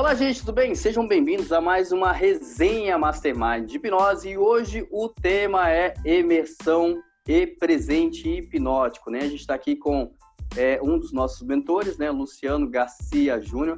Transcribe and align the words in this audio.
Olá, 0.00 0.14
gente, 0.14 0.40
tudo 0.40 0.54
bem? 0.54 0.74
Sejam 0.74 1.06
bem-vindos 1.06 1.52
a 1.52 1.60
mais 1.60 1.92
uma 1.92 2.10
resenha 2.10 2.96
Mastermind 2.96 3.66
de 3.66 3.76
hipnose 3.76 4.30
e 4.30 4.38
hoje 4.38 4.88
o 4.90 5.10
tema 5.10 5.70
é 5.70 5.92
imersão 6.06 7.02
e 7.28 7.46
presente 7.46 8.26
hipnótico, 8.26 9.10
né? 9.10 9.18
A 9.18 9.28
gente 9.28 9.40
está 9.40 9.52
aqui 9.52 9.76
com 9.76 10.10
é, 10.56 10.80
um 10.82 10.98
dos 10.98 11.12
nossos 11.12 11.46
mentores, 11.46 11.98
né, 11.98 12.10
Luciano 12.10 12.66
Garcia 12.66 13.38
Júnior. 13.42 13.76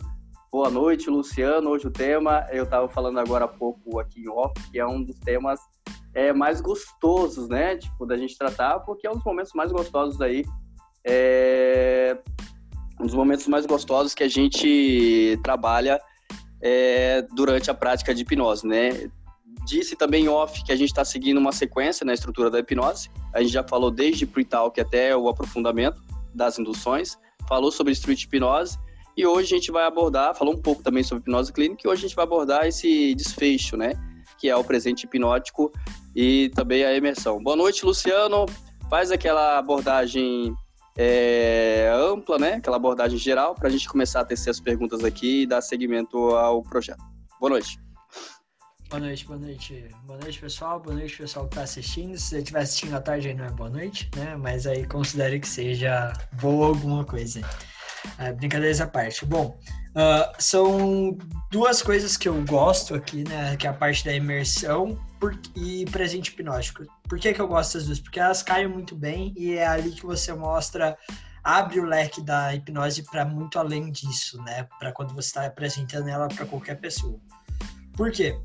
Boa 0.49 0.71
noite, 0.71 1.11
Luciano. 1.11 1.71
Hoje 1.71 1.89
o 1.89 1.91
tema, 1.91 2.47
eu 2.53 2.63
estava 2.63 2.89
falando 2.89 3.19
agora 3.19 3.47
há 3.47 3.49
pouco 3.49 3.99
aqui 3.99 4.21
em 4.21 4.29
off, 4.29 4.55
que 4.71 4.79
é 4.79 4.87
um 4.87 5.03
dos 5.03 5.19
temas 5.19 5.59
é, 6.15 6.33
mais 6.33 6.61
gostosos, 6.61 7.49
né? 7.49 7.79
Tipo, 7.79 8.07
da 8.07 8.17
gente 8.17 8.39
tratar, 8.39 8.79
porque 8.79 9.09
é 9.09 9.11
um 9.11 9.15
dos 9.15 9.25
momentos 9.25 9.53
mais 9.55 9.73
gostosos 9.73 10.21
aí. 10.21 10.45
É, 11.05 12.17
um 13.01 13.07
dos 13.07 13.15
momentos 13.17 13.49
mais 13.49 13.67
gostosos 13.67 14.15
que 14.15 14.23
a 14.23 14.29
gente 14.29 15.37
trabalha 15.43 16.01
é, 16.63 17.23
durante 17.35 17.71
a 17.71 17.75
prática 17.75 18.15
de 18.15 18.23
hipnose, 18.23 18.67
né? 18.67 19.11
Disse 19.67 19.97
também 19.97 20.29
off 20.29 20.65
que 20.65 20.73
a 20.73 20.77
gente 20.77 20.89
está 20.89 21.05
seguindo 21.05 21.39
uma 21.39 21.53
sequência 21.53 22.07
na 22.07 22.15
estrutura 22.15 22.51
da 22.51 22.61
hipnose. 22.61 23.11
A 23.35 23.41
gente 23.41 23.53
já 23.53 23.63
falou 23.63 23.91
desde 23.91 24.25
pre-talk 24.25 24.81
até 24.81 25.17
o 25.17 25.29
aprofundamento 25.29 26.01
das 26.35 26.59
induções, 26.59 27.19
falou 27.49 27.71
sobre 27.71 27.93
street 27.93 28.23
hipnose 28.25 28.79
e 29.17 29.27
hoje 29.27 29.55
a 29.55 29.59
gente 29.59 29.71
vai 29.71 29.85
abordar, 29.85 30.35
falou 30.35 30.55
um 30.55 30.61
pouco 30.61 30.83
também 30.83 31.03
sobre 31.03 31.23
hipnose 31.23 31.53
clínica 31.53 31.83
e 31.85 31.89
hoje 31.89 32.05
a 32.05 32.09
gente 32.09 32.17
vai 32.17 32.25
abordar 32.25 32.67
esse 32.67 33.15
desfecho, 33.15 33.77
né? 33.77 33.93
Que 34.39 34.49
é 34.49 34.57
o 34.57 34.65
presente 34.65 35.05
hipnótico 35.05 35.71
e 36.17 36.51
também 36.55 36.85
a 36.85 36.95
imersão. 36.95 37.43
Boa 37.43 37.57
noite, 37.57 37.85
Luciano. 37.85 38.47
Faz 38.89 39.11
aquela 39.11 39.59
abordagem 39.59 40.55
é, 40.97 41.91
ampla, 41.95 42.39
né? 42.39 42.55
Aquela 42.55 42.77
abordagem 42.77 43.19
geral 43.19 43.55
para 43.55 43.69
a 43.69 43.71
gente 43.71 43.89
começar 43.89 44.21
a 44.21 44.25
tecer 44.25 44.51
as 44.51 44.61
perguntas 44.61 45.05
aqui 45.05 45.43
e 45.43 45.47
dar 45.47 45.61
seguimento 45.61 46.17
ao 46.35 46.63
projeto. 46.63 47.03
Boa 47.41 47.51
noite. 47.51 47.79
Boa 48.89 49.01
noite, 49.01 49.27
boa 49.27 49.39
noite. 49.39 49.89
Boa 50.05 50.19
noite, 50.19 50.39
pessoal. 50.39 50.79
Boa 50.79 50.95
noite, 50.95 51.17
pessoal 51.17 51.47
que 51.47 51.55
está 51.55 51.63
assistindo. 51.63 52.19
Se 52.19 52.29
você 52.29 52.39
estiver 52.39 52.61
assistindo 52.61 52.95
à 52.95 53.01
tarde, 53.01 53.29
aí 53.29 53.35
não 53.35 53.47
é 53.47 53.51
boa 53.51 53.71
noite, 53.71 54.11
né? 54.15 54.37
Mas 54.37 54.67
aí 54.67 54.87
considere 54.87 55.41
que 55.41 55.49
seja 55.49 56.13
boa 56.41 56.69
alguma 56.69 57.03
coisa. 57.03 57.41
É, 58.19 58.33
brincadeiras 58.33 58.81
à 58.81 58.87
parte. 58.87 59.25
Bom, 59.25 59.59
uh, 59.91 60.33
são 60.39 61.17
duas 61.51 61.83
coisas 61.83 62.17
que 62.17 62.29
eu 62.29 62.45
gosto 62.45 62.95
aqui, 62.95 63.25
né? 63.25 63.57
Que 63.57 63.67
é 63.67 63.71
a 63.71 63.73
parte 63.73 64.05
da 64.05 64.13
imersão 64.13 64.99
por, 65.19 65.39
e 65.55 65.85
presente 65.87 66.31
hipnótico. 66.31 66.85
Por 67.09 67.19
que, 67.19 67.33
que 67.33 67.41
eu 67.41 67.49
gosto 67.49 67.75
das 67.75 67.87
duas? 67.87 68.01
Porque 68.01 68.21
elas 68.21 68.43
caem 68.43 68.69
muito 68.69 68.95
bem 68.95 69.33
e 69.37 69.55
é 69.55 69.67
ali 69.67 69.91
que 69.93 70.05
você 70.05 70.33
mostra 70.33 70.97
abre 71.45 71.81
o 71.81 71.85
leque 71.85 72.23
da 72.23 72.55
hipnose 72.55 73.03
para 73.03 73.25
muito 73.25 73.59
além 73.59 73.91
disso, 73.91 74.41
né? 74.43 74.69
Para 74.79 74.93
quando 74.93 75.15
você 75.15 75.29
está 75.29 75.47
apresentando 75.47 76.09
ela 76.09 76.29
para 76.29 76.47
qualquer 76.47 76.77
pessoa. 76.77 77.19
Por 77.95 78.11
quê? 78.13 78.39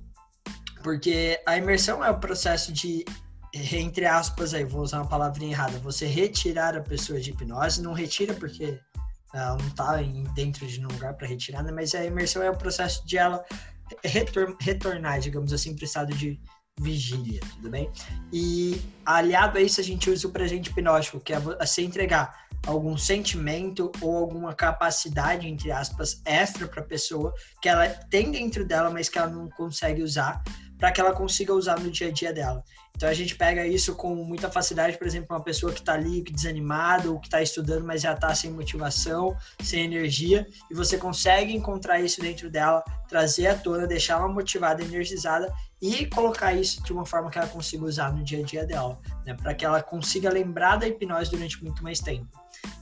Porque 0.82 1.40
a 1.46 1.58
imersão 1.58 2.04
é 2.04 2.10
o 2.10 2.20
processo 2.20 2.72
de 2.74 3.06
entre 3.54 4.06
aspas 4.06 4.54
aí, 4.54 4.64
vou 4.64 4.82
usar 4.82 5.02
uma 5.02 5.08
palavrinha 5.08 5.52
errada, 5.52 5.80
você 5.80 6.06
retirar 6.06 6.76
a 6.76 6.82
pessoa 6.82 7.20
de 7.20 7.32
hipnose, 7.32 7.82
não 7.82 7.94
retira 7.94 8.34
porque 8.34 8.80
ela 9.38 9.58
não 9.58 9.68
está 9.68 10.02
dentro 10.34 10.66
de 10.68 10.80
um 10.80 10.88
lugar 10.88 11.14
para 11.14 11.28
retirar, 11.28 11.64
né? 11.64 11.72
mas 11.72 11.94
a 11.96 12.06
imersão 12.06 12.42
é 12.42 12.50
o 12.50 12.58
processo 12.58 13.06
de 13.06 13.18
ela 13.18 13.44
retor 14.04 14.56
retornar, 14.60 15.20
digamos 15.20 15.54
assim, 15.54 15.76
para 15.76 15.84
o 15.84 15.86
estado 15.86 16.14
de 16.14 16.40
vigília, 16.80 17.40
tudo 17.56 17.70
bem? 17.70 17.90
E 18.32 18.82
aliado 19.06 19.58
a 19.58 19.62
isso, 19.62 19.82
a 19.82 19.84
gente 19.84 20.10
usa 20.10 20.28
o 20.28 20.32
presente 20.32 20.70
hipnótico, 20.70 21.20
que 21.20 21.34
é 21.34 21.40
você 21.40 21.82
entregar 21.82 22.48
algum 22.66 22.98
sentimento 22.98 23.92
ou 24.02 24.18
alguma 24.18 24.54
capacidade, 24.54 25.48
entre 25.48 25.72
aspas, 25.72 26.22
extra 26.26 26.68
para 26.68 26.82
a 26.82 26.86
pessoa 26.86 27.34
que 27.62 27.70
ela 27.70 27.88
tem 27.88 28.32
dentro 28.32 28.66
dela, 28.66 28.90
mas 28.90 29.10
que 29.10 29.18
ela 29.18 29.30
não 29.30 29.50
consegue 29.50 30.04
usar, 30.04 30.44
para 30.78 30.92
que 30.92 31.02
ela 31.02 31.14
consiga 31.14 31.54
usar 31.54 31.80
no 31.80 31.90
dia 31.90 32.08
a 32.08 32.12
dia 32.12 32.34
dela. 32.34 32.64
Então 32.96 33.08
a 33.08 33.14
gente 33.14 33.36
pega 33.36 33.66
isso 33.66 33.94
com 33.94 34.16
muita 34.16 34.50
facilidade, 34.50 34.98
por 34.98 35.06
exemplo, 35.06 35.36
uma 35.36 35.44
pessoa 35.44 35.72
que 35.72 35.80
está 35.80 35.94
ali 35.94 36.24
desanimada 36.24 37.12
ou 37.12 37.20
que 37.20 37.28
está 37.28 37.42
estudando, 37.42 37.86
mas 37.86 38.02
já 38.02 38.14
está 38.14 38.34
sem 38.34 38.50
motivação, 38.52 39.38
sem 39.62 39.84
energia, 39.84 40.48
e 40.70 40.74
você 40.74 40.98
consegue 40.98 41.56
encontrar 41.56 42.00
isso 42.02 42.20
dentro 42.20 42.50
dela, 42.50 42.84
trazer 43.08 43.48
à 43.48 43.56
tona, 43.56 43.86
deixar 43.86 44.16
ela 44.16 44.28
motivada, 44.28 44.84
energizada 44.84 45.54
e 45.80 46.08
colocar 46.08 46.54
isso 46.54 46.82
de 46.82 46.92
uma 46.92 47.06
forma 47.06 47.30
que 47.30 47.38
ela 47.38 47.48
consiga 47.48 47.86
usar 47.86 48.12
no 48.12 48.24
dia 48.24 48.40
a 48.40 48.44
dia 48.44 48.66
dela, 48.66 49.00
né? 49.24 49.36
para 49.36 49.54
que 49.54 49.64
ela 49.64 49.82
consiga 49.84 50.32
lembrar 50.32 50.78
da 50.78 50.88
hipnose 50.88 51.30
durante 51.30 51.64
muito 51.64 51.84
mais 51.84 52.00
tempo. 52.00 52.28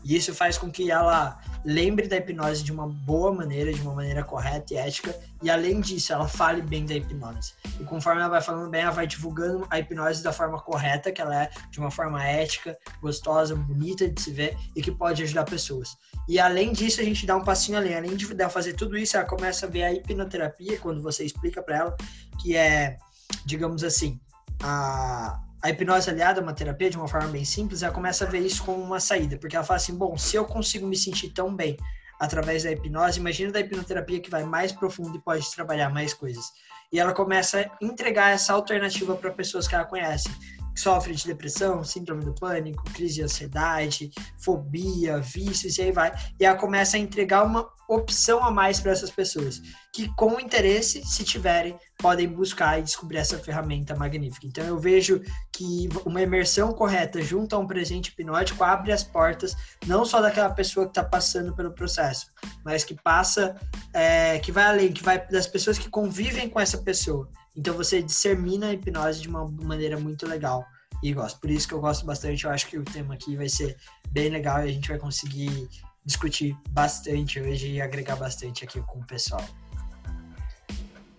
E 0.03 0.15
isso 0.15 0.33
faz 0.33 0.57
com 0.57 0.71
que 0.71 0.91
ela 0.91 1.39
lembre 1.63 2.07
da 2.07 2.17
hipnose 2.17 2.63
de 2.63 2.71
uma 2.71 2.87
boa 2.87 3.33
maneira, 3.33 3.73
de 3.73 3.81
uma 3.81 3.93
maneira 3.93 4.23
correta 4.23 4.73
e 4.73 4.77
ética, 4.77 5.17
e 5.41 5.49
além 5.49 5.81
disso, 5.81 6.13
ela 6.13 6.27
fale 6.27 6.61
bem 6.61 6.85
da 6.85 6.93
hipnose. 6.93 7.53
E 7.79 7.83
conforme 7.83 8.21
ela 8.21 8.29
vai 8.29 8.41
falando 8.41 8.69
bem, 8.69 8.81
ela 8.81 8.91
vai 8.91 9.07
divulgando 9.07 9.65
a 9.69 9.79
hipnose 9.79 10.23
da 10.23 10.31
forma 10.31 10.59
correta, 10.59 11.11
que 11.11 11.21
ela 11.21 11.43
é 11.43 11.49
de 11.71 11.79
uma 11.79 11.89
forma 11.89 12.23
ética, 12.23 12.77
gostosa, 13.01 13.55
bonita 13.55 14.07
de 14.07 14.21
se 14.21 14.31
ver 14.31 14.55
e 14.75 14.81
que 14.81 14.91
pode 14.91 15.23
ajudar 15.23 15.45
pessoas. 15.45 15.97
E 16.27 16.39
além 16.39 16.71
disso, 16.71 17.01
a 17.01 17.03
gente 17.03 17.25
dá 17.25 17.35
um 17.35 17.43
passinho 17.43 17.77
além. 17.77 17.95
Além 17.95 18.15
de 18.15 18.25
fazer 18.49 18.73
tudo 18.73 18.97
isso, 18.97 19.17
ela 19.17 19.25
começa 19.25 19.65
a 19.65 19.69
ver 19.69 19.83
a 19.83 19.93
hipnoterapia, 19.93 20.79
quando 20.79 21.01
você 21.01 21.25
explica 21.25 21.61
para 21.63 21.77
ela, 21.77 21.97
que 22.39 22.55
é, 22.55 22.97
digamos 23.45 23.83
assim, 23.83 24.19
a, 24.61 25.39
a 25.65 25.69
hipnose 25.71 26.11
aliada 26.11 26.39
a 26.39 26.43
uma 26.43 26.53
terapia 26.53 26.91
de 26.91 26.97
uma 26.97 27.07
forma 27.07 27.27
bem 27.29 27.43
simples, 27.43 27.81
ela 27.81 27.91
começa 27.91 28.23
a 28.23 28.27
ver 28.29 28.37
isso 28.41 28.63
como 28.63 28.83
uma 28.83 28.99
saída, 28.99 29.35
porque 29.35 29.55
ela 29.55 29.65
fala 29.65 29.77
assim: 29.77 29.97
bom, 29.97 30.15
se 30.15 30.35
eu 30.35 30.45
consigo 30.45 30.85
me 30.85 30.95
sentir 30.95 31.29
tão 31.29 31.55
bem 31.55 31.75
através 32.19 32.63
da 32.63 32.71
hipnose, 32.71 33.19
imagina 33.19 33.51
da 33.51 33.61
hipnoterapia 33.61 34.19
que 34.19 34.29
vai 34.29 34.43
mais 34.43 34.71
profundo 34.71 35.17
e 35.17 35.19
pode 35.19 35.49
trabalhar 35.55 35.89
mais 35.89 36.13
coisas. 36.13 36.45
E 36.93 36.99
ela 36.99 37.13
começa 37.13 37.61
a 37.61 37.83
entregar 37.83 38.31
essa 38.31 38.53
alternativa 38.53 39.15
para 39.15 39.31
pessoas 39.31 39.67
que 39.67 39.73
ela 39.73 39.85
conhece 39.85 40.29
sofre 40.75 41.15
de 41.15 41.25
depressão, 41.25 41.83
síndrome 41.83 42.25
do 42.25 42.33
pânico, 42.33 42.83
crise 42.91 43.15
de 43.15 43.23
ansiedade, 43.23 44.11
fobia, 44.37 45.19
vícios 45.19 45.77
e 45.77 45.83
aí 45.83 45.91
vai. 45.91 46.13
E 46.39 46.45
ela 46.45 46.57
começa 46.57 46.97
a 46.97 46.99
entregar 46.99 47.43
uma 47.43 47.67
opção 47.87 48.43
a 48.43 48.49
mais 48.49 48.79
para 48.79 48.91
essas 48.91 49.11
pessoas, 49.11 49.61
que 49.93 50.09
com 50.15 50.39
interesse, 50.39 51.03
se 51.05 51.23
tiverem, 51.23 51.77
podem 51.99 52.27
buscar 52.27 52.79
e 52.79 52.83
descobrir 52.83 53.17
essa 53.17 53.37
ferramenta 53.37 53.95
magnífica. 53.95 54.47
Então 54.47 54.65
eu 54.65 54.79
vejo 54.79 55.21
que 55.51 55.87
uma 56.03 56.21
imersão 56.21 56.73
correta 56.73 57.21
junto 57.21 57.55
a 57.55 57.59
um 57.59 57.67
presente 57.67 58.09
hipnótico 58.09 58.63
abre 58.63 58.91
as 58.91 59.03
portas 59.03 59.55
não 59.85 60.03
só 60.03 60.19
daquela 60.19 60.49
pessoa 60.49 60.85
que 60.85 60.91
está 60.91 61.03
passando 61.03 61.55
pelo 61.55 61.71
processo, 61.71 62.27
mas 62.63 62.83
que 62.83 62.95
passa, 62.95 63.55
é, 63.93 64.39
que 64.39 64.51
vai 64.51 64.65
além, 64.65 64.91
que 64.91 65.03
vai 65.03 65.25
das 65.27 65.47
pessoas 65.47 65.77
que 65.77 65.89
convivem 65.89 66.49
com 66.49 66.59
essa 66.59 66.79
pessoa. 66.79 67.29
Então 67.55 67.73
você 67.73 68.01
dissemina 68.01 68.67
a 68.67 68.73
hipnose 68.73 69.21
de 69.21 69.29
uma 69.29 69.47
maneira 69.63 69.97
muito 69.99 70.27
legal 70.27 70.65
e 71.01 71.13
gosto. 71.13 71.39
Por 71.39 71.49
isso 71.49 71.67
que 71.67 71.73
eu 71.73 71.79
gosto 71.79 72.05
bastante. 72.05 72.45
Eu 72.45 72.51
acho 72.51 72.67
que 72.67 72.77
o 72.77 72.83
tema 72.83 73.13
aqui 73.13 73.35
vai 73.35 73.47
ser 73.47 73.77
bem 74.09 74.29
legal 74.29 74.59
e 74.59 74.69
a 74.69 74.71
gente 74.71 74.89
vai 74.89 74.97
conseguir 74.97 75.67
discutir 76.05 76.55
bastante 76.69 77.39
hoje 77.39 77.71
e 77.71 77.81
agregar 77.81 78.15
bastante 78.15 78.63
aqui 78.63 78.81
com 78.81 78.99
o 78.99 79.05
pessoal. 79.05 79.43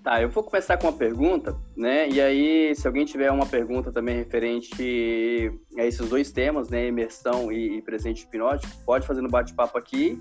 Tá, 0.07 0.23
eu 0.23 0.29
vou 0.29 0.45
começar 0.45 0.77
com 0.77 0.87
uma 0.87 0.93
pergunta, 0.93 1.59
né? 1.77 2.09
E 2.09 2.21
aí, 2.21 2.73
se 2.77 2.87
alguém 2.87 3.05
tiver 3.05 3.29
uma 3.33 3.45
pergunta 3.45 3.91
também 3.91 4.15
referente 4.15 5.51
a 5.77 5.85
esses 5.85 6.09
dois 6.09 6.31
temas, 6.31 6.69
né? 6.69 6.87
Imersão 6.87 7.51
e, 7.51 7.83
presente 7.83 8.23
hipnótico, 8.23 8.73
pode 8.85 9.05
fazer 9.05 9.21
no 9.21 9.29
bate-papo 9.29 9.77
aqui. 9.77 10.17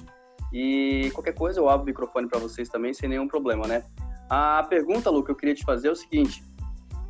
E 0.52 1.12
qualquer 1.14 1.36
coisa 1.36 1.59
eu 1.59 1.70
abro 1.70 1.84
o 1.84 1.86
microfone 1.86 2.28
para 2.28 2.40
vocês 2.40 2.68
também, 2.68 2.96
sem 2.96 3.08
nenhum 3.08 3.28
problema, 3.28 3.68
né? 3.68 3.84
A 4.30 4.63
pergunta, 4.63 5.09
Lu, 5.09 5.24
que 5.24 5.31
eu 5.31 5.36
queria 5.36 5.56
te 5.56 5.63
fazer 5.63 5.88
é 5.88 5.91
o 5.91 5.96
seguinte: 5.96 6.44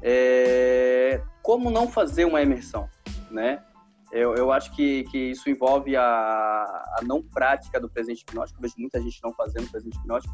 é, 0.02 1.22
como 1.42 1.70
não 1.72 1.88
fazer 1.88 2.26
uma 2.26 2.42
imersão, 2.42 2.90
né? 3.32 3.64
Eu, 4.12 4.36
eu 4.36 4.52
acho 4.52 4.72
que, 4.74 5.04
que 5.06 5.18
isso 5.32 5.50
envolve 5.50 5.96
a, 5.96 6.04
a 6.04 7.00
não 7.04 7.22
prática 7.22 7.80
do 7.80 7.90
presente 7.90 8.22
hipnótico. 8.22 8.58
Eu 8.58 8.62
vejo 8.62 8.76
muita 8.78 9.02
gente 9.02 9.20
não 9.24 9.34
fazendo 9.34 9.70
presente 9.70 9.98
hipnótico. 9.98 10.34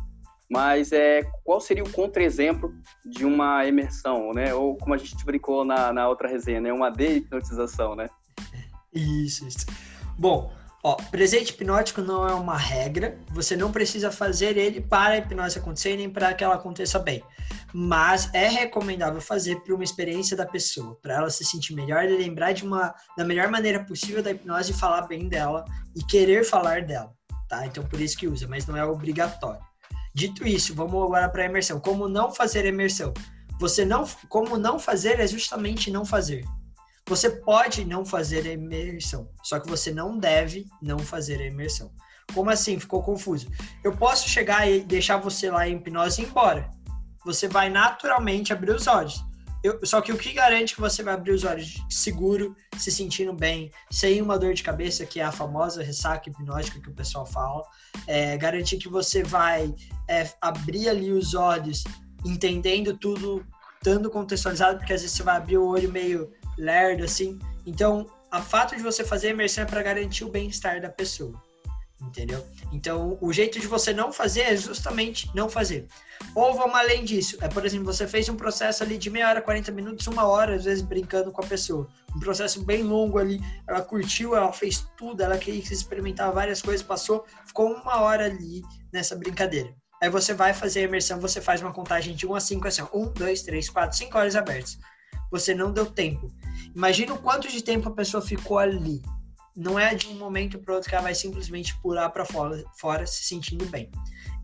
Mas 0.50 0.92
é, 0.92 1.24
qual 1.46 1.62
seria 1.62 1.82
o 1.82 1.90
contra-exemplo 1.90 2.74
de 3.06 3.26
uma 3.26 3.66
imersão, 3.66 4.34
né? 4.34 4.54
Ou 4.54 4.76
como 4.76 4.94
a 4.94 4.98
gente 4.98 5.24
brincou 5.24 5.64
na, 5.64 5.94
na 5.94 6.10
outra 6.10 6.28
resenha, 6.28 6.60
né? 6.60 6.74
Uma 6.74 6.90
de-hipnotização, 6.90 7.96
né? 7.96 8.10
Isso, 8.94 9.48
isso. 9.48 9.66
Bom, 10.20 10.54
Ó, 10.84 10.96
presente 10.96 11.52
hipnótico 11.52 12.02
não 12.02 12.28
é 12.28 12.34
uma 12.34 12.58
regra, 12.58 13.16
você 13.30 13.56
não 13.56 13.72
precisa 13.72 14.12
fazer 14.12 14.58
ele 14.58 14.82
para 14.82 15.14
a 15.14 15.18
hipnose 15.20 15.60
acontecer 15.60 15.96
nem 15.96 16.10
para 16.10 16.34
que 16.34 16.44
ela 16.44 16.56
aconteça 16.56 16.98
bem. 16.98 17.24
Mas 17.72 18.34
é 18.34 18.48
recomendável 18.48 19.22
fazer 19.22 19.62
para 19.62 19.76
uma 19.76 19.84
experiência 19.84 20.36
da 20.36 20.46
pessoa, 20.46 20.96
para 20.96 21.16
ela 21.16 21.30
se 21.30 21.46
sentir 21.46 21.76
melhor 21.76 22.06
e 22.06 22.18
lembrar 22.18 22.54
de 22.54 22.66
uma 22.66 22.96
da 23.16 23.24
melhor 23.24 23.48
maneira 23.50 23.86
possível 23.86 24.24
da 24.24 24.32
hipnose 24.32 24.72
e 24.72 24.76
falar 24.76 25.04
bem 25.04 25.30
dela 25.30 25.66
e 25.96 26.04
querer 26.04 26.44
falar 26.44 26.82
dela, 26.82 27.14
tá? 27.48 27.66
Então 27.68 27.84
por 27.86 28.02
isso 28.02 28.18
que 28.18 28.28
usa, 28.28 28.48
mas 28.48 28.66
não 28.66 28.76
é 28.76 28.84
obrigatório. 28.84 29.62
Dito 30.16 30.48
isso, 30.48 30.74
vamos 30.74 31.04
agora 31.04 31.30
para 31.30 31.44
a 31.44 31.46
imersão. 31.46 31.80
Como 31.80 32.10
não 32.10 32.34
fazer 32.34 32.66
imersão? 32.66 33.14
Você 33.60 33.86
não, 33.86 34.04
como 34.28 34.58
não 34.58 34.80
fazer 34.80 35.20
é 35.20 35.28
justamente 35.28 35.92
não 35.92 36.04
fazer. 36.04 36.44
Você 37.12 37.30
pode 37.30 37.84
não 37.84 38.06
fazer 38.06 38.48
a 38.48 38.54
imersão, 38.54 39.30
só 39.44 39.60
que 39.60 39.68
você 39.68 39.92
não 39.92 40.18
deve 40.18 40.66
não 40.82 40.98
fazer 40.98 41.42
a 41.42 41.46
imersão. 41.46 41.92
Como 42.34 42.50
assim? 42.50 42.80
Ficou 42.80 43.04
confuso. 43.04 43.52
Eu 43.84 43.98
posso 43.98 44.30
chegar 44.30 44.66
e 44.66 44.80
deixar 44.80 45.18
você 45.18 45.52
lá 45.52 45.68
em 45.68 45.76
hipnose 45.76 46.22
e 46.22 46.24
ir 46.24 46.30
embora. 46.30 46.72
Você 47.26 47.50
vai 47.50 47.70
naturalmente 47.70 48.54
abrir 48.54 48.72
os 48.72 48.88
olhos. 48.88 49.22
Eu, 49.62 49.86
só 49.86 50.00
que 50.00 50.14
o 50.14 50.18
que 50.18 50.32
garante 50.32 50.74
que 50.74 50.80
você 50.80 51.04
vai 51.04 51.16
abrir 51.16 51.34
os 51.34 51.44
olhos 51.44 51.84
seguro, 51.90 52.56
se 52.78 52.90
sentindo 52.90 53.34
bem, 53.34 53.70
sem 53.92 54.22
uma 54.22 54.40
dor 54.40 54.54
de 54.54 54.64
cabeça, 54.64 55.06
que 55.06 55.20
é 55.20 55.24
a 55.26 55.34
famosa 55.34 55.84
ressaca 55.84 56.30
hipnótica 56.30 56.80
que 56.80 56.90
o 56.90 56.96
pessoal 56.96 57.26
fala, 57.26 57.62
é, 58.08 58.38
garantir 58.38 58.78
que 58.78 58.88
você 58.88 59.22
vai 59.22 59.76
é, 60.10 60.30
abrir 60.40 60.88
ali 60.88 61.12
os 61.12 61.34
olhos, 61.34 61.84
entendendo 62.24 62.98
tudo, 62.98 63.46
estando 63.82 64.12
contextualizado, 64.12 64.78
porque 64.78 64.94
às 64.94 65.02
vezes 65.02 65.18
você 65.18 65.24
vai 65.24 65.38
abrir 65.38 65.58
o 65.58 65.68
olho 65.68 65.92
meio 65.92 66.32
lerdo, 66.58 67.04
assim. 67.04 67.40
Então, 67.66 68.06
a 68.30 68.42
fato 68.42 68.76
de 68.76 68.84
você 68.84 69.04
fazer 69.04 69.28
a 69.28 69.32
imersão 69.32 69.64
é 69.64 69.68
para 69.68 69.82
garantir 69.82 70.24
o 70.24 70.30
bem-estar 70.30 70.80
da 70.80 70.90
pessoa 70.90 71.34
entendeu? 72.02 72.46
Então, 72.72 73.18
o 73.22 73.32
jeito 73.32 73.60
de 73.60 73.68
você 73.68 73.94
não 73.94 74.12
fazer 74.12 74.42
é 74.42 74.56
justamente 74.56 75.30
não 75.36 75.50
fazer. 75.50 75.88
Ou 76.36 76.54
vamos 76.54 76.76
além 76.76 77.04
disso, 77.04 77.38
é, 77.42 77.48
por 77.48 77.66
exemplo, 77.66 77.86
você 77.86 78.08
fez 78.08 78.28
um 78.30 78.36
processo 78.36 78.84
ali 78.84 78.98
de 78.98 79.10
meia 79.10 79.30
hora, 79.30 79.42
40 79.42 79.72
minutos, 79.72 80.08
uma 80.08 80.26
hora, 80.26 80.56
às 80.56 80.66
vezes 80.66 80.84
brincando 80.84 81.32
com 81.32 81.42
a 81.42 81.48
pessoa. 81.48 81.88
Um 82.16 82.20
processo 82.20 82.64
bem 82.64 82.84
longo 82.84 83.18
ali, 83.18 83.40
ela 83.68 83.82
curtiu, 83.82 84.36
ela 84.36 84.52
fez 84.52 84.86
tudo, 84.98 85.22
ela 85.22 85.38
quis 85.38 85.72
experimentar 85.72 86.32
várias 86.32 86.62
coisas, 86.62 86.86
passou, 86.86 87.26
ficou 87.46 87.72
uma 87.72 88.02
hora 88.02 88.26
ali 88.26 88.62
nessa 88.92 89.16
brincadeira. 89.16 89.74
Aí 90.02 90.10
você 90.10 90.34
vai 90.34 90.54
fazer 90.54 90.80
a 90.80 90.84
imersão, 90.84 91.20
você 91.20 91.40
faz 91.40 91.62
uma 91.62 91.72
contagem 91.72 92.16
de 92.16 92.26
1 92.26 92.36
a 92.36 92.40
5, 92.40 92.68
assim, 92.68 92.82
1, 92.92 93.14
2, 93.14 93.42
3, 93.44 93.70
4, 93.70 93.98
5 93.98 94.18
horas 94.18 94.36
abertas. 94.36 94.80
Você 95.30 95.54
não 95.54 95.72
deu 95.72 95.86
tempo. 95.86 96.28
Imagina 96.76 97.14
o 97.14 97.20
quanto 97.20 97.48
de 97.48 97.64
tempo 97.64 97.88
a 97.88 97.94
pessoa 97.94 98.22
ficou 98.22 98.58
ali 98.58 99.02
não 99.56 99.78
é 99.78 99.94
de 99.94 100.08
um 100.08 100.16
momento 100.16 100.58
para 100.60 100.76
outro 100.76 100.90
que 100.90 100.96
ela 100.96 101.04
vai 101.04 101.16
simplesmente 101.16 101.76
pular 101.80 102.10
para 102.10 102.26
fora, 102.26 102.64
fora 102.78 103.06
se 103.06 103.24
sentindo 103.24 103.66
bem. 103.66 103.92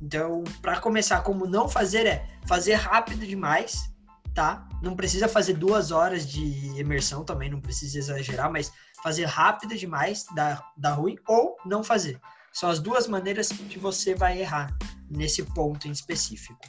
Então, 0.02 0.44
para 0.62 0.80
começar, 0.80 1.22
como 1.22 1.48
não 1.48 1.68
fazer 1.68 2.06
é 2.06 2.28
fazer 2.46 2.74
rápido 2.74 3.26
demais, 3.26 3.92
tá? 4.34 4.68
Não 4.82 4.96
precisa 4.96 5.28
fazer 5.28 5.54
duas 5.54 5.92
horas 5.92 6.28
de 6.28 6.46
imersão 6.80 7.24
também, 7.24 7.50
não 7.50 7.62
precisa 7.62 7.98
exagerar, 7.98 8.52
mas 8.52 8.72
fazer 9.02 9.26
rápido 9.26 9.76
demais 9.76 10.26
dá, 10.36 10.64
dá 10.76 10.92
ruim 10.92 11.18
ou 11.28 11.56
não 11.66 11.84
fazer. 11.84 12.20
São 12.52 12.70
as 12.70 12.80
duas 12.80 13.08
maneiras 13.08 13.50
que 13.50 13.80
você 13.80 14.14
vai 14.14 14.40
errar 14.40 14.76
nesse 15.10 15.44
ponto 15.44 15.88
em 15.88 15.92
específico. 15.92 16.60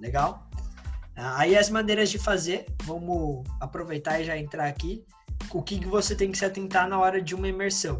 Legal? 0.00 0.48
Aí 1.16 1.56
as 1.56 1.70
maneiras 1.70 2.10
de 2.10 2.18
fazer, 2.18 2.66
vamos 2.82 3.44
aproveitar 3.60 4.20
e 4.20 4.24
já 4.24 4.36
entrar 4.36 4.66
aqui 4.66 5.04
o 5.52 5.62
que, 5.62 5.78
que 5.78 5.86
você 5.86 6.16
tem 6.16 6.32
que 6.32 6.38
se 6.38 6.44
atentar 6.44 6.88
na 6.88 6.98
hora 6.98 7.22
de 7.22 7.34
uma 7.34 7.46
imersão. 7.46 7.98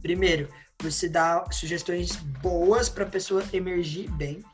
Primeiro, 0.00 0.48
você 0.80 1.08
dá 1.08 1.44
sugestões 1.50 2.16
boas 2.40 2.88
para 2.88 3.04
a 3.04 3.08
pessoa 3.08 3.44
emergir 3.52 4.10
bem. 4.12 4.44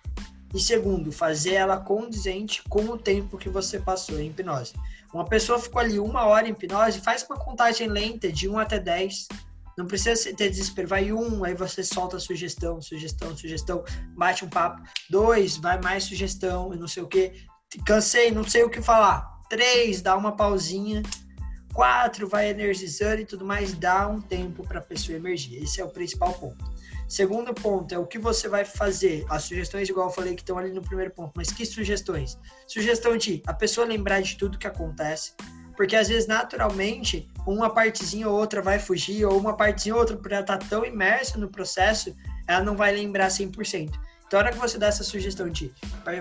E 0.55 0.61
segundo, 0.61 1.13
fazer 1.13 1.55
ela 1.55 1.79
condizente 1.79 2.63
com 2.69 2.85
o 2.85 2.99
tempo 2.99 3.37
que 3.37 3.51
você 3.51 3.79
passou 3.79 4.19
em 4.19 4.29
hipnose. 4.29 4.73
Uma 5.13 5.25
pessoa 5.25 5.59
ficou 5.59 5.81
ali 5.81 5.99
uma 5.99 6.25
hora 6.25 6.49
em 6.49 6.53
hipnose, 6.53 7.01
faz 7.01 7.23
uma 7.25 7.39
contagem 7.39 7.89
lenta 7.89 8.33
de 8.33 8.49
1 8.49 8.59
até 8.59 8.79
10. 8.79 9.29
Não 9.79 9.87
precisa 9.87 10.35
ter 10.35 10.51
desespero. 10.51 10.89
Vai 10.89 11.13
um, 11.13 11.45
aí 11.45 11.55
você 11.55 11.85
solta 11.85 12.19
sugestão, 12.19 12.83
sugestão, 12.83 13.37
sugestão, 13.37 13.85
bate 14.17 14.45
um 14.45 14.49
papo. 14.49 14.83
Dois, 15.09 15.57
vai 15.57 15.81
mais 15.81 16.05
sugestão, 16.05 16.71
não 16.71 16.89
sei 16.89 17.03
o 17.03 17.07
que. 17.07 17.47
Cansei, 17.87 18.31
não 18.33 18.43
sei 18.43 18.65
o 18.65 18.71
que 18.71 18.83
falar. 18.83 19.39
Três, 19.49 20.03
dá 20.03 20.17
uma 20.17 20.35
pausinha 20.35 21.03
quatro 21.79 22.27
vai 22.27 22.51
energizando 22.51 23.21
e 23.21 23.25
tudo 23.25 23.45
mais, 23.45 23.73
dá 23.73 24.09
um 24.09 24.21
tempo 24.21 24.67
para 24.67 24.81
a 24.81 24.83
pessoa 24.83 25.17
emergir. 25.17 25.63
Esse 25.63 25.81
é 25.81 25.85
o 25.85 25.89
principal 25.89 26.33
ponto. 26.35 26.65
Segundo 27.09 27.55
ponto 27.55 27.95
é 27.95 27.99
o 27.99 28.05
que 28.05 28.19
você 28.19 28.49
vai 28.49 28.65
fazer. 28.65 29.25
As 29.31 29.45
sugestões, 29.45 29.89
igual 29.89 30.09
eu 30.09 30.13
falei, 30.13 30.35
que 30.35 30.43
estão 30.43 30.59
ali 30.59 30.73
no 30.73 30.83
primeiro 30.83 31.13
ponto. 31.13 31.33
Mas 31.37 31.53
que 31.53 31.65
sugestões? 31.65 32.37
Sugestão 32.67 33.17
de 33.17 33.45
a 33.47 33.55
pessoa 33.55 33.87
lembrar 33.87 34.21
de 34.23 34.37
tudo 34.37 34.59
que 34.59 34.67
acontece. 34.67 35.35
Porque 35.77 35.95
às 35.95 36.09
vezes, 36.09 36.27
naturalmente, 36.27 37.31
uma 37.53 37.71
partezinha 37.71 38.29
ou 38.29 38.39
outra 38.39 38.61
vai 38.61 38.79
fugir, 38.79 39.25
ou 39.25 39.39
uma 39.39 39.57
partezinha 39.57 39.95
ou 39.95 40.01
outra, 40.01 40.17
por 40.17 40.31
ela 40.33 40.41
estar 40.41 40.59
tá 40.59 40.67
tão 40.69 40.85
imersa 40.85 41.39
no 41.39 41.49
processo, 41.49 42.15
ela 42.47 42.63
não 42.63 42.77
vai 42.77 42.93
lembrar 42.93 43.29
100%. 43.29 43.91
Então, 44.27 44.39
a 44.39 44.43
hora 44.43 44.53
que 44.53 44.59
você 44.59 44.79
dá 44.79 44.89
essa 44.89 45.03
sugestão 45.03 45.49
de 45.49 45.73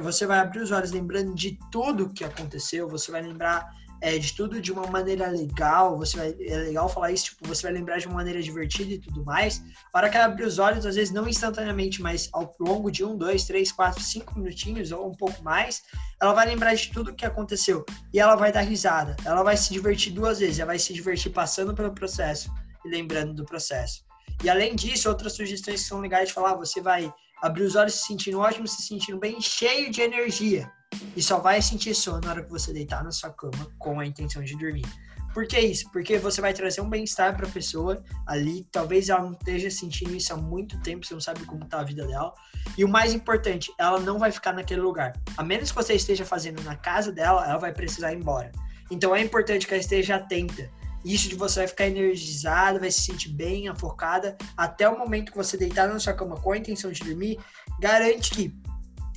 você 0.02 0.26
vai 0.26 0.40
abrir 0.40 0.62
os 0.62 0.72
olhos 0.72 0.92
lembrando 0.92 1.36
de 1.36 1.60
tudo 1.70 2.10
que 2.10 2.24
aconteceu, 2.24 2.88
você 2.88 3.12
vai 3.12 3.22
lembrar 3.22 3.70
é, 4.02 4.18
de 4.18 4.34
tudo 4.34 4.62
de 4.62 4.72
uma 4.72 4.86
maneira 4.88 5.28
legal, 5.28 5.98
você 5.98 6.18
vai, 6.18 6.36
é 6.40 6.58
legal 6.58 6.88
falar 6.88 7.12
isso, 7.12 7.26
tipo, 7.26 7.48
você 7.48 7.64
vai 7.64 7.72
lembrar 7.72 7.98
de 7.98 8.08
uma 8.08 8.16
maneira 8.16 8.42
divertida 8.42 8.94
e 8.94 9.00
tudo 9.00 9.24
mais. 9.26 9.64
A 9.94 9.98
hora 9.98 10.10
que 10.10 10.18
ela 10.18 10.28
abrir 10.28 10.46
os 10.46 10.60
olhos, 10.60 10.86
às 10.86 10.96
vezes 10.96 11.14
não 11.14 11.28
instantaneamente, 11.28 12.02
mas 12.02 12.30
ao 12.34 12.56
longo 12.60 12.92
de 12.92 13.04
um, 13.04 13.18
dois, 13.18 13.46
três, 13.46 13.72
quatro, 13.72 14.02
cinco 14.02 14.38
minutinhos 14.38 14.92
ou 14.92 15.08
um 15.08 15.14
pouco 15.14 15.44
mais, 15.44 15.84
ela 16.22 16.34
vai 16.34 16.46
lembrar 16.46 16.74
de 16.76 16.92
tudo 16.92 17.14
que 17.14 17.26
aconteceu 17.26 17.86
e 18.14 18.20
ela 18.20 18.36
vai 18.36 18.52
dar 18.52 18.62
risada. 18.62 19.16
Ela 19.26 19.44
vai 19.44 19.58
se 19.58 19.74
divertir 19.74 20.14
duas 20.14 20.40
vezes, 20.40 20.60
ela 20.60 20.68
vai 20.68 20.80
se 20.80 20.94
divertir 20.94 21.32
passando 21.32 21.74
pelo 21.74 21.94
processo 21.94 22.52
e 22.86 22.90
lembrando 22.90 23.34
do 23.34 23.46
processo. 23.46 24.06
E 24.44 24.50
além 24.50 24.76
disso, 24.76 25.10
outras 25.10 25.34
sugestões 25.34 25.82
que 25.82 25.88
são 25.88 26.00
legais 26.00 26.28
de 26.28 26.34
falar, 26.34 26.54
você 26.54 26.80
vai 26.80 27.12
abrir 27.42 27.64
os 27.64 27.76
olhos 27.76 27.96
se 27.96 28.08
sentindo 28.08 28.40
ótimo, 28.40 28.68
se 28.68 28.84
sentindo 28.84 29.20
bem, 29.20 29.42
cheio 29.42 29.90
de 29.90 30.02
energia. 30.02 30.72
E 31.16 31.22
só 31.22 31.40
vai 31.40 31.62
sentir 31.62 31.96
sono 31.96 32.22
na 32.22 32.32
hora 32.32 32.44
que 32.44 32.50
você 32.50 32.72
deitar 32.72 33.04
na 33.04 33.12
sua 33.12 33.32
cama 33.32 33.68
com 33.78 34.00
a 34.00 34.06
intenção 34.06 34.44
de 34.44 34.56
dormir. 34.56 34.86
Por 35.34 35.46
que 35.46 35.60
isso? 35.60 35.90
Porque 35.92 36.18
você 36.18 36.42
vai 36.42 36.54
trazer 36.54 36.82
um 36.82 36.90
bem-estar 36.90 37.36
para 37.36 37.48
a 37.48 37.52
pessoa 37.52 38.04
ali. 38.26 38.64
Talvez 38.72 39.10
ela 39.10 39.22
não 39.22 39.34
esteja 39.34 39.70
sentindo 39.70 40.16
isso 40.16 40.34
há 40.34 40.38
muito 40.38 40.82
tempo, 40.82 41.06
você 41.06 41.14
não 41.14 41.22
sabe 41.22 41.46
como 41.46 41.64
está 41.64 41.80
a 41.80 41.84
vida 41.84 42.08
dela. 42.08 42.34
E 42.76 42.84
o 42.84 42.88
mais 42.88 43.14
importante, 43.14 43.72
ela 43.78 44.00
não 44.00 44.18
vai 44.18 44.32
ficar 44.32 44.54
naquele 44.54 44.82
lugar. 44.82 45.14
A 45.38 45.44
menos 45.44 45.70
que 45.70 45.76
você 45.76 45.94
esteja 45.94 46.26
fazendo 46.26 46.64
na 46.64 46.76
casa 46.76 47.12
dela, 47.12 47.46
ela 47.48 47.60
vai 47.60 47.72
precisar 47.72 48.14
ir 48.14 48.18
embora. 48.18 48.52
Então 48.90 49.16
é 49.16 49.22
importante 49.22 49.68
que 49.68 49.74
ela 49.74 49.82
esteja 49.82 50.16
atenta. 50.16 50.72
Isso 51.06 51.30
de 51.30 51.36
você 51.36 51.60
vai 51.60 51.68
ficar 51.68 51.88
energizada, 51.88 52.80
vai 52.80 52.90
se 52.90 53.02
sentir 53.02 53.30
bem, 53.30 53.70
afocada, 53.70 54.36
até 54.58 54.90
o 54.90 54.98
momento 54.98 55.32
que 55.32 55.38
você 55.38 55.56
deitar 55.56 55.88
na 55.88 56.00
sua 56.00 56.14
cama 56.14 56.36
com 56.36 56.52
a 56.52 56.58
intenção 56.58 56.92
de 56.92 57.04
dormir, 57.04 57.40
garante 57.80 58.32
que 58.32 58.54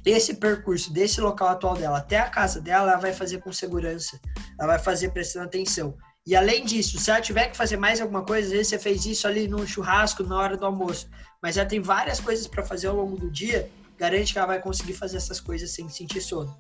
esse 0.05 0.35
percurso 0.35 0.93
desse 0.93 1.21
local 1.21 1.49
atual 1.49 1.75
dela 1.75 1.99
até 1.99 2.19
a 2.19 2.29
casa 2.29 2.61
dela, 2.61 2.93
ela 2.93 3.01
vai 3.01 3.13
fazer 3.13 3.39
com 3.39 3.53
segurança, 3.53 4.19
ela 4.59 4.69
vai 4.69 4.79
fazer 4.79 5.11
prestando 5.11 5.47
atenção. 5.47 5.97
E 6.27 6.37
além 6.37 6.65
disso, 6.65 6.99
se 6.99 7.11
ela 7.11 7.21
tiver 7.21 7.49
que 7.49 7.57
fazer 7.57 7.77
mais 7.77 8.01
alguma 8.01 8.25
coisa, 8.25 8.47
às 8.47 8.53
vezes 8.53 8.69
você 8.69 8.79
fez 8.79 9.05
isso 9.07 9.27
ali 9.27 9.49
no 9.49 9.67
churrasco, 9.67 10.23
na 10.23 10.39
hora 10.39 10.57
do 10.57 10.67
almoço, 10.67 11.09
mas 11.43 11.55
já 11.55 11.65
tem 11.65 11.81
várias 11.81 12.21
coisas 12.21 12.47
para 12.47 12.63
fazer 12.63 12.89
ao 12.89 12.97
longo 12.97 13.17
do 13.17 13.31
dia, 13.31 13.71
garante 13.99 14.33
que 14.33 14.39
ela 14.39 14.47
vai 14.47 14.61
conseguir 14.61 14.95
fazer 14.95 15.17
essas 15.17 15.41
coisas 15.41 15.71
sem 15.71 15.89
sentir 15.89 16.21
sono. 16.21 16.57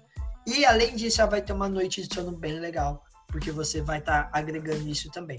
E 0.47 0.65
além 0.65 0.97
disso, 0.97 1.21
ela 1.21 1.31
vai 1.31 1.43
ter 1.43 1.53
uma 1.53 1.69
noite 1.69 2.03
de 2.03 2.13
sono 2.13 2.33
bem 2.33 2.59
legal, 2.59 3.05
porque 3.29 3.51
você 3.51 3.81
vai 3.81 3.99
estar 3.99 4.25
tá 4.25 4.31
agregando 4.33 4.89
isso 4.89 5.11
também. 5.11 5.39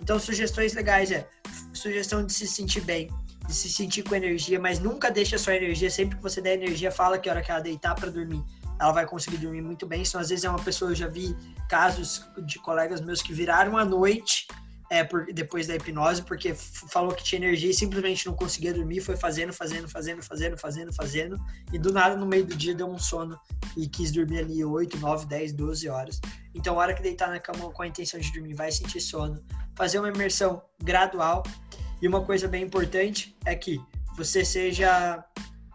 Então, 0.00 0.18
sugestões 0.18 0.74
legais 0.74 1.10
é 1.10 1.26
sugestão 1.72 2.24
de 2.24 2.32
se 2.32 2.46
sentir 2.46 2.82
bem, 2.82 3.08
de 3.52 3.58
se 3.58 3.70
sentir 3.70 4.02
com 4.02 4.14
energia, 4.14 4.58
mas 4.58 4.78
nunca 4.80 5.10
deixe 5.10 5.34
a 5.34 5.38
sua 5.38 5.54
energia, 5.54 5.90
sempre 5.90 6.16
que 6.16 6.22
você 6.22 6.40
der 6.40 6.54
energia, 6.54 6.90
fala 6.90 7.18
que 7.18 7.28
hora 7.28 7.42
que 7.42 7.50
ela 7.50 7.60
deitar 7.60 7.94
para 7.94 8.10
dormir, 8.10 8.42
ela 8.80 8.92
vai 8.92 9.06
conseguir 9.06 9.36
dormir 9.36 9.62
muito 9.62 9.86
bem. 9.86 10.02
Então, 10.02 10.20
às 10.20 10.30
vezes 10.30 10.44
é 10.44 10.50
uma 10.50 10.62
pessoa, 10.62 10.90
eu 10.90 10.94
já 10.94 11.06
vi 11.06 11.36
casos 11.68 12.26
de 12.46 12.58
colegas 12.58 13.00
meus 13.00 13.22
que 13.22 13.32
viraram 13.32 13.76
a 13.76 13.84
noite 13.84 14.46
é, 14.90 15.04
por, 15.04 15.24
depois 15.32 15.66
da 15.66 15.76
hipnose, 15.76 16.22
porque 16.22 16.54
falou 16.54 17.14
que 17.14 17.24
tinha 17.24 17.40
energia 17.40 17.70
e 17.70 17.74
simplesmente 17.74 18.26
não 18.26 18.34
conseguia 18.34 18.74
dormir, 18.74 19.00
foi 19.00 19.16
fazendo, 19.16 19.52
fazendo, 19.52 19.88
fazendo, 19.88 20.22
fazendo, 20.22 20.58
fazendo, 20.58 20.92
fazendo, 20.92 21.36
e 21.72 21.78
do 21.78 21.92
nada, 21.92 22.14
no 22.16 22.26
meio 22.26 22.44
do 22.44 22.54
dia, 22.54 22.74
deu 22.74 22.86
um 22.86 22.98
sono 22.98 23.38
e 23.76 23.88
quis 23.88 24.12
dormir 24.12 24.40
ali 24.40 24.64
8, 24.64 24.98
9, 24.98 25.26
10, 25.26 25.52
12 25.54 25.88
horas. 25.88 26.20
Então, 26.54 26.74
a 26.74 26.78
hora 26.78 26.94
que 26.94 27.02
deitar 27.02 27.30
na 27.30 27.38
cama 27.38 27.70
com 27.70 27.82
a 27.82 27.86
intenção 27.86 28.20
de 28.20 28.30
dormir, 28.32 28.54
vai 28.54 28.70
sentir 28.70 29.00
sono. 29.00 29.42
Fazer 29.74 29.98
uma 29.98 30.08
imersão 30.08 30.62
gradual, 30.82 31.42
e 32.02 32.08
uma 32.08 32.20
coisa 32.20 32.48
bem 32.48 32.64
importante 32.64 33.34
é 33.46 33.54
que 33.54 33.80
você 34.16 34.44
seja 34.44 35.24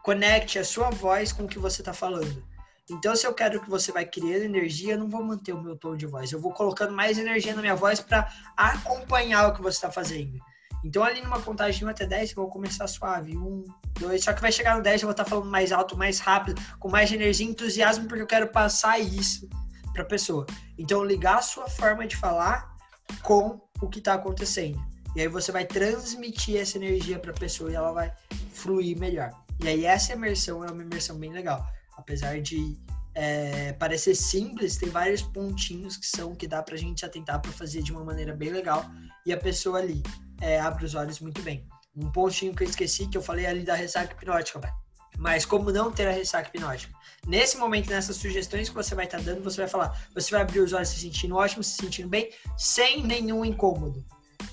conecte 0.04 0.60
a 0.60 0.64
sua 0.64 0.90
voz 0.90 1.32
com 1.32 1.44
o 1.44 1.48
que 1.48 1.58
você 1.58 1.82
está 1.82 1.94
falando. 1.94 2.46
Então, 2.90 3.16
se 3.16 3.26
eu 3.26 3.34
quero 3.34 3.62
que 3.62 3.70
você 3.70 3.92
vai 3.92 4.06
criando 4.06 4.44
energia, 4.44 4.94
eu 4.94 5.00
não 5.00 5.10
vou 5.10 5.24
manter 5.24 5.54
o 5.54 5.62
meu 5.62 5.78
tom 5.78 5.96
de 5.96 6.06
voz. 6.06 6.32
Eu 6.32 6.40
vou 6.40 6.54
colocando 6.54 6.94
mais 6.94 7.18
energia 7.18 7.56
na 7.56 7.62
minha 7.62 7.76
voz 7.76 8.00
para 8.02 8.30
acompanhar 8.56 9.48
o 9.48 9.54
que 9.54 9.62
você 9.62 9.78
está 9.78 9.92
fazendo. 9.92 10.38
Então, 10.84 11.04
ali 11.04 11.22
numa 11.22 11.42
contagem 11.42 11.80
de 11.80 11.86
1 11.86 11.90
até 11.90 12.06
10, 12.06 12.30
eu 12.30 12.36
vou 12.36 12.50
começar 12.50 12.88
suave. 12.88 13.36
1, 13.36 13.64
2, 14.00 14.24
só 14.24 14.32
que 14.32 14.42
vai 14.42 14.52
chegar 14.52 14.76
no 14.76 14.84
10, 14.84 15.02
eu 15.02 15.08
vou 15.08 15.12
estar 15.12 15.24
tá 15.24 15.30
falando 15.30 15.50
mais 15.50 15.72
alto, 15.72 15.98
mais 15.98 16.20
rápido, 16.20 16.62
com 16.80 16.90
mais 16.90 17.12
energia 17.12 17.46
e 17.46 17.50
entusiasmo, 17.50 18.08
porque 18.08 18.22
eu 18.22 18.28
quero 18.28 18.48
passar 18.50 19.00
isso 19.00 19.50
para 19.94 20.04
a 20.04 20.06
pessoa. 20.06 20.46
Então, 20.78 21.04
ligar 21.04 21.40
a 21.40 21.42
sua 21.42 21.70
forma 21.70 22.06
de 22.06 22.16
falar 22.16 22.76
com 23.24 23.60
o 23.82 23.90
que 23.90 24.00
está 24.00 24.14
acontecendo. 24.14 24.80
E 25.18 25.22
aí 25.22 25.28
você 25.28 25.52
vai 25.52 25.66
transmitir 25.66 26.58
essa 26.58 26.78
energia 26.78 27.18
para 27.18 27.32
a 27.32 27.34
pessoa 27.34 27.72
e 27.72 27.74
ela 27.74 27.92
vai 27.92 28.14
fluir 28.54 28.96
melhor. 29.00 29.32
E 29.60 29.68
aí 29.68 29.84
essa 29.84 30.14
imersão 30.14 30.64
é 30.64 30.70
uma 30.70 30.84
imersão 30.84 31.18
bem 31.18 31.32
legal. 31.32 31.66
Apesar 31.98 32.40
de 32.40 32.78
é, 33.16 33.74
parecer 33.74 34.14
simples, 34.14 34.78
tem 34.78 34.90
vários 34.90 35.24
pontinhos 35.24 35.98
que 35.98 36.06
são 36.06 36.36
que 36.36 36.48
dá 36.48 36.62
para 36.62 36.76
a 36.76 36.78
gente 36.78 37.04
atentar 37.04 37.42
para 37.42 37.52
fazer 37.52 37.82
de 37.82 37.92
uma 37.92 38.04
maneira 38.04 38.32
bem 38.32 38.50
legal 38.50 38.86
e 39.26 39.34
a 39.34 39.38
pessoa 39.38 39.80
ali 39.80 40.04
é, 40.40 40.60
abre 40.60 40.86
os 40.86 40.94
olhos 40.94 41.20
muito 41.20 41.42
bem. 41.42 41.68
um 41.96 42.12
pontinho 42.12 42.54
que 42.54 42.64
eu 42.64 42.70
esqueci, 42.70 43.08
que 43.08 43.18
eu 43.18 43.24
falei 43.24 43.48
ali 43.48 43.64
da 43.64 43.74
ressaca 43.74 44.14
hipnótica, 44.14 44.72
mas 45.18 45.48
como 45.48 45.72
não 45.72 45.92
ter 45.92 46.08
a 46.08 46.12
ressaca 46.12 46.48
hipnótica. 46.48 46.94
Nesse 47.26 47.58
momento, 47.58 47.90
nessas 47.90 48.18
sugestões 48.18 48.70
que 48.70 48.76
você 48.76 48.94
vai 48.94 49.06
estar 49.06 49.18
tá 49.18 49.24
dando, 49.24 49.44
você 49.44 49.62
vai 49.62 49.68
falar, 49.68 50.00
você 50.14 50.30
vai 50.30 50.42
abrir 50.42 50.60
os 50.60 50.74
olhos 50.74 50.90
se 50.90 51.00
sentindo 51.00 51.36
ótimo, 51.36 51.64
se 51.64 51.76
sentindo 51.76 52.08
bem, 52.08 52.30
sem 52.56 53.04
nenhum 53.04 53.44
incômodo. 53.44 54.06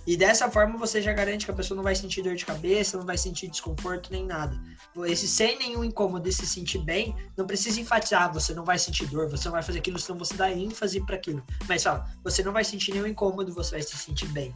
E 0.06 0.16
dessa 0.16 0.50
forma 0.50 0.76
você 0.78 1.00
já 1.00 1.12
garante 1.12 1.46
que 1.46 1.50
a 1.50 1.54
pessoa 1.54 1.76
não 1.76 1.82
vai 1.82 1.94
sentir 1.94 2.22
dor 2.22 2.34
de 2.34 2.44
cabeça, 2.44 2.98
não 2.98 3.06
vai 3.06 3.16
sentir 3.16 3.48
desconforto 3.48 4.10
nem 4.12 4.24
nada. 4.24 4.60
Esse 5.06 5.26
sem 5.26 5.58
nenhum 5.58 5.82
incômodo 5.82 6.28
e 6.28 6.32
se 6.32 6.46
sentir 6.46 6.78
bem, 6.78 7.16
não 7.36 7.46
precisa 7.46 7.80
enfatizar, 7.80 8.32
você 8.32 8.52
não 8.52 8.64
vai 8.64 8.78
sentir 8.78 9.06
dor, 9.06 9.28
você 9.30 9.46
não 9.46 9.52
vai 9.52 9.62
fazer 9.62 9.78
aquilo, 9.78 9.98
senão 9.98 10.18
você 10.18 10.34
dá 10.34 10.50
ênfase 10.50 11.00
para 11.00 11.16
aquilo. 11.16 11.42
Mas 11.66 11.82
fala, 11.82 12.06
você 12.22 12.42
não 12.42 12.52
vai 12.52 12.64
sentir 12.64 12.92
nenhum 12.92 13.06
incômodo, 13.06 13.52
você 13.52 13.72
vai 13.72 13.82
se 13.82 13.96
sentir 13.96 14.26
bem. 14.28 14.52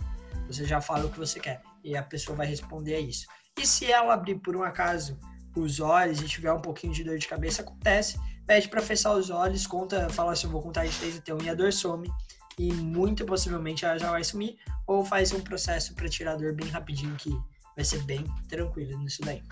Você 0.47 0.65
já 0.65 0.81
fala 0.81 1.07
o 1.07 1.11
que 1.11 1.19
você 1.19 1.41
quer 1.41 1.63
e 1.85 1.97
a 1.97 2.03
pessoa 2.03 2.37
vai 2.37 2.47
responder 2.47 2.95
a 2.97 3.01
isso. 3.01 3.27
E 3.59 3.67
se 3.67 3.91
ela 3.91 4.15
abrir 4.15 4.37
por 4.37 4.57
um 4.57 4.63
acaso 4.63 5.19
os 5.57 5.81
olhos 5.81 6.21
e 6.21 6.27
tiver 6.27 6.53
um 6.53 6.61
pouquinho 6.61 6.93
de 6.93 7.03
dor 7.05 7.19
de 7.19 7.27
cabeça, 7.27 7.63
acontece. 7.63 8.19
Pede 8.47 8.69
para 8.69 8.81
fechar 8.81 9.13
os 9.13 9.29
olhos, 9.29 9.67
conta, 9.67 10.09
fala 10.11 10.33
assim, 10.33 10.47
eu 10.47 10.53
vou 10.53 10.63
contar 10.63 10.87
de 10.87 10.97
3 10.97 11.19
até 11.19 11.35
1 11.35 11.43
e 11.43 11.51
a 11.51 11.55
dor 11.55 11.73
some. 11.73 12.11
E 12.59 12.73
muito 12.73 13.25
possivelmente 13.25 13.85
ela 13.85 13.99
já 13.99 14.11
vai 14.11 14.25
sumir. 14.25 14.57
Ou 14.87 15.05
faz 15.05 15.33
um 15.33 15.41
processo 15.41 15.95
para 15.95 16.09
tirar 16.09 16.33
a 16.33 16.37
dor 16.37 16.55
bem 16.55 16.69
rapidinho, 16.69 17.15
que 17.17 17.31
vai 17.77 17.85
ser 17.85 18.03
bem 18.03 18.25
tranquilo 18.49 18.99
nisso 18.99 19.23
daí. 19.23 19.43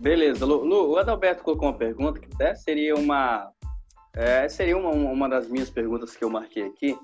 Beleza, 0.00 0.46
Lu, 0.46 0.64
Lu, 0.64 0.92
o 0.92 0.96
Adalberto 0.96 1.42
colocou 1.42 1.68
uma 1.68 1.76
pergunta 1.76 2.18
que 2.18 2.32
até 2.32 2.54
seria 2.54 2.94
uma 2.94 3.52
é, 4.14 4.48
seria 4.48 4.76
uma, 4.76 4.90
uma 4.90 5.28
das 5.28 5.48
minhas 5.48 5.70
perguntas 5.70 6.16
que 6.16 6.24
eu 6.24 6.30
marquei 6.30 6.64
aqui. 6.64 6.98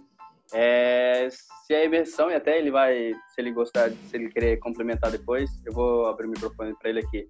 É, 0.52 1.28
se 1.30 1.74
a 1.74 1.84
imersão, 1.84 2.30
e 2.30 2.34
até 2.34 2.58
ele 2.58 2.70
vai, 2.70 3.12
se 3.34 3.40
ele 3.40 3.52
gostar, 3.52 3.90
se 3.90 4.16
ele 4.16 4.28
querer 4.28 4.58
complementar 4.58 5.10
depois, 5.10 5.50
eu 5.64 5.72
vou 5.72 6.06
abrir 6.06 6.26
o 6.26 6.30
microfone 6.30 6.74
para 6.78 6.90
ele 6.90 7.00
aqui. 7.00 7.28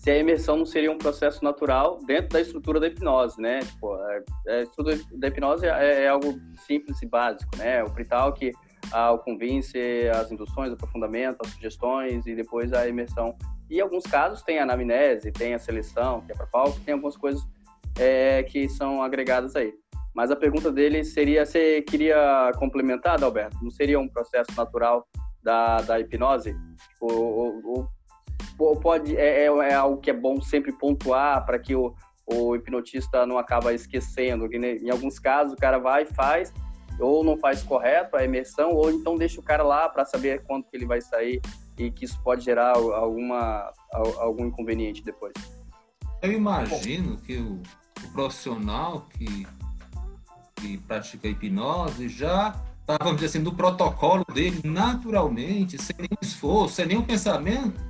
Se 0.00 0.10
a 0.10 0.16
imersão 0.16 0.56
não 0.56 0.64
seria 0.64 0.90
um 0.90 0.96
processo 0.96 1.44
natural 1.44 1.98
dentro 2.06 2.30
da 2.30 2.40
estrutura 2.40 2.80
da 2.80 2.86
hipnose, 2.86 3.38
né? 3.38 3.58
Tipo, 3.58 3.92
a, 4.48 4.62
estrutura 4.62 4.98
da 5.12 5.28
hipnose 5.28 5.66
é, 5.66 6.04
é, 6.04 6.08
algo 6.08 6.40
simples 6.66 7.02
e 7.02 7.06
básico, 7.06 7.54
né? 7.58 7.84
O 7.84 7.90
pre-talk, 7.90 8.50
o 8.94 9.18
convince, 9.18 9.78
as 10.14 10.32
induções, 10.32 10.70
o 10.70 10.72
aprofundamento, 10.72 11.36
as 11.44 11.52
sugestões 11.52 12.26
e 12.26 12.34
depois 12.34 12.72
a 12.72 12.88
imersão. 12.88 13.36
E 13.68 13.76
em 13.76 13.80
alguns 13.80 14.04
casos 14.04 14.40
tem 14.40 14.58
a 14.58 14.62
anamnese, 14.62 15.30
tem 15.32 15.52
a 15.52 15.58
seleção, 15.58 16.22
que 16.22 16.32
é 16.32 16.34
para 16.34 16.46
palco, 16.46 16.80
tem 16.80 16.94
algumas 16.94 17.18
coisas 17.18 17.46
é, 17.98 18.42
que 18.44 18.70
são 18.70 19.02
agregadas 19.02 19.54
aí. 19.54 19.70
Mas 20.14 20.30
a 20.30 20.36
pergunta 20.36 20.72
dele 20.72 21.04
seria: 21.04 21.44
você 21.44 21.82
queria 21.82 22.50
complementar, 22.58 23.22
Alberto? 23.22 23.58
Não 23.62 23.70
seria 23.70 24.00
um 24.00 24.08
processo 24.08 24.50
natural 24.56 25.06
da, 25.42 25.82
da 25.82 26.00
hipnose? 26.00 26.56
Ou, 27.02 27.62
ou 27.66 27.99
pode 28.80 29.16
é, 29.16 29.44
é, 29.44 29.46
é, 29.46 29.74
algo 29.74 30.00
que 30.00 30.10
é 30.10 30.14
bom 30.14 30.40
sempre 30.40 30.72
pontuar 30.72 31.44
para 31.44 31.58
que 31.58 31.74
o, 31.74 31.94
o 32.26 32.54
hipnotista 32.54 33.26
não 33.26 33.38
acaba 33.38 33.72
esquecendo? 33.72 34.48
Que, 34.48 34.56
em 34.56 34.90
alguns 34.90 35.18
casos 35.18 35.54
o 35.54 35.56
cara 35.56 35.78
vai 35.78 36.02
e 36.02 36.06
faz, 36.06 36.52
ou 36.98 37.24
não 37.24 37.38
faz 37.38 37.62
correto 37.62 38.16
a 38.16 38.24
imersão, 38.24 38.70
ou 38.70 38.90
então 38.90 39.16
deixa 39.16 39.40
o 39.40 39.44
cara 39.44 39.62
lá 39.62 39.88
para 39.88 40.04
saber 40.04 40.42
quanto 40.44 40.70
que 40.70 40.76
ele 40.76 40.86
vai 40.86 41.00
sair 41.00 41.40
e 41.78 41.90
que 41.90 42.04
isso 42.04 42.20
pode 42.22 42.44
gerar 42.44 42.76
alguma, 42.76 43.72
algum 44.18 44.46
inconveniente 44.46 45.02
depois. 45.02 45.32
Eu 46.20 46.32
imagino 46.32 47.16
que 47.16 47.38
o, 47.38 47.62
o 48.04 48.12
profissional 48.12 49.06
que 49.16 49.46
que 50.60 50.76
pratica 50.78 51.26
hipnose 51.26 52.08
já 52.08 52.54
está, 52.80 52.98
vamos 52.98 53.14
dizer 53.14 53.26
assim, 53.26 53.38
no 53.38 53.54
protocolo 53.54 54.24
dele, 54.32 54.60
naturalmente, 54.64 55.80
sem 55.80 55.96
nenhum 55.96 56.18
esforço, 56.20 56.74
sem 56.74 56.86
nenhum 56.86 57.02
pensamento, 57.02 57.80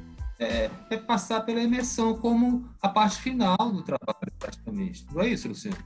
é, 0.41 0.71
é, 0.89 0.97
passar 0.97 1.43
pela 1.43 1.61
imersão 1.61 2.17
como 2.17 2.67
a 2.81 2.89
parte 2.89 3.21
final 3.21 3.57
do 3.59 3.83
trabalho, 3.83 4.33
praticamente. 4.39 5.07
Não 5.13 5.21
é 5.21 5.29
isso, 5.29 5.47
Luciano? 5.47 5.77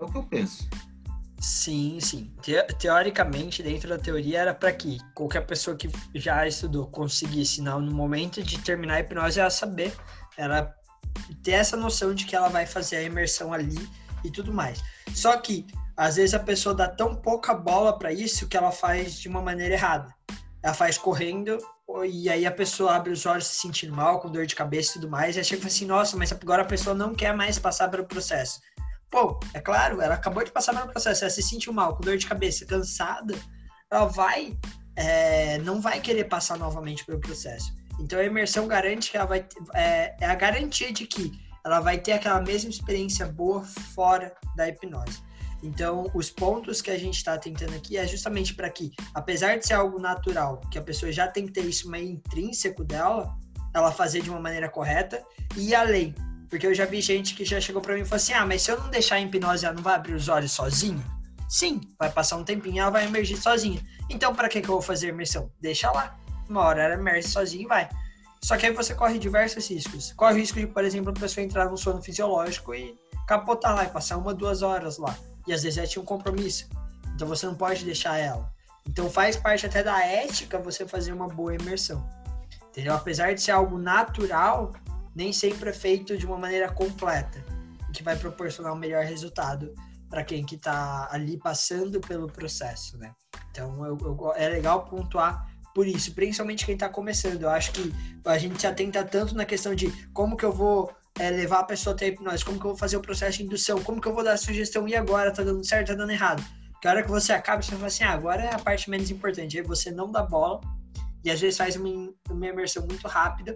É 0.00 0.04
o 0.04 0.10
que 0.10 0.18
eu 0.18 0.24
penso. 0.24 0.68
Sim, 1.40 1.98
sim. 2.00 2.34
Te 2.42 2.60
teoricamente, 2.74 3.62
dentro 3.62 3.88
da 3.88 3.98
teoria, 3.98 4.40
era 4.40 4.54
para 4.54 4.72
que 4.72 4.98
qualquer 5.14 5.46
pessoa 5.46 5.76
que 5.76 5.88
já 6.14 6.46
estudou 6.46 6.88
conseguisse, 6.88 7.62
no 7.62 7.80
momento 7.80 8.42
de 8.42 8.58
terminar 8.58 8.96
a 8.96 9.00
hipnose, 9.00 9.38
ela 9.38 9.48
saber, 9.48 9.94
ela 10.36 10.74
ter 11.42 11.52
essa 11.52 11.76
noção 11.76 12.12
de 12.12 12.26
que 12.26 12.34
ela 12.34 12.48
vai 12.48 12.66
fazer 12.66 12.96
a 12.96 13.02
imersão 13.02 13.52
ali 13.52 13.88
e 14.24 14.30
tudo 14.30 14.52
mais. 14.52 14.82
Só 15.14 15.36
que 15.38 15.66
às 15.96 16.16
vezes 16.16 16.34
a 16.34 16.40
pessoa 16.40 16.74
dá 16.74 16.88
tão 16.88 17.14
pouca 17.14 17.54
bola 17.54 17.96
para 17.96 18.12
isso 18.12 18.48
que 18.48 18.56
ela 18.56 18.72
faz 18.72 19.14
de 19.14 19.28
uma 19.28 19.40
maneira 19.40 19.74
errada. 19.74 20.14
Ela 20.62 20.74
faz 20.74 20.98
correndo 20.98 21.58
e 22.06 22.30
aí 22.30 22.46
a 22.46 22.52
pessoa 22.52 22.94
abre 22.94 23.12
os 23.12 23.26
olhos 23.26 23.46
se 23.46 23.60
sentindo 23.60 23.94
mal, 23.94 24.20
com 24.20 24.30
dor 24.30 24.46
de 24.46 24.54
cabeça 24.54 24.90
e 24.90 24.94
tudo 24.94 25.10
mais, 25.10 25.36
e 25.36 25.40
aí 25.40 25.44
chega 25.44 25.66
assim, 25.66 25.84
nossa, 25.84 26.16
mas 26.16 26.32
agora 26.32 26.62
a 26.62 26.66
pessoa 26.66 26.94
não 26.94 27.14
quer 27.14 27.34
mais 27.34 27.58
passar 27.58 27.88
pelo 27.88 28.04
processo. 28.04 28.60
Pô, 29.10 29.40
é 29.54 29.60
claro, 29.60 30.00
ela 30.00 30.14
acabou 30.14 30.44
de 30.44 30.52
passar 30.52 30.74
pelo 30.74 30.92
processo, 30.92 31.24
ela 31.24 31.30
se 31.30 31.42
sentiu 31.42 31.72
mal, 31.72 31.96
com 31.96 32.02
dor 32.02 32.16
de 32.16 32.26
cabeça, 32.26 32.64
cansada, 32.64 33.34
ela 33.90 34.06
vai, 34.06 34.56
é, 34.94 35.58
não 35.58 35.80
vai 35.80 36.00
querer 36.00 36.24
passar 36.24 36.56
novamente 36.56 37.04
pelo 37.04 37.18
processo. 37.20 37.72
Então 37.98 38.18
a 38.18 38.24
imersão 38.24 38.68
garante 38.68 39.10
que 39.10 39.16
ela 39.16 39.26
vai, 39.26 39.44
é, 39.74 40.16
é 40.20 40.26
a 40.26 40.34
garantia 40.34 40.92
de 40.92 41.06
que 41.06 41.32
ela 41.64 41.80
vai 41.80 41.98
ter 41.98 42.12
aquela 42.12 42.40
mesma 42.40 42.70
experiência 42.70 43.26
boa 43.26 43.62
fora 43.64 44.34
da 44.56 44.68
hipnose. 44.68 45.22
Então, 45.62 46.10
os 46.14 46.30
pontos 46.30 46.80
que 46.80 46.90
a 46.90 46.98
gente 46.98 47.16
está 47.16 47.36
tentando 47.36 47.74
aqui 47.74 47.96
é 47.96 48.06
justamente 48.06 48.54
para 48.54 48.70
que, 48.70 48.92
apesar 49.14 49.58
de 49.58 49.66
ser 49.66 49.74
algo 49.74 49.98
natural, 49.98 50.60
que 50.70 50.78
a 50.78 50.82
pessoa 50.82 51.12
já 51.12 51.28
tem 51.28 51.46
que 51.46 51.52
ter 51.52 51.64
isso 51.64 51.90
meio 51.90 52.08
intrínseco 52.08 52.82
dela, 52.82 53.36
ela 53.74 53.92
fazer 53.92 54.22
de 54.22 54.30
uma 54.30 54.40
maneira 54.40 54.68
correta 54.68 55.22
e 55.56 55.74
além. 55.74 56.14
Porque 56.48 56.66
eu 56.66 56.74
já 56.74 56.86
vi 56.86 57.00
gente 57.00 57.34
que 57.34 57.44
já 57.44 57.60
chegou 57.60 57.82
para 57.82 57.94
mim 57.94 58.00
e 58.00 58.04
falou 58.04 58.16
assim: 58.16 58.32
ah, 58.32 58.46
mas 58.46 58.62
se 58.62 58.70
eu 58.70 58.80
não 58.80 58.88
deixar 58.88 59.16
a 59.16 59.20
hipnose, 59.20 59.64
ela 59.64 59.74
não 59.74 59.82
vai 59.82 59.94
abrir 59.94 60.14
os 60.14 60.28
olhos 60.28 60.50
sozinha? 60.50 61.04
Sim, 61.48 61.80
vai 61.98 62.10
passar 62.10 62.36
um 62.36 62.44
tempinho, 62.44 62.80
ela 62.80 62.90
vai 62.90 63.04
emergir 63.04 63.36
sozinha. 63.36 63.80
Então, 64.08 64.34
para 64.34 64.48
que, 64.48 64.60
que 64.60 64.68
eu 64.68 64.74
vou 64.74 64.82
fazer 64.82 65.08
imersão? 65.08 65.50
Deixa 65.60 65.90
lá. 65.90 66.18
Uma 66.48 66.62
hora 66.62 66.82
ela 66.82 66.94
emerge 66.94 67.28
sozinha 67.28 67.64
e 67.64 67.66
vai. 67.66 67.88
Só 68.42 68.56
que 68.56 68.66
aí 68.66 68.72
você 68.72 68.94
corre 68.94 69.18
diversos 69.18 69.68
riscos. 69.68 70.12
Corre 70.14 70.34
o 70.34 70.36
risco 70.36 70.58
de, 70.58 70.66
por 70.66 70.84
exemplo, 70.84 71.10
a 71.10 71.20
pessoa 71.20 71.44
entrar 71.44 71.68
no 71.68 71.76
sono 71.76 72.02
fisiológico 72.02 72.74
e 72.74 72.96
capotar 73.28 73.74
lá 73.74 73.84
e 73.84 73.88
passar 73.88 74.16
uma, 74.16 74.32
duas 74.32 74.62
horas 74.62 74.96
lá 74.96 75.14
e 75.50 75.52
às 75.52 75.64
vezes 75.64 75.78
ela 75.78 75.86
tinha 75.86 76.00
um 76.00 76.06
compromisso. 76.06 76.68
Então 77.14 77.26
você 77.26 77.44
não 77.44 77.56
pode 77.56 77.84
deixar 77.84 78.16
ela. 78.16 78.50
Então 78.88 79.10
faz 79.10 79.36
parte 79.36 79.66
até 79.66 79.82
da 79.82 80.00
ética 80.00 80.58
você 80.58 80.86
fazer 80.86 81.12
uma 81.12 81.28
boa 81.28 81.54
imersão. 81.54 82.08
Entendeu? 82.68 82.94
Apesar 82.94 83.34
de 83.34 83.42
ser 83.42 83.50
algo 83.50 83.76
natural, 83.76 84.72
nem 85.14 85.32
sempre 85.32 85.70
é 85.70 85.72
feito 85.72 86.16
de 86.16 86.24
uma 86.24 86.38
maneira 86.38 86.70
completa, 86.70 87.44
que 87.92 88.02
vai 88.02 88.16
proporcionar 88.16 88.72
o 88.72 88.76
um 88.76 88.78
melhor 88.78 89.04
resultado 89.04 89.74
para 90.08 90.22
quem 90.22 90.44
que 90.44 90.54
está 90.54 91.08
ali 91.10 91.36
passando 91.36 92.00
pelo 92.00 92.28
processo, 92.28 92.96
né? 92.96 93.12
Então 93.50 93.84
eu, 93.84 93.98
eu, 94.00 94.32
é 94.36 94.48
legal 94.48 94.84
pontuar 94.84 95.50
por 95.74 95.86
isso, 95.86 96.14
principalmente 96.14 96.64
quem 96.64 96.74
está 96.74 96.88
começando. 96.88 97.42
Eu 97.42 97.50
acho 97.50 97.72
que 97.72 97.92
a 98.24 98.38
gente 98.38 98.60
se 98.60 98.68
atenta 98.68 99.02
tanto 99.02 99.34
na 99.34 99.44
questão 99.44 99.74
de 99.74 99.90
como 100.12 100.36
que 100.36 100.44
eu 100.44 100.52
vou 100.52 100.92
é, 101.20 101.28
levar 101.28 101.58
a 101.58 101.64
pessoa 101.64 101.94
até 101.94 102.06
a 102.06 102.08
hipnose, 102.08 102.42
como 102.42 102.58
que 102.58 102.64
eu 102.64 102.70
vou 102.70 102.78
fazer 102.78 102.96
o 102.96 103.00
processo 103.02 103.36
de 103.36 103.44
indução, 103.44 103.82
como 103.82 104.00
que 104.00 104.08
eu 104.08 104.14
vou 104.14 104.24
dar 104.24 104.32
a 104.32 104.36
sugestão 104.38 104.88
e 104.88 104.96
agora, 104.96 105.30
tá 105.30 105.42
dando 105.42 105.62
certo, 105.62 105.88
tá 105.88 105.94
dando 105.94 106.10
errado. 106.10 106.42
Que 106.80 106.88
a 106.88 106.92
hora 106.92 107.02
que 107.02 107.10
você 107.10 107.34
acaba, 107.34 107.60
você 107.60 107.72
fala 107.72 107.88
assim, 107.88 108.04
ah, 108.04 108.12
agora 108.12 108.42
é 108.42 108.54
a 108.54 108.58
parte 108.58 108.88
menos 108.88 109.10
importante, 109.10 109.58
aí 109.58 109.62
você 109.62 109.90
não 109.90 110.10
dá 110.10 110.22
bola 110.22 110.62
e 111.22 111.30
às 111.30 111.38
vezes 111.38 111.58
faz 111.58 111.76
uma, 111.76 112.10
uma 112.30 112.46
imersão 112.46 112.86
muito 112.86 113.06
rápida, 113.06 113.54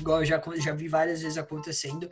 igual 0.00 0.18
eu 0.18 0.24
já, 0.24 0.42
já 0.56 0.72
vi 0.72 0.88
várias 0.88 1.22
vezes 1.22 1.38
acontecendo, 1.38 2.10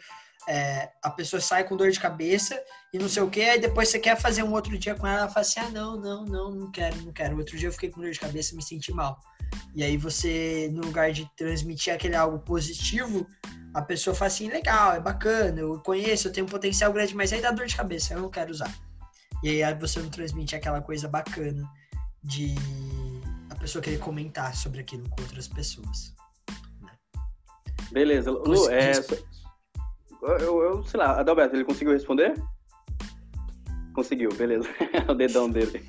é, 0.49 0.89
a 1.03 1.11
pessoa 1.11 1.41
sai 1.41 1.65
com 1.65 1.77
dor 1.77 1.91
de 1.91 1.99
cabeça 1.99 2.63
e 2.95 2.99
não 3.01 3.09
sei 3.09 3.25
o 3.25 3.29
que, 3.29 3.43
aí 3.43 3.61
depois 3.61 3.89
você 3.89 3.99
quer 3.99 4.17
fazer 4.17 4.45
um 4.45 4.53
outro 4.53 4.79
dia 4.79 4.95
com 4.95 5.09
ela, 5.09 5.23
ela 5.23 5.29
fala 5.29 5.41
assim, 5.41 5.59
ah, 5.59 5.71
não, 5.71 5.97
não, 5.97 6.25
não, 6.25 6.51
não 6.53 6.71
quero, 6.71 7.03
não 7.03 7.13
quero. 7.13 7.37
Outro 7.37 7.59
dia 7.59 7.67
eu 7.67 7.73
fiquei 7.73 7.91
com 7.91 8.01
dor 8.01 8.13
de 8.13 8.21
cabeça 8.21 8.55
me 8.55 8.63
senti 8.63 8.93
mal. 8.93 9.19
E 9.75 9.83
aí 9.83 9.97
você, 9.97 10.71
no 10.73 10.83
lugar 10.83 11.11
de 11.11 11.29
transmitir 11.37 11.93
aquele 11.93 12.15
algo 12.15 12.39
positivo, 12.39 13.27
a 13.75 13.83
pessoa 13.83 14.15
fala 14.15 14.29
assim, 14.29 14.49
legal, 14.49 14.95
é 14.95 15.01
bacana, 15.01 15.61
eu 15.61 15.79
conheço, 15.81 16.29
eu 16.29 16.33
tenho 16.33 16.47
um 16.47 16.51
potencial 16.51 16.93
grande, 16.93 17.15
mas 17.15 17.33
aí 17.33 17.41
dá 17.41 17.51
dor 17.51 17.67
de 17.67 17.77
cabeça, 17.77 18.15
eu 18.15 18.21
não 18.21 18.31
quero 18.31 18.51
usar. 18.51 18.73
E 19.43 19.63
aí 19.63 19.75
você 19.75 20.01
não 20.01 20.09
transmite 20.09 20.57
aquela 20.57 20.81
coisa 20.81 21.09
bacana 21.09 21.69
de 22.23 22.55
a 23.51 23.55
pessoa 23.55 23.83
querer 23.83 23.99
comentar 23.99 24.55
sobre 24.55 24.81
aquilo 24.81 25.09
com 25.11 25.23
outras 25.23 25.47
pessoas. 25.47 26.15
Né? 26.81 26.91
Beleza. 27.93 28.31
Lu, 28.31 28.69
é, 28.71 28.93
eu, 30.41 30.63
eu, 30.63 30.85
sei 30.85 30.99
lá, 30.99 31.21
Adalberto, 31.21 31.55
ele 31.55 31.65
conseguiu 31.65 31.93
responder? 31.93 32.35
Conseguiu, 33.95 34.31
beleza. 34.35 34.69
o 35.09 35.15
dedão 35.15 35.49
dele. 35.49 35.85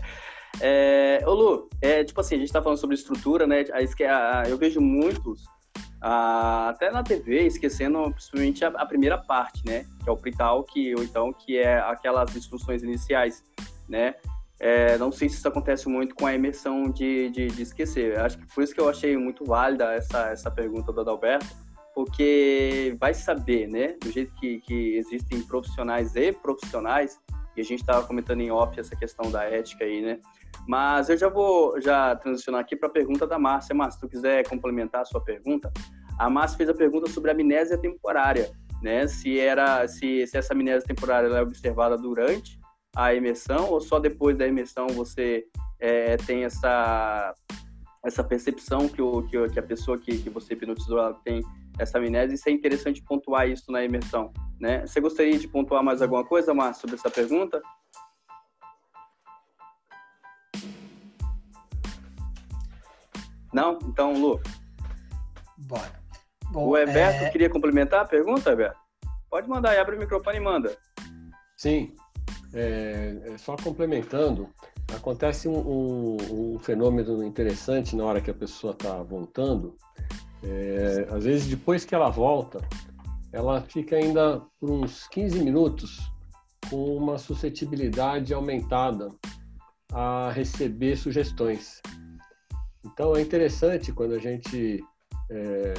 é, 0.60 1.22
ô 1.24 1.32
Lu, 1.32 1.68
é, 1.80 2.04
tipo 2.04 2.20
assim, 2.20 2.34
a 2.34 2.38
gente 2.38 2.52
tá 2.52 2.62
falando 2.62 2.78
sobre 2.78 2.96
estrutura, 2.96 3.46
né? 3.46 3.64
Eu 4.46 4.58
vejo 4.58 4.80
muitos 4.80 5.44
ah, 6.00 6.70
até 6.70 6.90
na 6.90 7.02
TV, 7.02 7.46
esquecendo 7.46 8.10
principalmente 8.10 8.64
a, 8.64 8.68
a, 8.68 8.86
primeira 8.86 9.18
parte, 9.18 9.62
né? 9.66 9.84
Que 10.02 10.08
é 10.08 10.12
o 10.12 10.16
pre-talk, 10.16 10.94
ou 10.94 11.02
então 11.02 11.32
que 11.32 11.58
é 11.58 11.78
aquelas 11.78 12.34
instruções 12.34 12.82
iniciais, 12.82 13.42
né? 13.88 14.14
É, 14.58 14.98
não 14.98 15.10
sei 15.10 15.28
se 15.28 15.36
isso 15.36 15.48
acontece 15.48 15.88
muito 15.88 16.14
com 16.14 16.26
a 16.26 16.34
imersão 16.34 16.90
de, 16.90 17.30
de, 17.30 17.48
de, 17.48 17.62
esquecer. 17.62 18.18
Acho 18.18 18.38
que 18.38 18.46
por 18.54 18.62
isso 18.62 18.74
que 18.74 18.80
eu 18.80 18.88
achei 18.88 19.16
muito 19.16 19.44
válida 19.44 19.92
essa, 19.94 20.28
essa 20.28 20.50
pergunta 20.50 20.92
do 20.92 21.00
Adalberto, 21.00 21.46
porque 21.94 22.96
vai 23.00 23.14
saber, 23.14 23.66
né? 23.68 23.94
Do 24.00 24.10
jeito 24.10 24.32
que, 24.34 24.60
que 24.60 24.96
existem 24.96 25.42
profissionais 25.42 26.14
e 26.14 26.32
profissionais, 26.32 27.18
e 27.56 27.60
a 27.60 27.64
gente 27.64 27.80
estava 27.80 28.06
comentando 28.06 28.40
em 28.40 28.50
off 28.50 28.78
essa 28.78 28.94
questão 28.96 29.30
da 29.30 29.44
ética 29.44 29.84
aí, 29.84 30.00
né? 30.00 30.18
Mas 30.70 31.08
eu 31.08 31.16
já 31.16 31.28
vou 31.28 31.80
já 31.80 32.14
transicionar 32.14 32.60
aqui 32.60 32.76
para 32.76 32.88
a 32.88 32.92
pergunta 32.92 33.26
da 33.26 33.40
Márcia. 33.40 33.74
Márcia, 33.74 33.98
se 33.98 34.06
tu 34.06 34.08
quiser 34.08 34.48
complementar 34.48 35.00
a 35.00 35.04
sua 35.04 35.20
pergunta, 35.20 35.68
a 36.16 36.30
Márcia 36.30 36.58
fez 36.58 36.68
a 36.68 36.74
pergunta 36.74 37.10
sobre 37.10 37.28
a 37.28 37.34
amnésia 37.34 37.76
temporária, 37.76 38.52
né? 38.80 39.04
Se 39.08 39.36
era 39.36 39.88
se, 39.88 40.24
se 40.28 40.38
essa 40.38 40.54
amnésia 40.54 40.86
temporária 40.86 41.26
é 41.26 41.42
observada 41.42 41.98
durante 41.98 42.56
a 42.94 43.12
imersão 43.12 43.68
ou 43.68 43.80
só 43.80 43.98
depois 43.98 44.38
da 44.38 44.46
imersão 44.46 44.86
você 44.86 45.44
é, 45.80 46.16
tem 46.18 46.44
essa 46.44 47.34
essa 48.04 48.22
percepção 48.22 48.88
que, 48.88 49.02
o, 49.02 49.24
que, 49.24 49.48
que 49.48 49.58
a 49.58 49.64
pessoa 49.64 49.98
que, 49.98 50.18
que 50.18 50.30
você 50.30 50.54
hipnotizou 50.54 51.14
tem 51.24 51.42
essa 51.80 51.98
amnésia, 51.98 52.36
isso 52.36 52.48
é 52.48 52.52
interessante 52.52 53.02
pontuar 53.02 53.48
isso 53.48 53.72
na 53.72 53.82
imersão, 53.82 54.32
né? 54.60 54.86
Você 54.86 55.00
gostaria 55.00 55.36
de 55.36 55.48
pontuar 55.48 55.82
mais 55.82 56.00
alguma 56.00 56.24
coisa, 56.24 56.54
Márcio, 56.54 56.82
sobre 56.82 56.94
essa 56.94 57.10
pergunta? 57.10 57.60
Não? 63.52 63.78
Então, 63.84 64.12
Lu. 64.12 64.40
Bora. 65.56 66.00
Bom, 66.50 66.68
o 66.68 66.76
Everto 66.76 67.24
é... 67.24 67.30
queria 67.30 67.50
complementar 67.50 68.00
a 68.00 68.08
pergunta, 68.08 68.50
Everto? 68.50 68.78
Pode 69.30 69.48
mandar 69.48 69.70
aí, 69.70 69.78
abre 69.78 69.96
o 69.96 69.98
microfone 69.98 70.38
e 70.38 70.40
manda. 70.40 70.76
Sim. 71.56 71.94
É, 72.52 73.16
é 73.26 73.38
só 73.38 73.54
complementando, 73.54 74.48
acontece 74.92 75.48
um, 75.48 75.56
um, 75.56 76.16
um, 76.54 76.58
fenômeno 76.58 77.22
interessante 77.22 77.94
na 77.94 78.04
hora 78.04 78.20
que 78.20 78.30
a 78.30 78.34
pessoa 78.34 78.72
está 78.72 79.00
voltando. 79.02 79.76
É, 80.42 81.06
às 81.10 81.24
vezes, 81.24 81.46
depois 81.46 81.84
que 81.84 81.94
ela 81.94 82.10
volta, 82.10 82.60
ela 83.32 83.60
fica 83.60 83.94
ainda 83.94 84.42
por 84.58 84.70
uns 84.70 85.06
15 85.08 85.44
minutos 85.44 86.00
com 86.68 86.96
uma 86.96 87.18
suscetibilidade 87.18 88.34
aumentada 88.34 89.08
a 89.92 90.30
receber 90.32 90.96
sugestões. 90.96 91.80
Então 92.84 93.14
é 93.14 93.20
interessante 93.20 93.92
quando 93.92 94.14
a 94.14 94.18
gente 94.18 94.82
é, 95.30 95.74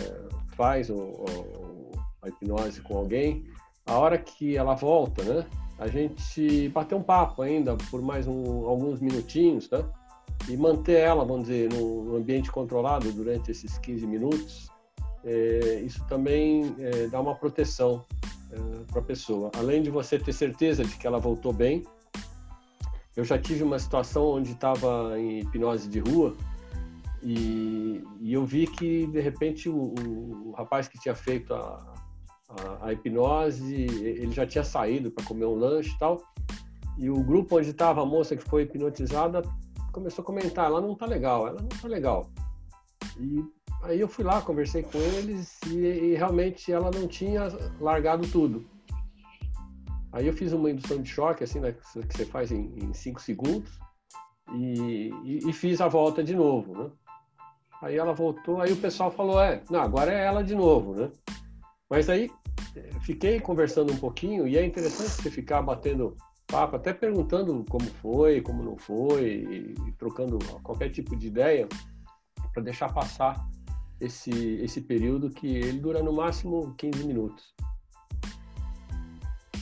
faz 0.55 0.89
o, 0.89 0.96
o, 0.96 1.91
a 2.22 2.29
hipnose 2.29 2.81
com 2.81 2.98
alguém, 2.98 3.46
a 3.86 3.98
hora 3.98 4.17
que 4.17 4.55
ela 4.55 4.75
volta, 4.75 5.24
né? 5.24 5.46
A 5.79 5.88
gente 5.88 6.70
bater 6.70 6.93
um 6.93 7.01
papo 7.01 7.41
ainda 7.41 7.75
por 7.89 8.01
mais 8.01 8.27
um, 8.27 8.65
alguns 8.65 9.01
minutinhos, 9.01 9.70
né? 9.70 9.84
E 10.48 10.55
manter 10.55 11.00
ela, 11.00 11.25
vamos 11.25 11.48
dizer, 11.48 11.70
no 11.74 12.15
ambiente 12.15 12.51
controlado 12.51 13.12
durante 13.12 13.51
esses 13.51 13.77
15 13.79 14.05
minutos, 14.08 14.70
é, 15.24 15.81
isso 15.86 16.03
também 16.08 16.75
é, 16.79 17.08
dá 17.08 17.20
uma 17.20 17.36
proteção 17.36 18.05
é, 18.51 18.58
para 18.91 19.01
a 19.01 19.03
pessoa. 19.03 19.51
Além 19.58 19.81
de 19.81 19.89
você 19.89 20.17
ter 20.17 20.34
certeza 20.34 20.84
de 20.84 20.96
que 20.98 21.05
ela 21.05 21.20
voltou 21.20 21.53
bem, 21.53 21.84
eu 23.15 23.24
já 23.24 23.38
tive 23.38 23.63
uma 23.63 23.77
situação 23.77 24.24
onde 24.25 24.51
estava 24.51 25.20
em 25.20 25.39
hipnose 25.39 25.89
de 25.89 26.00
rua 26.00 26.36
e, 27.24 28.04
e 28.20 28.34
eu 28.34 28.46
vi 28.46 28.68
que, 28.68 29.06
de 29.08 29.20
repente, 29.20 29.70
o, 29.70 29.94
o 29.98 30.54
rapaz 30.58 30.88
que 30.88 31.00
tinha 31.00 31.16
feito 31.16 31.54
a, 31.54 31.94
a, 32.50 32.88
a 32.88 32.94
hipnose, 32.94 33.74
ele 33.74 34.32
já 34.32 34.46
tinha 34.46 34.63
saído 34.63 35.12
para 35.12 35.25
comer 35.25 35.46
um 35.46 35.56
lanche 35.56 35.92
e 35.92 36.00
tal. 36.00 36.22
E 36.98 37.10
o 37.10 37.24
grupo 37.24 37.58
onde 37.58 37.70
estava 37.70 38.01
a 38.01 38.06
moça 38.06 38.36
que 38.36 38.44
foi 38.44 38.63
hipnotizada 38.63 39.42
começou 39.92 40.24
a 40.24 40.25
comentar: 40.25 40.66
ela 40.66 40.82
não 40.82 40.96
tá 40.96 41.06
legal, 41.06 41.48
ela 41.48 41.62
não 41.62 41.70
tá 41.70 41.88
legal. 41.88 42.30
E 43.20 43.44
aí 43.84 44.00
eu 44.00 44.08
fui 44.08 44.24
lá, 44.24 44.42
conversei 44.42 44.84
com 44.84 44.98
eles 44.98 45.60
e, 45.68 45.77
e 45.77 46.16
realmente 46.16 46.72
ela 46.72 46.92
não 46.92 47.07
tinha 47.07 47.48
largado 47.79 48.27
tudo. 48.27 48.66
Aí 50.14 50.27
eu 50.27 50.34
fiz 50.34 50.51
uma 50.51 50.70
indução 50.70 51.01
de 51.01 51.10
choque, 51.10 51.44
assim, 51.44 51.60
né, 51.60 51.72
que 51.72 52.18
você 52.18 52.25
faz 52.25 52.51
em, 52.51 52.74
em 52.77 52.94
cinco 52.94 53.22
segundos, 53.22 53.79
e, 54.53 55.10
e, 55.24 55.50
e, 55.50 55.53
fiz 55.53 55.79
a 55.79 55.88
volta 55.88 56.22
de 56.22 56.36
novo, 56.36 56.75
né? 56.75 56.92
Aí 57.81 57.98
ela 57.98 58.13
voltou, 58.13 58.61
aí 58.61 58.72
o 58.72 58.77
pessoal 58.77 59.11
falou, 59.11 59.41
é, 59.41 59.63
não, 59.70 59.81
agora 59.81 60.13
é 60.13 60.24
ela 60.24 60.44
de 60.44 60.53
novo, 60.53 60.94
né? 60.94 61.11
Mas 61.89 62.09
aí 62.09 62.29
eh, 62.75 62.91
fiquei 63.01 63.39
conversando 63.39 63.91
um 63.91 63.98
pouquinho 63.98 64.48
e 64.48 64.55
é 64.57 64.63
interessante 64.63 65.09
você 65.09 65.31
ficar 65.31 65.61
batendo 65.63 66.15
papo, 66.46 66.75
até 66.75 66.94
perguntando 66.94 67.65
como 67.70 67.85
foi, 67.85 68.41
como 68.41 68.61
não 68.61 68.77
foi, 68.77 69.75
e, 69.87 69.91
trocando 69.98 70.37
qualquer 70.61 70.89
tipo 70.89 71.15
de 71.15 71.27
ideia 71.27 71.67
para 72.53 72.61
deixar 72.61 72.94
passar 72.94 73.50
esse, 74.00 74.31
esse 74.61 74.81
período 74.81 75.29
que 75.29 75.48
ele 75.48 75.79
dura 75.79 76.03
no 76.03 76.13
máximo 76.13 76.75
15 76.77 77.03
minutos. 77.05 77.53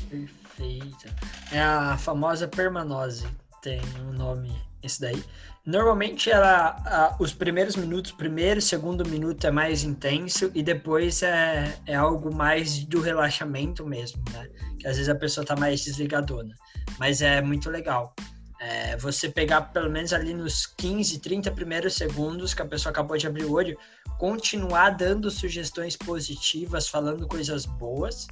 Perfeito. 0.09 1.07
É 1.51 1.61
a 1.61 1.97
famosa 1.97 2.47
permanose, 2.47 3.27
tem 3.61 3.79
um 4.01 4.13
nome 4.13 4.68
esse 4.81 4.99
daí. 5.01 5.23
Normalmente 5.65 6.31
ela, 6.31 6.77
a, 6.85 7.15
os 7.19 7.33
primeiros 7.33 7.75
minutos, 7.75 8.11
primeiro, 8.11 8.61
segundo 8.61 9.07
minuto 9.07 9.45
é 9.45 9.51
mais 9.51 9.83
intenso 9.83 10.51
e 10.55 10.63
depois 10.63 11.21
é, 11.21 11.77
é 11.85 11.95
algo 11.95 12.33
mais 12.33 12.83
do 12.85 13.01
relaxamento 13.01 13.85
mesmo, 13.85 14.23
né? 14.31 14.47
Que 14.79 14.87
às 14.87 14.95
vezes 14.95 15.09
a 15.09 15.15
pessoa 15.15 15.45
tá 15.45 15.55
mais 15.55 15.81
desligadona. 15.83 16.55
Mas 16.97 17.21
é 17.21 17.41
muito 17.41 17.69
legal. 17.69 18.15
É, 18.61 18.97
você 18.97 19.29
pegar 19.29 19.61
pelo 19.61 19.89
menos 19.89 20.11
ali 20.11 20.33
nos 20.33 20.65
15, 20.65 21.19
30 21.19 21.51
primeiros 21.51 21.93
segundos 21.93 22.53
que 22.53 22.61
a 22.61 22.65
pessoa 22.65 22.91
acabou 22.91 23.17
de 23.17 23.27
abrir 23.27 23.45
o 23.45 23.53
olho, 23.53 23.77
continuar 24.17 24.89
dando 24.89 25.31
sugestões 25.31 25.95
positivas, 25.95 26.89
falando 26.89 27.27
coisas 27.27 27.65
boas, 27.65 28.27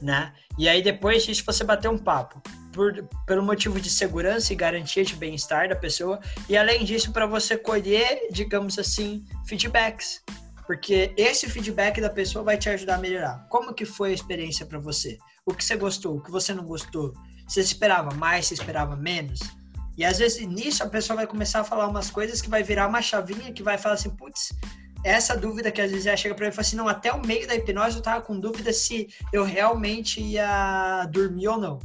né? 0.00 0.32
E 0.58 0.68
aí 0.68 0.82
depois 0.82 1.24
disso 1.24 1.42
você 1.44 1.64
bater 1.64 1.88
um 1.88 1.98
papo 1.98 2.40
por, 2.72 3.08
pelo 3.26 3.42
motivo 3.42 3.80
de 3.80 3.90
segurança 3.90 4.52
e 4.52 4.56
garantia 4.56 5.04
de 5.04 5.14
bem-estar 5.14 5.68
da 5.68 5.76
pessoa, 5.76 6.20
e 6.48 6.56
além 6.56 6.84
disso, 6.84 7.12
para 7.12 7.26
você 7.26 7.56
colher, 7.56 8.28
digamos 8.30 8.78
assim, 8.78 9.24
feedbacks. 9.46 10.22
Porque 10.66 11.12
esse 11.16 11.48
feedback 11.50 12.00
da 12.00 12.08
pessoa 12.08 12.44
vai 12.44 12.56
te 12.56 12.68
ajudar 12.70 12.94
a 12.94 12.98
melhorar. 12.98 13.46
Como 13.48 13.74
que 13.74 13.84
foi 13.84 14.10
a 14.10 14.14
experiência 14.14 14.64
para 14.64 14.78
você? 14.78 15.18
O 15.44 15.52
que 15.52 15.64
você 15.64 15.76
gostou, 15.76 16.16
o 16.16 16.22
que 16.22 16.30
você 16.30 16.54
não 16.54 16.64
gostou? 16.64 17.12
Você 17.46 17.60
esperava 17.60 18.14
mais, 18.14 18.46
você 18.46 18.54
esperava 18.54 18.96
menos? 18.96 19.40
E 19.98 20.04
às 20.04 20.18
vezes 20.18 20.46
nisso 20.46 20.82
a 20.82 20.88
pessoa 20.88 21.16
vai 21.16 21.26
começar 21.26 21.60
a 21.60 21.64
falar 21.64 21.86
umas 21.86 22.10
coisas 22.10 22.40
que 22.40 22.48
vai 22.48 22.62
virar 22.62 22.86
uma 22.88 23.02
chavinha 23.02 23.52
que 23.52 23.62
vai 23.62 23.76
falar 23.76 23.96
assim, 23.96 24.10
putz, 24.10 24.52
essa 25.04 25.36
dúvida 25.36 25.70
que 25.70 25.80
às 25.80 25.90
vezes 25.90 26.06
ela 26.06 26.16
chega 26.16 26.34
para 26.34 26.46
mim 26.46 26.52
e 26.52 26.54
fala 26.54 26.66
assim, 26.66 26.76
não, 26.76 26.88
até 26.88 27.12
o 27.12 27.26
meio 27.26 27.46
da 27.46 27.54
hipnose 27.54 27.96
eu 27.96 28.02
tava 28.02 28.22
com 28.22 28.38
dúvida 28.38 28.72
se 28.72 29.08
eu 29.32 29.44
realmente 29.44 30.20
ia 30.20 31.04
dormir 31.06 31.48
ou 31.48 31.58
não. 31.58 31.78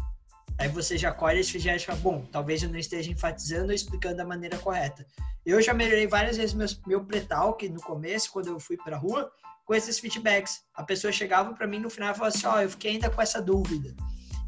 Aí 0.60 0.67
você 0.67 0.98
já 0.98 1.12
colhe 1.12 1.39
esse 1.39 1.52
feedback 1.52 1.82
e 1.82 1.86
fala, 1.86 2.00
bom, 2.00 2.26
talvez 2.32 2.63
eu 2.63 2.70
não 2.70 2.80
esteja 2.80 3.12
enfatizando 3.12 3.67
ou 3.67 3.74
explicando 3.74 4.17
da 4.17 4.26
maneira 4.26 4.58
correta. 4.58 5.06
Eu 5.46 5.62
já 5.62 5.74
melhorei 5.74 6.08
várias 6.08 6.38
vezes 6.38 6.54
meu, 6.56 6.67
meu 6.88 7.06
pre-talk 7.06 7.70
no 7.70 7.80
começo, 7.80 8.32
quando 8.32 8.48
eu 8.48 8.60
fui 8.60 8.76
pra 8.76 8.98
rua, 8.98 9.32
com 9.65 9.76
esses 9.76 10.00
feedbacks. 10.00 10.62
A 10.74 10.84
pessoa 10.84 11.12
chegava 11.12 11.54
para 11.54 11.67
mim 11.67 11.80
no 11.80 11.89
final 11.89 12.12
e 12.12 12.15
falava 12.15 12.36
assim, 12.36 12.48
ó, 12.48 12.56
oh, 12.56 12.62
eu 12.62 12.70
fiquei 12.70 12.91
ainda 12.93 13.10
com 13.10 13.22
essa 13.22 13.41
dúvida. 13.41 13.96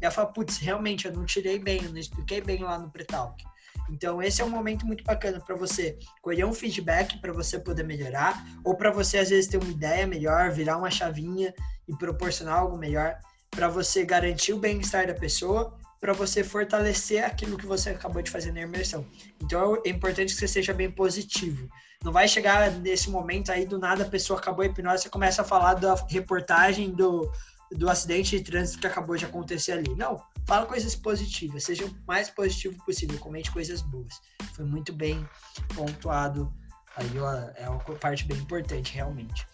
E 0.00 0.04
ela 0.04 0.10
fala, 0.10 0.32
putz, 0.32 0.58
realmente 0.58 1.06
eu 1.06 1.12
não 1.12 1.24
tirei 1.24 1.58
bem, 1.58 1.82
eu 1.84 1.90
não 1.90 1.98
expliquei 1.98 2.40
bem 2.40 2.62
lá 2.62 2.78
no 2.78 2.90
pre-talk. 2.90 3.44
Então, 3.88 4.22
esse 4.22 4.40
é 4.40 4.44
um 4.44 4.50
momento 4.50 4.86
muito 4.86 5.04
bacana 5.04 5.40
para 5.40 5.54
você 5.54 5.98
colher 6.22 6.44
um 6.44 6.52
feedback 6.52 7.20
para 7.20 7.32
você 7.32 7.58
poder 7.58 7.84
melhorar, 7.84 8.44
ou 8.64 8.76
para 8.76 8.90
você, 8.90 9.18
às 9.18 9.30
vezes, 9.30 9.48
ter 9.48 9.58
uma 9.58 9.70
ideia 9.70 10.06
melhor, 10.06 10.50
virar 10.50 10.76
uma 10.76 10.90
chavinha 10.90 11.54
e 11.86 11.96
proporcionar 11.96 12.58
algo 12.58 12.76
melhor, 12.76 13.18
para 13.50 13.68
você 13.68 14.04
garantir 14.04 14.52
o 14.52 14.58
bem-estar 14.58 15.06
da 15.06 15.14
pessoa 15.14 15.78
para 16.00 16.14
você 16.14 16.42
fortalecer 16.42 17.22
aquilo 17.22 17.58
que 17.58 17.66
você 17.66 17.90
acabou 17.90 18.22
de 18.22 18.30
fazer 18.30 18.52
na 18.52 18.62
imersão. 18.62 19.06
Então 19.40 19.80
é 19.84 19.90
importante 19.90 20.32
que 20.32 20.40
você 20.40 20.48
seja 20.48 20.72
bem 20.72 20.90
positivo. 20.90 21.68
Não 22.02 22.10
vai 22.10 22.26
chegar 22.26 22.70
nesse 22.70 23.10
momento 23.10 23.52
aí 23.52 23.66
do 23.66 23.78
nada 23.78 24.04
a 24.04 24.08
pessoa 24.08 24.38
acabou 24.38 24.62
a 24.62 24.66
hipnose 24.66 25.06
e 25.06 25.10
começa 25.10 25.42
a 25.42 25.44
falar 25.44 25.74
da 25.74 25.94
reportagem 26.08 26.90
do, 26.92 27.30
do 27.70 27.90
acidente 27.90 28.38
de 28.38 28.42
trânsito 28.42 28.80
que 28.80 28.86
acabou 28.86 29.16
de 29.16 29.26
acontecer 29.26 29.72
ali. 29.72 29.94
Não, 29.94 30.22
fala 30.46 30.64
coisas 30.64 30.96
positivas, 30.96 31.64
seja 31.64 31.84
o 31.84 31.94
mais 32.06 32.30
positivo 32.30 32.82
possível, 32.86 33.18
comente 33.18 33.50
coisas 33.50 33.82
boas. 33.82 34.20
Foi 34.54 34.64
muito 34.64 34.94
bem 34.94 35.28
pontuado. 35.74 36.50
Aí 36.96 37.10
é 37.56 37.68
uma 37.68 37.78
parte 37.78 38.24
bem 38.24 38.38
importante, 38.38 38.94
realmente. 38.94 39.46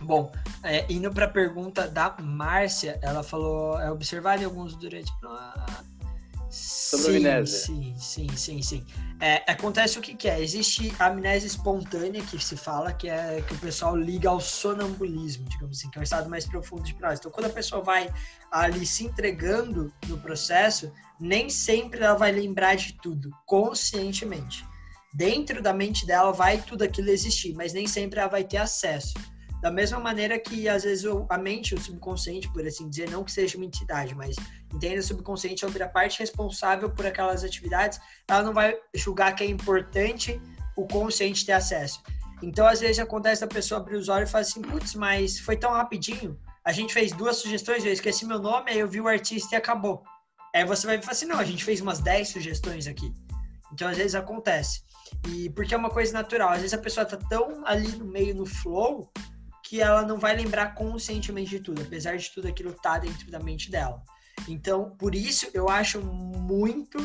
Bom, 0.00 0.30
é, 0.62 0.84
indo 0.92 1.10
para 1.10 1.26
a 1.26 1.30
pergunta 1.30 1.88
da 1.88 2.14
Márcia, 2.20 2.98
ela 3.02 3.22
falou: 3.22 3.78
é 3.80 3.90
observar 3.90 4.42
alguns 4.42 4.74
durante. 4.76 5.10
sobre 6.50 7.12
sim, 7.12 7.16
amnésia. 7.16 7.58
Sim, 7.58 7.94
sim, 7.98 8.36
sim, 8.36 8.62
sim. 8.62 8.86
É, 9.20 9.50
acontece 9.50 9.98
o 9.98 10.02
que, 10.02 10.14
que 10.14 10.28
é? 10.28 10.40
Existe 10.40 10.92
a 10.98 11.06
amnésia 11.06 11.46
espontânea 11.46 12.22
que 12.22 12.42
se 12.42 12.56
fala, 12.56 12.92
que 12.92 13.08
é 13.08 13.42
que 13.46 13.54
o 13.54 13.58
pessoal 13.58 13.96
liga 13.96 14.28
ao 14.28 14.40
sonambulismo, 14.40 15.48
digamos 15.48 15.78
assim, 15.78 15.90
que 15.90 15.98
é 15.98 16.00
um 16.00 16.04
estado 16.04 16.28
mais 16.28 16.46
profundo 16.46 16.82
de 16.82 16.92
hipnose. 16.92 17.20
Então, 17.20 17.30
quando 17.30 17.46
a 17.46 17.50
pessoa 17.50 17.82
vai 17.82 18.12
ali 18.50 18.84
se 18.84 19.04
entregando 19.04 19.92
no 20.08 20.18
processo, 20.18 20.92
nem 21.18 21.48
sempre 21.48 22.02
ela 22.02 22.16
vai 22.16 22.32
lembrar 22.32 22.74
de 22.74 22.92
tudo, 22.94 23.30
conscientemente. 23.46 24.64
Dentro 25.14 25.62
da 25.62 25.72
mente 25.72 26.04
dela 26.04 26.32
vai 26.32 26.60
tudo 26.60 26.82
aquilo 26.82 27.08
existir, 27.08 27.54
mas 27.54 27.72
nem 27.72 27.86
sempre 27.86 28.18
ela 28.18 28.28
vai 28.28 28.42
ter 28.42 28.56
acesso. 28.56 29.14
Da 29.64 29.70
mesma 29.70 29.98
maneira 29.98 30.38
que, 30.38 30.68
às 30.68 30.84
vezes, 30.84 31.06
a 31.30 31.38
mente, 31.38 31.74
o 31.74 31.80
subconsciente, 31.80 32.52
por 32.52 32.66
assim 32.66 32.86
dizer, 32.86 33.08
não 33.08 33.24
que 33.24 33.32
seja 33.32 33.56
uma 33.56 33.64
entidade, 33.64 34.14
mas 34.14 34.36
entenda 34.70 35.00
o 35.00 35.02
subconsciente 35.02 35.58
sobre 35.58 35.82
a 35.82 35.88
parte 35.88 36.18
responsável 36.18 36.90
por 36.90 37.06
aquelas 37.06 37.42
atividades, 37.42 37.98
ela 38.28 38.42
não 38.42 38.52
vai 38.52 38.76
julgar 38.94 39.34
que 39.34 39.42
é 39.42 39.46
importante 39.46 40.38
o 40.76 40.86
consciente 40.86 41.46
ter 41.46 41.52
acesso. 41.52 42.02
Então, 42.42 42.66
às 42.66 42.80
vezes, 42.80 42.98
acontece 42.98 43.42
a 43.42 43.46
pessoa 43.46 43.80
abrir 43.80 43.96
os 43.96 44.10
olhos 44.10 44.28
e 44.28 44.32
falar 44.32 44.42
assim, 44.42 44.60
putz, 44.60 44.94
mas 44.94 45.40
foi 45.40 45.56
tão 45.56 45.72
rapidinho, 45.72 46.38
a 46.62 46.70
gente 46.70 46.92
fez 46.92 47.12
duas 47.12 47.36
sugestões, 47.36 47.86
eu 47.86 47.92
esqueci 47.94 48.26
meu 48.26 48.38
nome, 48.38 48.70
aí 48.70 48.80
eu 48.80 48.86
vi 48.86 49.00
o 49.00 49.08
artista 49.08 49.54
e 49.54 49.56
acabou. 49.56 50.02
Aí 50.54 50.66
você 50.66 50.86
vai 50.86 51.00
falar 51.00 51.12
assim, 51.12 51.24
não, 51.24 51.38
a 51.38 51.44
gente 51.44 51.64
fez 51.64 51.80
umas 51.80 52.00
10 52.00 52.28
sugestões 52.28 52.86
aqui. 52.86 53.10
Então, 53.72 53.88
às 53.88 53.96
vezes, 53.96 54.14
acontece. 54.14 54.82
E 55.26 55.48
porque 55.48 55.72
é 55.72 55.78
uma 55.78 55.88
coisa 55.88 56.12
natural. 56.12 56.50
Às 56.50 56.58
vezes 56.58 56.74
a 56.74 56.78
pessoa 56.78 57.06
tá 57.06 57.16
tão 57.16 57.66
ali 57.66 57.88
no 57.96 58.04
meio, 58.04 58.34
no 58.34 58.44
flow, 58.44 59.10
que 59.74 59.80
ela 59.80 60.02
não 60.02 60.20
vai 60.20 60.36
lembrar 60.36 60.72
conscientemente 60.76 61.50
de 61.50 61.58
tudo, 61.58 61.82
apesar 61.82 62.16
de 62.16 62.30
tudo 62.30 62.46
aquilo 62.46 62.70
estar 62.70 62.92
tá 62.92 62.98
dentro 63.00 63.28
da 63.28 63.40
mente 63.40 63.72
dela. 63.72 64.00
Então, 64.46 64.90
por 64.96 65.16
isso, 65.16 65.50
eu 65.52 65.68
acho 65.68 66.00
muito 66.00 67.04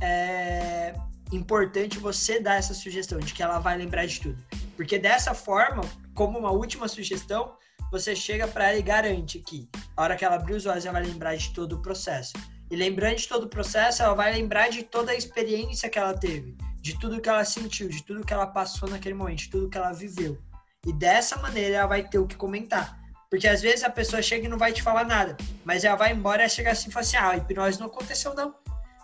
é, 0.00 0.94
importante 1.32 1.98
você 1.98 2.38
dar 2.38 2.54
essa 2.54 2.74
sugestão 2.74 3.18
de 3.18 3.34
que 3.34 3.42
ela 3.42 3.58
vai 3.58 3.76
lembrar 3.76 4.06
de 4.06 4.20
tudo. 4.20 4.40
Porque 4.76 5.00
dessa 5.00 5.34
forma, 5.34 5.82
como 6.14 6.38
uma 6.38 6.52
última 6.52 6.86
sugestão, 6.86 7.56
você 7.90 8.14
chega 8.14 8.46
para 8.46 8.68
ela 8.68 8.78
e 8.78 8.82
garante 8.82 9.40
que 9.40 9.68
a 9.96 10.02
hora 10.04 10.14
que 10.14 10.24
ela 10.24 10.36
abrir 10.36 10.54
os 10.54 10.64
olhos, 10.64 10.86
ela 10.86 11.00
vai 11.00 11.08
lembrar 11.08 11.34
de 11.34 11.52
todo 11.52 11.72
o 11.72 11.82
processo. 11.82 12.34
E 12.70 12.76
lembrando 12.76 13.16
de 13.16 13.26
todo 13.26 13.44
o 13.46 13.48
processo, 13.48 14.04
ela 14.04 14.14
vai 14.14 14.32
lembrar 14.32 14.70
de 14.70 14.84
toda 14.84 15.10
a 15.10 15.16
experiência 15.16 15.90
que 15.90 15.98
ela 15.98 16.14
teve, 16.14 16.56
de 16.80 16.96
tudo 17.00 17.20
que 17.20 17.28
ela 17.28 17.44
sentiu, 17.44 17.88
de 17.88 18.00
tudo 18.04 18.24
que 18.24 18.32
ela 18.32 18.46
passou 18.46 18.88
naquele 18.88 19.16
momento, 19.16 19.38
de 19.38 19.50
tudo 19.50 19.68
que 19.68 19.76
ela 19.76 19.92
viveu. 19.92 20.38
E 20.86 20.92
dessa 20.92 21.36
maneira 21.38 21.76
ela 21.76 21.86
vai 21.86 22.02
ter 22.02 22.18
o 22.18 22.26
que 22.26 22.36
comentar. 22.36 22.98
Porque 23.28 23.48
às 23.48 23.60
vezes 23.60 23.82
a 23.82 23.90
pessoa 23.90 24.22
chega 24.22 24.46
e 24.46 24.48
não 24.48 24.56
vai 24.56 24.72
te 24.72 24.82
falar 24.82 25.04
nada, 25.04 25.36
mas 25.64 25.84
ela 25.84 25.96
vai 25.96 26.12
embora 26.12 26.46
e 26.46 26.48
chega 26.48 26.70
assim 26.70 26.88
e 26.88 26.92
fala 26.92 27.04
assim: 27.04 27.16
ah, 27.16 27.30
a 27.30 27.36
hipnose 27.36 27.80
não 27.80 27.86
aconteceu 27.86 28.34
não. 28.34 28.54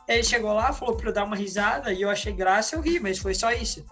Ele 0.08 0.22
chegou 0.22 0.52
lá, 0.52 0.72
falou 0.72 0.96
para 0.96 1.08
eu 1.08 1.12
dar 1.12 1.24
uma 1.24 1.36
risada 1.36 1.92
e 1.92 2.02
eu 2.02 2.10
achei 2.10 2.32
graça, 2.32 2.76
eu 2.76 2.80
ri, 2.80 3.00
mas 3.00 3.18
foi 3.18 3.34
só 3.34 3.52
isso. 3.52 3.84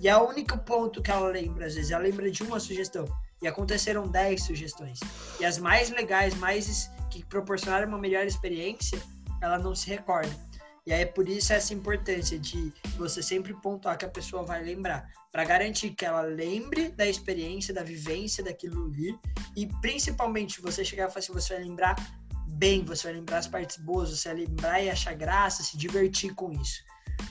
E 0.00 0.08
é 0.08 0.16
o 0.16 0.28
único 0.28 0.58
ponto 0.58 1.02
que 1.02 1.10
ela 1.10 1.28
lembra, 1.28 1.66
às 1.66 1.74
vezes. 1.74 1.90
Ela 1.90 2.02
lembra 2.02 2.30
de 2.30 2.42
uma 2.42 2.60
sugestão. 2.60 3.06
E 3.42 3.48
aconteceram 3.48 4.06
10 4.06 4.42
sugestões. 4.42 5.00
E 5.40 5.44
as 5.44 5.58
mais 5.58 5.90
legais, 5.90 6.34
mais 6.34 6.90
que 7.10 7.24
proporcionaram 7.24 7.88
uma 7.88 7.98
melhor 7.98 8.24
experiência, 8.24 9.00
ela 9.40 9.58
não 9.58 9.74
se 9.74 9.88
recorda. 9.88 10.30
E 10.86 10.92
aí 10.92 11.02
é 11.02 11.06
por 11.06 11.26
isso 11.28 11.52
essa 11.52 11.72
importância 11.72 12.38
de 12.38 12.72
você 12.96 13.22
sempre 13.22 13.54
pontuar 13.54 13.96
que 13.96 14.04
a 14.04 14.08
pessoa 14.08 14.42
vai 14.42 14.62
lembrar, 14.62 15.08
para 15.32 15.44
garantir 15.44 15.90
que 15.90 16.04
ela 16.04 16.20
lembre 16.20 16.90
da 16.90 17.06
experiência, 17.06 17.72
da 17.72 17.82
vivência 17.82 18.44
daquilo 18.44 18.86
ali, 18.86 19.18
e 19.56 19.66
principalmente 19.80 20.60
você 20.60 20.84
chegar 20.84 21.08
e 21.08 21.08
falar 21.08 21.20
assim, 21.20 21.32
você 21.32 21.54
vai 21.54 21.64
lembrar 21.64 21.96
bem, 22.48 22.84
você 22.84 23.04
vai 23.04 23.14
lembrar 23.14 23.38
as 23.38 23.46
partes 23.46 23.78
boas, 23.78 24.10
você 24.10 24.28
vai 24.28 24.38
lembrar 24.44 24.82
e 24.82 24.90
achar 24.90 25.14
graça, 25.14 25.62
se 25.62 25.76
divertir 25.78 26.34
com 26.34 26.52
isso. 26.52 26.82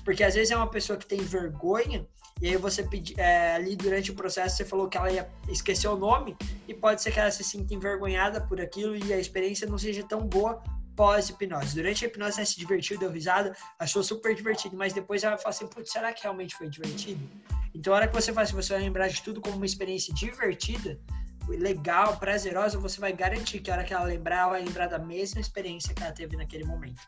Porque 0.04 0.24
às 0.24 0.34
vezes 0.34 0.50
é 0.50 0.58
uma 0.58 0.70
pessoa 0.70 0.98
que 0.98 1.06
tem 1.06 1.20
vergonha, 1.20 2.08
e 2.42 2.48
aí 2.48 2.58
você 2.58 2.82
pedi, 2.82 3.14
é, 3.20 3.54
ali 3.54 3.76
durante 3.76 4.10
o 4.10 4.16
processo 4.16 4.58
você 4.58 4.66
falou 4.66 4.90
que 4.90 4.98
ela 4.98 5.12
ia 5.12 5.30
esquecer 5.48 5.88
o 5.88 5.96
nome, 5.96 6.36
e 6.68 6.74
pode 6.74 7.04
ser 7.04 7.12
que 7.12 7.20
ela 7.20 7.30
se 7.30 7.44
sinta 7.44 7.74
envergonhada 7.76 8.42
por 8.42 8.60
aquilo 8.60 8.96
e 8.96 9.14
a 9.14 9.20
experiência 9.20 9.68
não 9.68 9.78
seja 9.78 10.04
tão 10.04 10.22
boa 10.26 10.62
pós-hipnose. 10.96 11.76
Durante 11.76 12.06
a 12.06 12.08
hipnose 12.08 12.38
ela 12.38 12.46
se 12.46 12.58
divertiu, 12.58 12.98
deu 12.98 13.12
risada, 13.12 13.56
achou 13.80 14.04
super 14.04 14.36
divertido, 14.36 14.76
mas 14.78 14.94
depois 14.94 15.24
ela 15.24 15.38
fala 15.38 15.50
assim, 15.50 15.68
putz, 15.68 15.92
será 15.92 16.14
que 16.14 16.24
realmente 16.24 16.56
foi 16.56 16.70
divertido? 16.70 17.28
Então 17.74 17.94
a 17.94 17.98
hora 17.98 18.08
que 18.08 18.14
você 18.14 18.32
faz, 18.32 18.52
você 18.52 18.74
vai 18.74 18.82
lembrar 18.82 19.08
de 19.08 19.22
tudo 19.22 19.42
como 19.42 19.56
uma 19.56 19.66
experiência 19.66 20.14
divertida, 20.14 21.00
legal, 21.48 22.18
prazerosa, 22.18 22.80
você 22.80 23.00
vai 23.00 23.12
garantir 23.12 23.60
que 23.60 23.70
a 23.70 23.76
hora 23.76 23.84
que 23.84 23.94
ela 23.94 24.06
lembrar, 24.06 24.38
ela 24.38 24.50
vai 24.50 24.64
lembrar 24.64 24.88
da 24.88 25.00
mesma 25.00 25.42
experiência 25.42 25.94
que 25.94 26.02
ela 26.02 26.12
teve 26.12 26.38
naquele 26.38 26.64
momento. 26.64 27.02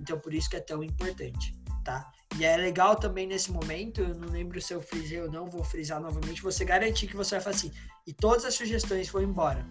Então 0.00 0.18
por 0.18 0.34
isso 0.34 0.50
que 0.50 0.56
é 0.56 0.60
tão 0.60 0.82
importante, 0.82 1.54
tá? 1.84 2.10
E 2.38 2.44
é 2.44 2.56
legal 2.56 2.96
também 2.96 3.26
nesse 3.26 3.50
momento, 3.50 4.00
eu 4.00 4.14
não 4.14 4.28
lembro 4.28 4.60
se 4.60 4.74
eu 4.74 4.80
frisei 4.80 5.22
ou 5.22 5.30
não, 5.30 5.46
vou 5.46 5.64
frisar 5.64 6.00
novamente, 6.00 6.42
você 6.42 6.64
garantir 6.64 7.06
que 7.06 7.16
você 7.16 7.36
vai 7.36 7.44
fazer 7.44 7.68
assim, 7.68 7.72
e 8.06 8.12
todas 8.12 8.44
as 8.44 8.54
sugestões 8.54 9.08
vão 9.08 9.22
embora. 9.22 9.66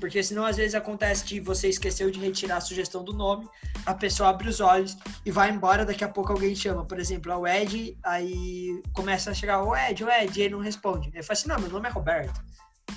Porque 0.00 0.22
senão 0.22 0.44
às 0.44 0.56
vezes 0.56 0.74
acontece 0.74 1.24
que 1.24 1.40
você 1.40 1.68
esqueceu 1.68 2.10
de 2.10 2.20
retirar 2.20 2.58
a 2.58 2.60
sugestão 2.60 3.02
do 3.02 3.12
nome, 3.12 3.48
a 3.84 3.94
pessoa 3.94 4.30
abre 4.30 4.48
os 4.48 4.60
olhos 4.60 4.96
e 5.24 5.30
vai 5.30 5.50
embora, 5.50 5.84
daqui 5.84 6.04
a 6.04 6.08
pouco 6.08 6.32
alguém 6.32 6.54
chama. 6.54 6.84
Por 6.84 6.98
exemplo, 6.98 7.34
o 7.34 7.46
Ed, 7.46 7.96
aí 8.02 8.82
começa 8.92 9.30
a 9.30 9.34
chegar, 9.34 9.62
o 9.62 9.74
Ed, 9.74 10.04
o 10.04 10.10
Ed, 10.10 10.38
e 10.38 10.42
ele 10.42 10.54
não 10.54 10.60
responde. 10.60 11.08
Ele 11.08 11.22
fala 11.22 11.32
assim, 11.32 11.48
não, 11.48 11.58
meu 11.58 11.70
nome 11.70 11.88
é 11.88 11.90
Roberto. 11.90 12.40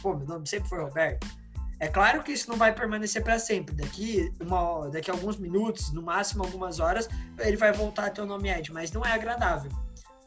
Pô, 0.02 0.15
meu 0.15 0.28
nome 0.28 0.47
sempre 0.47 0.69
foi 0.69 0.80
Roberto. 0.80 1.28
É 1.80 1.88
claro 1.88 2.21
que 2.23 2.34
isso 2.34 2.49
não 2.49 2.58
vai 2.58 2.75
permanecer 2.75 3.23
para 3.23 3.39
sempre. 3.39 3.73
Daqui, 3.73 4.30
uma, 4.41 4.89
daqui 4.89 5.10
a 5.10 5.13
alguns 5.13 5.38
minutos, 5.38 5.93
no 5.93 6.02
máximo 6.02 6.43
algumas 6.43 6.80
horas, 6.80 7.08
ele 7.39 7.56
vai 7.56 7.71
voltar 7.71 8.08
a 8.08 8.10
ter 8.10 8.21
o 8.21 8.25
nome 8.25 8.49
Ed, 8.49 8.71
mas 8.73 8.91
não 8.91 9.06
é 9.06 9.13
agradável. 9.13 9.71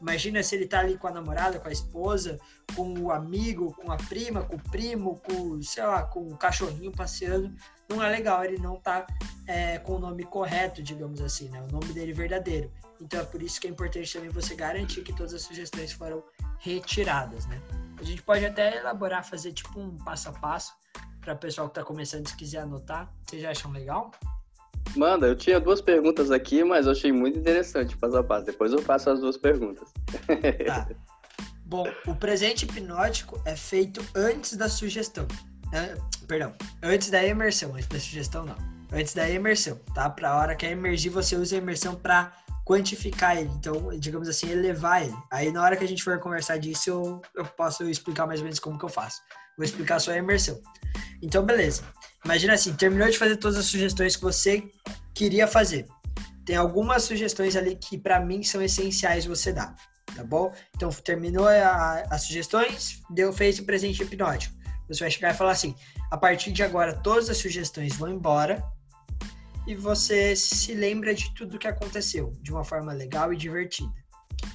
Imagina 0.03 0.43
se 0.43 0.57
ele 0.57 0.67
tá 0.67 0.81
ali 0.81 0.99
com 0.99 1.07
a 1.07 1.13
namorada, 1.13 1.61
com 1.61 1.69
a 1.69 1.73
esposa, 1.73 2.37
com 2.75 2.93
o 2.99 3.13
amigo, 3.13 3.73
com 3.75 3.93
a 3.93 3.97
prima, 3.97 4.43
com 4.43 4.57
o 4.57 4.59
primo, 4.59 5.21
com, 5.21 5.63
sei 5.63 5.85
lá, 5.85 6.03
com 6.03 6.27
o 6.27 6.37
cachorrinho 6.37 6.91
passeando. 6.91 7.55
Não 7.89 8.03
é 8.03 8.11
legal, 8.11 8.45
ele 8.45 8.59
não 8.59 8.81
tá 8.81 9.07
é, 9.47 9.79
com 9.79 9.95
o 9.95 9.99
nome 10.01 10.25
correto, 10.25 10.83
digamos 10.83 11.21
assim, 11.21 11.49
né? 11.51 11.63
O 11.63 11.71
nome 11.71 11.93
dele 11.93 12.13
verdadeiro. 12.13 12.69
Então 13.01 13.21
é 13.21 13.25
por 13.25 13.41
isso 13.41 13.61
que 13.61 13.69
é 13.69 13.71
importante 13.71 14.13
também 14.13 14.29
você 14.29 14.57
garantir 14.57 15.03
que 15.03 15.13
todas 15.13 15.35
as 15.35 15.43
sugestões 15.43 15.93
foram 15.93 16.25
retiradas, 16.59 17.47
né? 17.47 17.63
A 17.97 18.03
gente 18.03 18.23
pode 18.23 18.45
até 18.45 18.79
elaborar, 18.79 19.25
fazer 19.25 19.53
tipo 19.53 19.79
um 19.79 19.97
passo 19.99 20.29
a 20.29 20.33
passo 20.33 20.75
para 21.21 21.35
o 21.35 21.39
pessoal 21.39 21.69
que 21.69 21.79
está 21.79 21.85
começando, 21.85 22.29
se 22.29 22.37
quiser 22.37 22.63
anotar. 22.63 23.09
Vocês 23.25 23.45
acham 23.45 23.71
legal? 23.71 24.11
Manda, 24.97 25.27
eu 25.27 25.37
tinha 25.37 25.59
duas 25.59 25.81
perguntas 25.81 26.31
aqui, 26.31 26.63
mas 26.63 26.87
eu 26.87 26.93
achei 26.93 27.13
muito 27.13 27.39
interessante 27.39 27.97
passo 27.97 28.17
a 28.17 28.25
passo. 28.25 28.47
Depois 28.47 28.73
eu 28.73 28.83
faço 28.83 29.11
as 29.11 29.21
duas 29.21 29.37
perguntas. 29.37 29.89
Tá. 30.67 30.89
Bom, 31.65 31.91
o 32.07 32.15
presente 32.15 32.65
hipnótico 32.67 33.41
é 33.47 33.57
feito 33.57 34.05
antes 34.15 34.57
da 34.57 34.69
sugestão. 34.69 35.27
É, 35.73 35.97
perdão, 36.27 36.53
antes 36.83 37.09
da 37.09 37.25
imersão, 37.25 37.75
antes 37.75 37.89
da 37.89 37.99
sugestão 37.99 38.45
não. 38.45 38.57
Antes 38.93 39.15
da 39.15 39.29
imersão, 39.31 39.81
tá? 39.95 40.11
Para 40.11 40.33
a 40.33 40.37
hora 40.37 40.55
que 40.55 40.67
é 40.67 40.73
emergir, 40.73 41.09
você 41.09 41.35
usa 41.35 41.57
a 41.57 41.59
imersão 41.59 41.95
para 41.95 42.31
quantificar 42.67 43.39
ele. 43.39 43.51
Então, 43.55 43.89
digamos 43.99 44.29
assim, 44.29 44.51
elevar 44.51 45.03
ele. 45.03 45.17
Aí 45.31 45.51
na 45.51 45.63
hora 45.63 45.77
que 45.77 45.85
a 45.85 45.89
gente 45.89 46.03
for 46.03 46.19
conversar 46.19 46.59
disso, 46.59 46.91
eu, 46.91 47.23
eu 47.35 47.45
posso 47.47 47.89
explicar 47.89 48.27
mais 48.27 48.41
ou 48.41 48.45
menos 48.45 48.59
como 48.59 48.79
que 48.79 48.85
eu 48.85 48.91
faço. 48.91 49.23
Vou 49.57 49.65
explicar 49.65 49.99
só 49.99 50.13
a 50.13 50.19
imersão. 50.19 50.61
Então, 51.23 51.43
beleza. 51.43 51.83
Imagina 52.25 52.55
assim, 52.55 52.73
terminou 52.75 53.11
de 53.11 53.19
fazer 53.19 53.37
todas 53.37 53.59
as 53.59 53.67
sugestões 53.67 54.17
que 54.17 54.23
você 54.23 54.71
queria 55.15 55.47
fazer. 55.47 55.87
Tem 56.45 56.57
algumas 56.57 57.05
sugestões 57.05 57.57
ali 57.57 57.77
que 57.77 57.99
para 57.99 58.21
mim 58.21 58.43
são 58.43 58.63
essenciais 58.63 59.25
você 59.25 59.53
dar, 59.53 59.75
tá 60.15 60.25
bom? 60.25 60.53
Então 60.75 60.89
terminou 60.91 61.47
a, 61.49 62.05
as 62.11 62.23
sugestões, 62.23 63.03
deu 63.11 63.33
fez 63.33 63.59
o 63.59 63.65
presente 63.65 64.03
hipnótico. 64.03 64.55
Você 64.89 65.05
vai 65.05 65.11
chegar 65.11 65.35
e 65.35 65.37
falar 65.37 65.53
assim: 65.53 65.75
a 66.11 66.17
partir 66.17 66.53
de 66.53 66.63
agora 66.63 66.95
todas 66.95 67.31
as 67.31 67.39
sugestões 67.39 67.97
vão 67.97 68.09
embora 68.09 68.63
e 69.67 69.75
você 69.75 70.35
se 70.35 70.75
lembra 70.75 71.15
de 71.15 71.33
tudo 71.35 71.59
que 71.59 71.69
aconteceu 71.69 72.33
de 72.43 72.53
uma 72.53 72.65
forma 72.65 72.93
legal 72.93 73.33
e 73.33 73.37
divertida. 73.37 73.93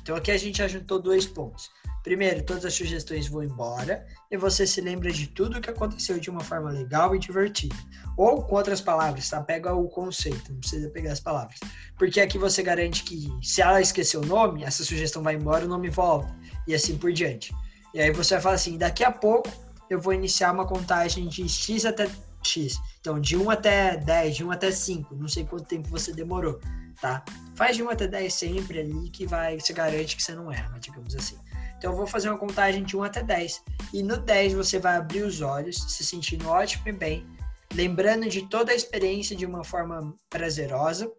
Então 0.02 0.16
aqui 0.16 0.32
a 0.32 0.38
gente 0.38 0.58
já 0.58 0.68
juntou 0.68 1.02
dois 1.02 1.26
pontos. 1.26 1.70
Primeiro, 2.08 2.42
todas 2.42 2.64
as 2.64 2.74
sugestões 2.74 3.28
vão 3.28 3.44
embora 3.44 4.08
e 4.32 4.38
você 4.38 4.66
se 4.66 4.80
lembra 4.80 5.12
de 5.12 5.28
tudo 5.28 5.58
o 5.58 5.62
que 5.62 5.70
aconteceu 5.70 6.18
de 6.18 6.30
uma 6.30 6.40
forma 6.40 6.72
legal 6.72 7.14
e 7.14 7.20
divertida. 7.20 7.76
Ou, 8.16 8.42
com 8.44 8.56
outras 8.56 8.80
palavras, 8.80 9.30
tá? 9.30 9.42
Pega 9.42 9.74
o 9.74 9.90
conceito, 9.90 10.54
não 10.54 10.60
precisa 10.62 10.90
pegar 10.90 11.12
as 11.12 11.20
palavras. 11.20 11.60
Porque 11.98 12.22
aqui 12.22 12.38
você 12.38 12.64
garante 12.64 13.04
que 13.04 13.28
se 13.42 13.62
ela 13.62 13.82
esquecer 13.82 14.16
o 14.16 14.26
nome, 14.26 14.64
essa 14.64 14.86
sugestão 14.86 15.22
vai 15.22 15.36
embora, 15.36 15.66
o 15.66 15.68
nome 15.68 15.90
volta. 15.90 16.34
E 16.66 16.74
assim 16.74 16.98
por 16.98 17.12
diante. 17.12 17.54
E 17.94 18.00
aí 18.00 18.10
você 18.14 18.36
vai 18.36 18.42
falar 18.42 18.56
assim: 18.56 18.78
daqui 18.78 19.04
a 19.04 19.12
pouco 19.12 19.52
eu 19.90 20.00
vou 20.00 20.14
iniciar 20.14 20.54
uma 20.54 20.66
contagem 20.66 21.28
de 21.28 21.50
X 21.50 21.84
até 21.84 22.10
X. 22.42 22.80
Então, 23.02 23.20
de 23.20 23.36
1 23.36 23.50
até 23.50 23.98
10, 23.98 24.38
de 24.38 24.46
1 24.46 24.52
até 24.52 24.72
5. 24.72 25.14
Não 25.14 25.28
sei 25.28 25.44
quanto 25.44 25.66
tempo 25.66 25.90
você 25.90 26.14
demorou, 26.14 26.62
tá? 27.02 27.22
Faz 27.54 27.76
de 27.76 27.84
1 27.84 27.90
até 27.90 28.08
10 28.08 28.34
sempre 28.34 28.80
ali 28.80 29.10
que 29.10 29.26
vai, 29.26 29.60
você 29.60 29.74
garante 29.74 30.16
que 30.16 30.24
você 30.24 30.34
não 30.34 30.50
erra, 30.50 30.80
digamos 30.80 31.14
assim. 31.14 31.36
Então 31.78 31.92
eu 31.92 31.98
vou 31.98 32.08
fazer 32.08 32.30
uma 32.30 32.38
contagem 32.38 32.84
de 32.84 32.98
1 32.98 33.04
até 33.04 33.24
10. 33.24 33.64
E 33.94 34.04
no 34.04 34.18
10 34.18 34.54
você 34.54 34.80
vai 34.80 34.98
abrir 34.98 35.22
os 35.22 35.42
olhos, 35.42 35.78
se 35.78 36.04
sentindo 36.04 36.48
ótimo 36.50 36.88
e 36.88 36.92
bem, 36.92 37.28
lembrando 37.74 38.28
de 38.28 38.48
toda 38.48 38.72
a 38.72 38.76
experiência 38.76 39.36
de 39.36 39.46
uma 39.46 39.64
forma 39.64 40.14
prazerosa. 40.30 41.12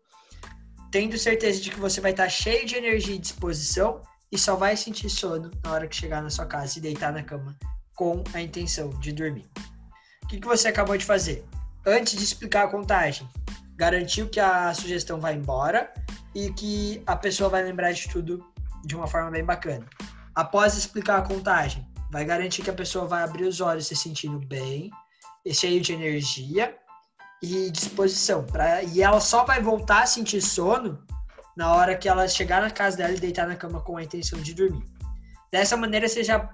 tendo 0.90 1.18
certeza 1.18 1.60
de 1.60 1.70
que 1.70 1.78
você 1.78 2.00
vai 2.00 2.12
estar 2.12 2.28
cheio 2.30 2.66
de 2.66 2.74
energia 2.74 3.14
e 3.14 3.18
disposição 3.18 4.00
e 4.32 4.38
só 4.38 4.56
vai 4.56 4.74
sentir 4.74 5.10
sono 5.10 5.50
na 5.62 5.72
hora 5.72 5.86
que 5.86 5.94
chegar 5.94 6.22
na 6.22 6.30
sua 6.30 6.46
casa 6.46 6.78
e 6.78 6.82
deitar 6.82 7.12
na 7.12 7.22
cama 7.22 7.54
com 7.94 8.24
a 8.32 8.40
intenção 8.40 8.88
de 8.98 9.12
dormir. 9.12 9.44
O 10.22 10.26
que, 10.28 10.40
que 10.40 10.46
você 10.46 10.68
acabou 10.68 10.96
de 10.96 11.04
fazer? 11.04 11.44
Antes 11.86 12.16
de 12.16 12.24
explicar 12.24 12.64
a 12.64 12.68
contagem, 12.68 13.28
garantiu 13.76 14.28
que 14.28 14.40
a 14.40 14.72
sugestão 14.72 15.20
vai 15.20 15.34
embora 15.34 15.92
e 16.34 16.50
que 16.52 17.02
a 17.06 17.16
pessoa 17.16 17.48
vai 17.48 17.62
lembrar 17.62 17.92
de 17.92 18.08
tudo 18.08 18.44
de 18.84 18.96
uma 18.96 19.06
forma 19.06 19.30
bem 19.30 19.44
bacana. 19.44 19.86
Após 20.38 20.76
explicar 20.76 21.18
a 21.18 21.22
contagem, 21.22 21.84
vai 22.12 22.24
garantir 22.24 22.62
que 22.62 22.70
a 22.70 22.72
pessoa 22.72 23.08
vai 23.08 23.24
abrir 23.24 23.42
os 23.42 23.60
olhos 23.60 23.88
se 23.88 23.96
sentindo 23.96 24.38
bem, 24.38 24.88
cheio 25.52 25.80
de 25.80 25.92
energia 25.92 26.76
e 27.42 27.68
disposição. 27.72 28.44
Pra, 28.44 28.84
e 28.84 29.02
ela 29.02 29.18
só 29.18 29.44
vai 29.44 29.60
voltar 29.60 30.04
a 30.04 30.06
sentir 30.06 30.40
sono 30.40 31.04
na 31.56 31.74
hora 31.74 31.96
que 31.96 32.08
ela 32.08 32.28
chegar 32.28 32.62
na 32.62 32.70
casa 32.70 32.98
dela 32.98 33.14
e 33.14 33.18
deitar 33.18 33.48
na 33.48 33.56
cama 33.56 33.80
com 33.80 33.96
a 33.96 34.04
intenção 34.04 34.40
de 34.40 34.54
dormir. 34.54 34.84
Dessa 35.50 35.76
maneira, 35.76 36.06
você 36.06 36.22
já 36.22 36.48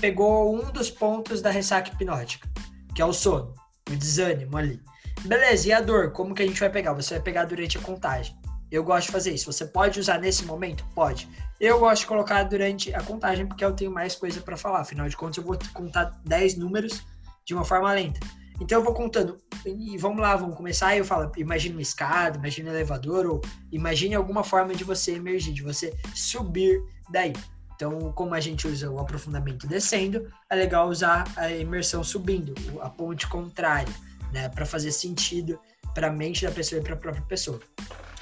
pegou 0.00 0.52
um 0.52 0.72
dos 0.72 0.90
pontos 0.90 1.40
da 1.40 1.52
ressaca 1.52 1.92
hipnótica, 1.92 2.48
que 2.92 3.00
é 3.00 3.04
o 3.04 3.12
sono, 3.12 3.54
o 3.88 3.94
desânimo 3.94 4.56
ali. 4.56 4.82
Beleza, 5.20 5.68
e 5.68 5.72
a 5.72 5.80
dor? 5.80 6.10
Como 6.10 6.34
que 6.34 6.42
a 6.42 6.46
gente 6.46 6.58
vai 6.58 6.70
pegar? 6.70 6.92
Você 6.92 7.14
vai 7.14 7.22
pegar 7.22 7.44
durante 7.44 7.78
a 7.78 7.80
contagem. 7.80 8.36
Eu 8.70 8.84
gosto 8.84 9.06
de 9.06 9.12
fazer 9.12 9.34
isso. 9.34 9.50
Você 9.50 9.66
pode 9.66 9.98
usar 9.98 10.18
nesse 10.18 10.44
momento? 10.44 10.84
Pode. 10.94 11.28
Eu 11.58 11.78
gosto 11.78 12.02
de 12.02 12.06
colocar 12.06 12.42
durante 12.44 12.94
a 12.94 13.02
contagem 13.02 13.46
porque 13.46 13.64
eu 13.64 13.72
tenho 13.72 13.90
mais 13.90 14.14
coisa 14.14 14.40
para 14.40 14.56
falar. 14.56 14.80
Afinal 14.80 15.08
de 15.08 15.16
contas, 15.16 15.38
eu 15.38 15.44
vou 15.44 15.58
contar 15.72 16.20
10 16.24 16.56
números 16.56 17.02
de 17.44 17.54
uma 17.54 17.64
forma 17.64 17.92
lenta. 17.92 18.20
Então 18.60 18.78
eu 18.78 18.84
vou 18.84 18.92
contando, 18.92 19.38
e 19.64 19.96
vamos 19.96 20.20
lá, 20.20 20.34
vamos 20.34 20.56
começar, 20.56 20.94
e 20.94 20.98
eu 20.98 21.04
falo, 21.04 21.30
imagine 21.36 21.76
uma 21.76 21.82
escada, 21.82 22.36
imagine 22.38 22.68
um 22.68 22.72
elevador, 22.72 23.24
ou 23.24 23.40
imagine 23.70 24.16
alguma 24.16 24.42
forma 24.42 24.74
de 24.74 24.82
você 24.82 25.12
emergir, 25.12 25.54
de 25.54 25.62
você 25.62 25.96
subir 26.14 26.82
daí. 27.08 27.32
Então, 27.76 28.12
como 28.12 28.34
a 28.34 28.40
gente 28.40 28.66
usa 28.66 28.90
o 28.90 28.98
aprofundamento 28.98 29.64
descendo, 29.68 30.28
é 30.50 30.56
legal 30.56 30.88
usar 30.88 31.24
a 31.36 31.48
imersão 31.52 32.02
subindo, 32.02 32.52
a 32.80 32.90
ponte 32.90 33.28
contrária, 33.28 33.94
né, 34.32 34.48
para 34.48 34.66
fazer 34.66 34.90
sentido 34.90 35.58
para 35.94 36.08
a 36.08 36.12
mente 36.12 36.44
da 36.44 36.50
pessoa 36.50 36.80
e 36.80 36.82
para 36.82 36.94
a 36.94 36.96
própria 36.96 37.22
pessoa. 37.22 37.60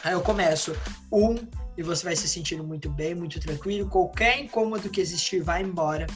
Aí 0.07 0.13
eu 0.13 0.21
começo 0.21 0.73
um 1.11 1.35
e 1.77 1.83
você 1.83 2.05
vai 2.05 2.15
se 2.15 2.29
sentindo 2.29 2.63
muito 2.63 2.89
bem, 2.89 3.13
muito 3.13 3.41
tranquilo. 3.41 3.91
Qualquer 3.91 4.39
incômodo 4.39 4.89
que 4.89 5.01
existir 5.01 5.43
vai 5.43 5.65
embora. 5.65 6.07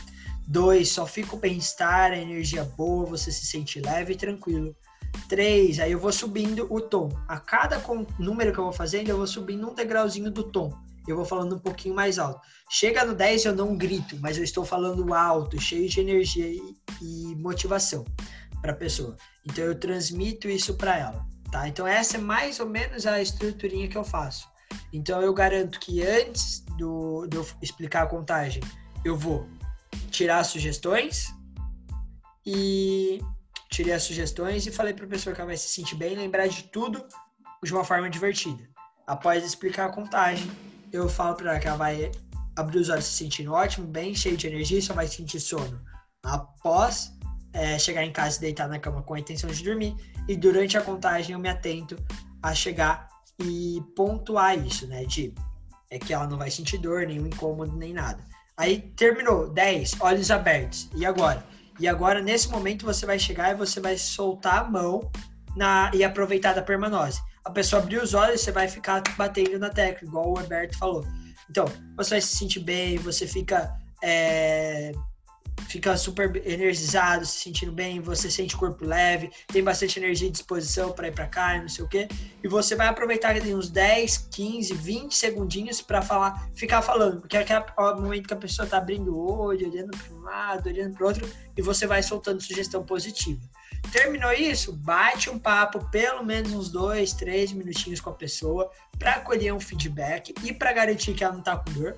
Dois, 0.46 0.90
só 0.90 1.04
fica 1.04 1.34
o 1.34 1.38
bem-estar, 1.40 2.12
a 2.12 2.16
energia 2.16 2.62
boa, 2.62 3.04
você 3.04 3.32
se 3.32 3.44
sente 3.46 3.80
leve 3.80 4.12
e 4.12 4.16
tranquilo. 4.16 4.76
Três, 5.28 5.80
aí 5.80 5.90
eu 5.90 5.98
vou 5.98 6.12
subindo 6.12 6.72
o 6.72 6.80
tom. 6.80 7.08
A 7.26 7.40
cada 7.40 7.82
número 8.16 8.52
que 8.52 8.60
eu 8.60 8.64
vou 8.64 8.72
fazendo, 8.72 9.08
eu 9.08 9.16
vou 9.16 9.26
subindo 9.26 9.68
um 9.68 9.74
degrauzinho 9.74 10.30
do 10.30 10.44
tom. 10.44 10.72
Eu 11.08 11.16
vou 11.16 11.24
falando 11.24 11.56
um 11.56 11.58
pouquinho 11.58 11.92
mais 11.92 12.16
alto. 12.16 12.40
Chega 12.70 13.04
no 13.04 13.12
10, 13.12 13.46
eu 13.46 13.56
não 13.56 13.76
grito, 13.76 14.16
mas 14.20 14.38
eu 14.38 14.44
estou 14.44 14.64
falando 14.64 15.12
alto, 15.12 15.60
cheio 15.60 15.88
de 15.88 15.98
energia 15.98 16.46
e, 16.46 16.76
e 17.02 17.34
motivação 17.34 18.04
para 18.62 18.70
a 18.70 18.76
pessoa. 18.76 19.16
Então 19.44 19.64
eu 19.64 19.74
transmito 19.74 20.48
isso 20.48 20.74
para 20.74 20.96
ela, 20.96 21.26
tá? 21.50 21.68
Então 21.68 21.86
essa 21.86 22.16
é 22.16 22.20
mais 22.20 22.60
ou 22.60 22.66
menos 22.66 23.06
a 23.06 23.20
estruturinha 23.20 23.88
que 23.88 23.96
eu 23.96 24.04
faço. 24.04 24.48
Então 24.92 25.20
eu 25.20 25.32
garanto 25.32 25.78
que 25.80 26.02
antes 26.02 26.60
do, 26.76 27.26
de 27.26 27.36
eu 27.36 27.46
explicar 27.60 28.02
a 28.02 28.06
contagem, 28.06 28.62
eu 29.04 29.16
vou 29.16 29.48
tirar 30.10 30.44
sugestões 30.44 31.34
e 32.44 33.20
tirei 33.70 33.92
as 33.92 34.02
sugestões 34.02 34.66
e 34.66 34.72
falei 34.72 34.92
para 34.92 35.04
a 35.04 35.08
pessoa 35.08 35.34
que 35.34 35.40
ela 35.40 35.48
vai 35.48 35.56
se 35.56 35.68
sentir 35.68 35.94
bem, 35.94 36.16
lembrar 36.16 36.48
de 36.48 36.64
tudo 36.64 37.04
de 37.62 37.72
uma 37.72 37.84
forma 37.84 38.08
divertida. 38.10 38.68
Após 39.06 39.44
explicar 39.44 39.86
a 39.86 39.92
contagem, 39.92 40.50
eu 40.92 41.08
falo 41.08 41.36
para 41.36 41.52
ela 41.52 41.60
que 41.60 41.68
ela 41.68 41.76
vai 41.76 42.10
abrir 42.56 42.78
os 42.78 42.88
olhos 42.88 43.04
se 43.04 43.12
sentindo 43.12 43.52
ótimo, 43.52 43.86
bem 43.86 44.14
cheio 44.14 44.36
de 44.36 44.46
energia 44.46 44.82
só 44.82 44.92
vai 44.92 45.06
sentir 45.06 45.40
sono. 45.40 45.80
Após 46.22 47.12
é, 47.52 47.78
chegar 47.78 48.04
em 48.04 48.12
casa 48.12 48.38
e 48.38 48.40
deitar 48.40 48.68
na 48.68 48.78
cama 48.78 49.02
com 49.02 49.14
a 49.14 49.20
intenção 49.20 49.50
de 49.50 49.62
dormir, 49.62 49.96
e 50.28 50.36
durante 50.36 50.76
a 50.76 50.82
contagem 50.82 51.32
eu 51.32 51.38
me 51.38 51.48
atento 51.48 51.96
a 52.42 52.54
chegar 52.54 53.08
e 53.38 53.82
pontuar 53.96 54.58
isso, 54.58 54.86
né? 54.86 55.04
De 55.04 55.34
é 55.90 55.98
que 55.98 56.12
ela 56.12 56.26
não 56.26 56.38
vai 56.38 56.50
sentir 56.50 56.78
dor, 56.78 57.06
nenhum 57.06 57.26
incômodo, 57.26 57.76
nem 57.76 57.92
nada. 57.92 58.22
Aí 58.56 58.78
terminou, 58.96 59.48
10, 59.48 59.96
olhos 60.00 60.30
abertos. 60.30 60.88
E 60.94 61.04
agora? 61.04 61.44
E 61.80 61.88
agora, 61.88 62.22
nesse 62.22 62.48
momento, 62.48 62.86
você 62.86 63.04
vai 63.04 63.18
chegar 63.18 63.52
e 63.52 63.56
você 63.56 63.80
vai 63.80 63.96
soltar 63.96 64.60
a 64.60 64.64
mão 64.64 65.10
na, 65.56 65.90
e 65.92 66.04
aproveitar 66.04 66.52
da 66.52 66.62
permanose. 66.62 67.20
A 67.44 67.50
pessoa 67.50 67.82
abriu 67.82 68.02
os 68.02 68.14
olhos, 68.14 68.42
você 68.42 68.52
vai 68.52 68.68
ficar 68.68 69.02
batendo 69.16 69.58
na 69.58 69.70
tecla, 69.70 70.06
igual 70.06 70.32
o 70.32 70.38
Alberto 70.38 70.78
falou. 70.78 71.04
Então, 71.48 71.64
você 71.96 72.10
vai 72.10 72.20
se 72.20 72.36
sentir 72.36 72.60
bem, 72.60 72.98
você 72.98 73.26
fica 73.26 73.74
é, 74.02 74.92
fica 75.70 75.96
super 75.96 76.42
energizado, 76.44 77.24
se 77.24 77.44
sentindo 77.44 77.70
bem, 77.70 78.00
você 78.00 78.28
sente 78.28 78.56
o 78.56 78.58
corpo 78.58 78.84
leve, 78.84 79.30
tem 79.46 79.62
bastante 79.62 80.00
energia 80.00 80.26
e 80.26 80.30
disposição 80.30 80.90
para 80.90 81.06
ir 81.06 81.12
para 81.12 81.28
cá, 81.28 81.56
não 81.58 81.68
sei 81.68 81.84
o 81.84 81.88
quê. 81.88 82.08
E 82.42 82.48
você 82.48 82.74
vai 82.74 82.88
aproveitar 82.88 83.40
tem 83.40 83.54
uns 83.54 83.70
10, 83.70 84.28
15, 84.32 84.74
20 84.74 85.14
segundinhos 85.14 85.80
para 85.80 86.02
falar, 86.02 86.50
ficar 86.54 86.82
falando, 86.82 87.20
porque 87.20 87.36
é 87.36 87.64
o 87.78 88.00
momento 88.00 88.26
que 88.26 88.34
a 88.34 88.36
pessoa 88.36 88.66
tá 88.66 88.78
abrindo 88.78 89.14
o 89.14 89.40
olho, 89.42 89.70
olhando 89.70 89.96
para 89.96 90.14
um 90.14 90.20
lado, 90.20 90.68
olhando 90.68 90.96
para 90.96 91.06
outro, 91.06 91.30
e 91.56 91.62
você 91.62 91.86
vai 91.86 92.02
soltando 92.02 92.42
sugestão 92.42 92.82
positiva. 92.82 93.40
Terminou 93.92 94.32
isso? 94.32 94.72
Bate 94.72 95.30
um 95.30 95.38
papo, 95.38 95.88
pelo 95.90 96.24
menos 96.24 96.52
uns 96.52 96.68
dois, 96.68 97.12
três 97.12 97.52
minutinhos 97.52 98.00
com 98.00 98.10
a 98.10 98.14
pessoa, 98.14 98.70
para 98.98 99.20
colher 99.20 99.54
um 99.54 99.60
feedback 99.60 100.34
e 100.42 100.52
para 100.52 100.72
garantir 100.72 101.14
que 101.14 101.22
ela 101.22 101.34
não 101.34 101.42
tá 101.42 101.56
com 101.56 101.70
dor 101.72 101.96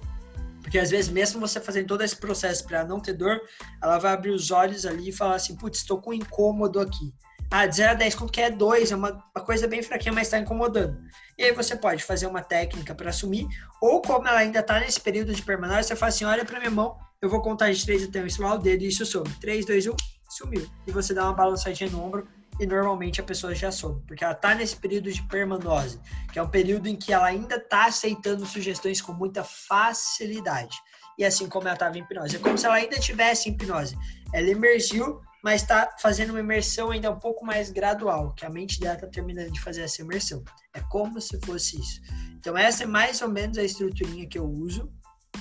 porque 0.63 0.79
às 0.79 0.91
vezes, 0.91 1.11
mesmo 1.11 1.41
você 1.41 1.61
fazendo 1.61 1.89
todo 1.89 2.03
esse 2.03 2.17
processo 2.17 2.65
para 2.67 2.85
não 2.85 3.01
ter 3.01 3.13
dor, 3.13 3.41
ela 3.83 3.99
vai 3.99 4.13
abrir 4.13 4.31
os 4.31 4.51
olhos 4.51 4.87
ali 4.87 5.09
e 5.09 5.13
falar 5.13 5.35
assim: 5.35 5.57
putz, 5.57 5.81
estou 5.81 6.01
com 6.01 6.15
incômodo 6.15 6.81
aqui. 6.81 7.13
Ah, 7.51 7.67
de 7.67 7.77
0 7.77 7.91
a 7.91 7.95
10, 7.95 8.15
quanto 8.15 8.33
que 8.33 8.41
é 8.41 8.51
2? 8.51 8.93
É 8.93 8.97
uma, 8.97 9.11
uma 9.11 9.45
coisa 9.45 9.67
bem 9.67 9.83
fraquinha, 9.83 10.13
mas 10.13 10.29
está 10.29 10.39
incomodando. 10.39 10.99
E 11.37 11.45
aí 11.45 11.53
você 11.53 11.77
pode 11.77 12.03
fazer 12.03 12.27
uma 12.27 12.41
técnica 12.43 12.95
para 12.95 13.11
assumir, 13.11 13.47
ou 13.81 14.01
como 14.01 14.27
ela 14.27 14.39
ainda 14.39 14.61
está 14.61 14.81
nesse 14.81 15.01
período 15.01 15.35
de 15.35 15.43
permanência, 15.43 15.83
você 15.83 15.97
fala 15.97 16.09
assim: 16.09 16.25
olha 16.25 16.45
para 16.45 16.59
minha 16.59 16.71
mão, 16.71 16.97
eu 17.21 17.29
vou 17.29 17.43
contar 17.43 17.71
de 17.71 17.85
3 17.85 18.05
até 18.05 18.21
eu 18.21 18.27
estalar 18.27 18.55
o 18.55 18.59
dedo 18.59 18.83
e 18.83 18.89
isso 18.89 19.05
some. 19.05 19.29
3, 19.41 19.67
2, 19.67 19.87
1, 19.89 19.97
sumiu. 20.31 20.67
E 20.87 20.93
você 20.93 21.13
dá 21.13 21.25
uma 21.25 21.35
balançadinha 21.35 21.91
no 21.91 22.03
ombro 22.03 22.27
e 22.61 22.67
normalmente 22.67 23.21
a 23.21 23.25
pessoa 23.25 23.55
já 23.55 23.73
soube, 23.73 24.03
porque 24.07 24.25
ela 24.25 24.35
está 24.35 24.55
nesse 24.55 24.77
período 24.77 25.11
de 25.11 25.23
permanose, 25.25 26.01
que 26.33 26.39
é 26.39 26.43
um 26.43 26.49
período 26.49 26.87
em 26.87 26.97
que 26.97 27.13
ela 27.13 27.27
ainda 27.27 27.57
está 27.57 27.87
aceitando 27.87 28.47
sugestões 28.47 29.01
com 29.01 29.13
muita 29.13 29.43
facilidade. 29.43 30.77
E 31.19 31.25
assim 31.25 31.49
como 31.49 31.67
ela 31.67 31.75
estava 31.75 31.97
em 31.99 32.03
hipnose. 32.03 32.37
É 32.37 32.39
como 32.39 32.57
se 32.57 32.67
ela 32.67 32.77
ainda 32.77 32.99
tivesse 32.99 33.51
hipnose. 33.51 33.97
Ela 34.33 34.49
emergiu, 34.49 35.21
mas 35.43 35.63
está 35.63 35.95
fazendo 36.01 36.31
uma 36.31 36.41
imersão 36.41 36.91
ainda 36.91 37.11
um 37.11 37.19
pouco 37.19 37.45
mais 37.45 37.71
gradual, 37.71 38.33
que 38.35 38.47
a 38.47 38.51
mente 38.51 38.81
dela 38.81 38.95
está 38.95 39.07
terminando 39.07 39.51
de 39.51 39.61
fazer 39.61 39.83
essa 39.83 40.01
imersão. 40.01 40.43
É 40.73 40.81
como 40.81 41.21
se 41.21 41.39
fosse 41.45 41.79
isso. 41.79 42.01
Então, 42.39 42.57
essa 42.57 42.85
é 42.85 42.87
mais 42.87 43.21
ou 43.23 43.29
menos 43.29 43.59
a 43.59 43.63
estruturinha 43.63 44.27
que 44.27 44.39
eu 44.39 44.45
uso, 44.45 44.91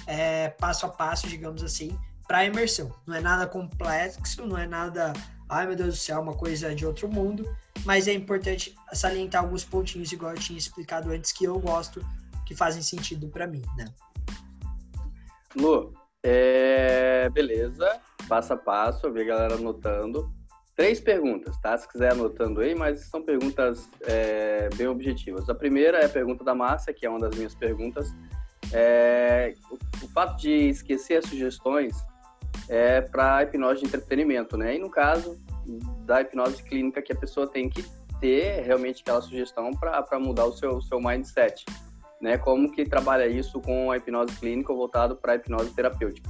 é, 0.08 0.50
passo 0.50 0.86
a 0.86 0.89
passo, 0.89 1.28
digamos 1.28 1.63
assim, 1.63 1.97
para 2.28 2.45
imersão. 2.45 2.93
Não 3.06 3.15
é 3.15 3.21
nada 3.21 3.47
complexo, 3.47 4.45
não 4.45 4.58
é 4.58 4.67
nada 4.67 5.13
ai 5.52 5.68
meu 5.68 5.76
Deus 5.76 5.90
do 5.90 6.00
céu, 6.00 6.22
uma 6.22 6.34
coisa 6.34 6.74
de 6.74 6.86
outro 6.86 7.10
mundo, 7.10 7.46
mas 7.86 8.08
é 8.08 8.14
importante 8.14 8.74
salientar 8.94 9.44
alguns 9.44 9.66
pontinhos, 9.66 10.12
igual 10.12 10.32
eu 10.32 10.40
tinha 10.40 10.58
explicado 10.58 11.12
antes, 11.12 11.34
que 11.34 11.44
eu 11.44 11.60
gosto, 11.60 12.04
que 12.46 12.56
fazem 12.56 12.82
sentido 12.82 13.28
para 13.28 13.46
mim, 13.46 13.62
né? 13.78 13.86
Lu, 15.56 15.94
é... 16.24 17.30
beleza, 17.30 18.00
passo 18.30 18.54
a 18.54 18.58
passo, 18.58 19.06
eu 19.06 19.14
vi 19.14 19.22
a 19.22 19.26
galera 19.26 19.56
anotando. 19.56 20.32
Três 20.74 21.02
perguntas, 21.02 21.60
tá? 21.60 21.78
Se 21.78 21.88
quiser 21.88 22.14
anotando 22.14 22.62
aí, 22.62 22.74
mas 22.74 23.02
são 23.02 23.22
perguntas 23.22 23.90
é, 24.04 24.70
bem 24.76 24.88
objetivas. 24.88 25.50
A 25.50 25.54
primeira 25.54 26.00
é 26.00 26.06
a 26.06 26.10
pergunta 26.10 26.46
da 26.46 26.56
Márcia, 26.56 26.94
que 26.94 27.06
é 27.06 27.10
uma 27.10 27.20
das 27.20 27.36
minhas 27.36 27.54
perguntas. 27.54 28.16
É... 28.72 29.54
o, 29.70 30.08
fato 30.08 30.40
de 30.40 30.70
esquecer 30.70 31.18
as 31.18 31.26
sugestões 31.26 31.94
é, 32.72 33.02
para 33.02 33.44
hipnose 33.44 33.82
de 33.82 33.88
entretenimento, 33.88 34.56
né? 34.56 34.78
E 34.78 34.80
no 34.80 34.90
caso 34.90 35.38
da 36.06 36.22
hipnose 36.22 36.64
clínica, 36.64 37.02
que 37.02 37.12
a 37.12 37.16
pessoa 37.16 37.46
tem 37.46 37.70
que 37.70 37.84
ter 38.22 38.62
realmente 38.62 39.02
aquela 39.02 39.22
sugestão 39.22 39.72
para 39.72 40.18
mudar 40.18 40.46
o 40.46 40.54
seu, 40.54 40.82
seu 40.82 41.02
mindset, 41.02 41.66
né? 42.22 42.38
Como 42.38 42.72
que 42.72 42.86
trabalha 42.86 43.28
isso 43.28 43.60
com 43.60 43.92
a 43.92 43.98
hipnose 43.98 44.40
clínica 44.40 44.74
voltado 44.74 45.18
para 45.18 45.34
a 45.34 45.36
hipnose 45.36 45.76
terapêutica? 45.76 46.30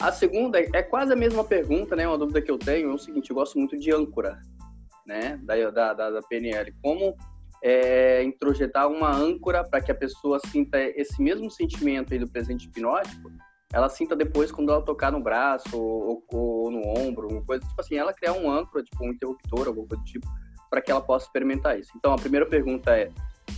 A 0.00 0.12
segunda 0.12 0.60
é 0.60 0.82
quase 0.84 1.12
a 1.12 1.16
mesma 1.16 1.42
pergunta, 1.42 1.96
né? 1.96 2.06
Uma 2.06 2.18
dúvida 2.18 2.40
que 2.40 2.50
eu 2.50 2.58
tenho 2.58 2.92
é 2.92 2.94
o 2.94 2.98
seguinte: 2.98 3.30
eu 3.30 3.34
gosto 3.34 3.58
muito 3.58 3.76
de 3.76 3.92
âncora, 3.92 4.40
né? 5.04 5.36
Da, 5.42 5.68
da, 5.68 5.94
da, 5.94 6.10
da 6.10 6.22
PNL. 6.22 6.72
Como 6.80 7.16
é, 7.60 8.22
introjetar 8.22 8.88
uma 8.88 9.12
âncora 9.12 9.64
para 9.64 9.80
que 9.80 9.90
a 9.90 9.96
pessoa 9.96 10.38
sinta 10.46 10.80
esse 10.80 11.20
mesmo 11.20 11.50
sentimento 11.50 12.12
aí 12.12 12.20
do 12.20 12.28
presente 12.28 12.68
hipnótico, 12.68 13.32
ela 13.72 13.88
sinta 13.88 14.14
depois 14.14 14.52
quando 14.52 14.70
ela 14.70 14.82
tocar 14.82 15.10
no 15.10 15.20
braço 15.20 15.80
ou, 15.80 16.22
ou, 16.30 16.70
no 16.70 16.80
ombro, 16.98 17.28
uma 17.28 17.42
coisa 17.42 17.66
tipo 17.66 17.80
assim, 17.80 17.96
ela 17.96 18.12
criar 18.12 18.34
um 18.34 18.50
âncora, 18.50 18.84
tipo 18.84 19.04
um 19.04 19.10
interruptor, 19.10 19.68
alguma 19.68 19.86
coisa 19.86 20.02
do 20.02 20.06
tipo, 20.06 20.26
para 20.68 20.80
que 20.80 20.90
ela 20.90 21.00
possa 21.00 21.26
experimentar 21.26 21.78
isso. 21.78 21.90
Então, 21.96 22.12
a 22.12 22.16
primeira 22.16 22.46
pergunta 22.46 22.96
é: 22.96 23.10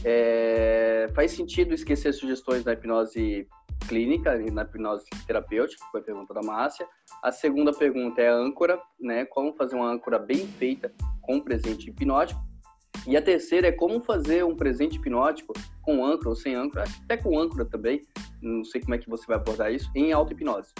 É, 0.05 1.09
faz 1.15 1.33
sentido 1.33 1.75
esquecer 1.75 2.13
sugestões 2.13 2.65
na 2.65 2.73
hipnose 2.73 3.49
clínica 3.89 4.41
e 4.41 4.51
na 4.51 4.63
hipnose 4.63 5.05
terapêutica, 5.27 5.85
foi 5.91 6.01
a 6.01 6.05
pergunta 6.05 6.33
da 6.33 6.43
Márcia. 6.43 6.87
A 7.23 7.33
segunda 7.33 7.73
pergunta 7.73 8.21
é 8.21 8.29
a 8.29 8.35
âncora, 8.35 8.81
né? 9.01 9.25
Como 9.27 9.55
fazer 9.55 9.77
uma 9.77 9.91
âncora 9.91 10.19
bem 10.19 10.47
feita 10.47 10.93
com 11.21 11.41
presente 11.41 11.91
hipnótico. 11.91 12.41
E 13.07 13.17
a 13.17 13.23
terceira 13.23 13.69
é 13.69 13.73
como 13.73 14.01
fazer 14.01 14.45
um 14.45 14.57
presente 14.57 14.97
hipnótico 14.97 15.53
com 15.83 16.05
âncora 16.05 16.31
ou 16.31 16.37
sem 16.37 16.55
âncora, 16.55 16.85
até 17.05 17.17
com 17.17 17.39
âncora 17.39 17.65
também, 17.65 18.01
não 18.45 18.65
sei 18.65 18.81
como 18.81 18.95
é 18.95 18.99
que 18.99 19.09
você 19.09 19.27
vai 19.27 19.37
abordar 19.37 19.73
isso, 19.73 19.91
em 19.95 20.13
auto-hipnose. 20.13 20.73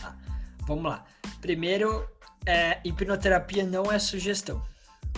Tá. 0.00 0.16
Vamos 0.66 0.84
lá. 0.84 1.04
Primeiro, 1.40 2.08
é, 2.46 2.80
hipnoterapia 2.84 3.64
não 3.64 3.90
é 3.90 3.98
sugestão. 3.98 4.62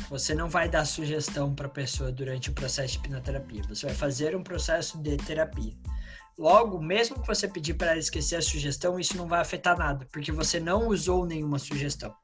Você 0.08 0.34
não 0.34 0.48
vai 0.48 0.68
dar 0.68 0.84
sugestão 0.84 1.54
para 1.54 1.66
a 1.66 1.70
pessoa 1.70 2.10
durante 2.10 2.50
o 2.50 2.52
processo 2.52 2.94
de 2.94 2.98
hipnoterapia. 2.98 3.62
Você 3.68 3.86
vai 3.86 3.94
fazer 3.94 4.34
um 4.34 4.42
processo 4.42 4.98
de 4.98 5.16
terapia. 5.16 5.74
Logo, 6.38 6.80
mesmo 6.80 7.20
que 7.20 7.26
você 7.26 7.46
pedir 7.46 7.74
para 7.74 7.90
ela 7.90 7.98
esquecer 7.98 8.36
a 8.36 8.42
sugestão, 8.42 8.98
isso 8.98 9.16
não 9.16 9.28
vai 9.28 9.40
afetar 9.40 9.76
nada, 9.76 10.06
porque 10.10 10.32
você 10.32 10.58
não 10.58 10.88
usou 10.88 11.26
nenhuma 11.26 11.58
sugestão. 11.58 12.14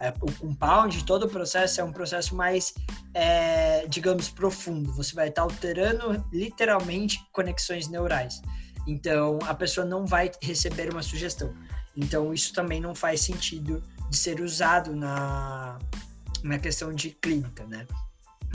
É, 0.00 0.10
o 0.20 0.32
compound, 0.32 1.04
todo 1.04 1.24
o 1.24 1.28
processo 1.28 1.80
é 1.80 1.84
um 1.84 1.92
processo 1.92 2.34
mais, 2.34 2.72
é, 3.14 3.84
digamos, 3.88 4.28
profundo. 4.28 4.92
Você 4.92 5.14
vai 5.14 5.28
estar 5.28 5.42
alterando 5.42 6.24
literalmente 6.32 7.20
conexões 7.32 7.88
neurais. 7.88 8.40
Então, 8.86 9.38
a 9.42 9.54
pessoa 9.54 9.84
não 9.84 10.06
vai 10.06 10.30
receber 10.40 10.92
uma 10.92 11.02
sugestão. 11.02 11.52
Então, 11.96 12.32
isso 12.32 12.52
também 12.52 12.80
não 12.80 12.94
faz 12.94 13.20
sentido 13.20 13.82
de 14.08 14.16
ser 14.16 14.40
usado 14.40 14.94
na, 14.94 15.78
na 16.44 16.58
questão 16.58 16.92
de 16.92 17.10
clínica, 17.10 17.66
né? 17.66 17.86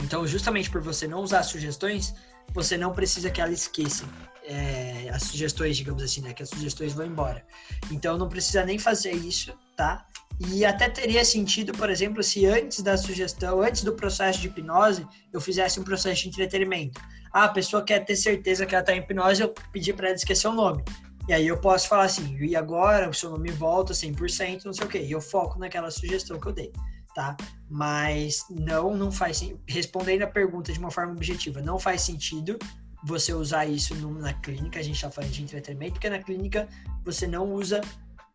Então, 0.00 0.26
justamente 0.26 0.70
por 0.70 0.80
você 0.80 1.06
não 1.06 1.20
usar 1.20 1.42
sugestões, 1.42 2.14
você 2.52 2.76
não 2.76 2.92
precisa 2.92 3.30
que 3.30 3.40
ela 3.40 3.52
esqueça 3.52 4.04
é, 4.44 5.08
as 5.10 5.22
sugestões, 5.22 5.76
digamos 5.76 6.02
assim, 6.02 6.20
né? 6.20 6.32
Que 6.32 6.42
as 6.42 6.50
sugestões 6.50 6.92
vão 6.92 7.06
embora. 7.06 7.44
Então, 7.90 8.18
não 8.18 8.28
precisa 8.28 8.64
nem 8.64 8.78
fazer 8.78 9.12
isso, 9.12 9.52
tá? 9.76 10.06
E 10.40 10.64
até 10.64 10.88
teria 10.88 11.24
sentido, 11.24 11.72
por 11.72 11.88
exemplo, 11.88 12.22
se 12.22 12.44
antes 12.44 12.82
da 12.82 12.96
sugestão, 12.96 13.62
antes 13.62 13.84
do 13.84 13.94
processo 13.94 14.40
de 14.40 14.48
hipnose, 14.48 15.06
eu 15.32 15.40
fizesse 15.40 15.78
um 15.78 15.84
processo 15.84 16.22
de 16.22 16.28
entretenimento. 16.28 17.00
Ah, 17.32 17.44
a 17.44 17.48
pessoa 17.48 17.84
quer 17.84 18.04
ter 18.04 18.16
certeza 18.16 18.66
que 18.66 18.74
ela 18.74 18.82
está 18.82 18.94
em 18.94 18.98
hipnose, 18.98 19.42
eu 19.42 19.54
pedi 19.72 19.92
para 19.92 20.08
ela 20.08 20.16
esquecer 20.16 20.48
o 20.48 20.52
nome. 20.52 20.84
E 21.28 21.32
aí 21.32 21.46
eu 21.46 21.58
posso 21.58 21.88
falar 21.88 22.04
assim, 22.04 22.36
e 22.38 22.54
agora 22.54 23.08
o 23.08 23.14
seu 23.14 23.30
nome 23.30 23.50
volta 23.50 23.94
100%, 23.94 24.64
não 24.64 24.72
sei 24.72 24.84
o 24.84 24.88
quê. 24.88 25.02
E 25.02 25.12
eu 25.12 25.20
foco 25.20 25.58
naquela 25.58 25.90
sugestão 25.90 26.38
que 26.38 26.48
eu 26.48 26.52
dei, 26.52 26.72
tá? 27.14 27.36
Mas 27.70 28.44
não, 28.50 28.96
não 28.96 29.12
faz 29.12 29.40
respondendo 29.68 30.22
a 30.22 30.26
pergunta 30.26 30.72
de 30.72 30.78
uma 30.78 30.90
forma 30.90 31.12
objetiva, 31.12 31.62
não 31.62 31.78
faz 31.78 32.02
sentido 32.02 32.58
você 33.04 33.32
usar 33.32 33.66
isso 33.66 33.94
na 33.94 34.32
clínica, 34.32 34.80
a 34.80 34.82
gente 34.82 34.96
está 34.96 35.10
falando 35.10 35.30
de 35.30 35.42
entretenimento, 35.42 35.92
porque 35.94 36.08
na 36.08 36.18
clínica 36.18 36.68
você 37.04 37.26
não 37.26 37.52
usa 37.52 37.80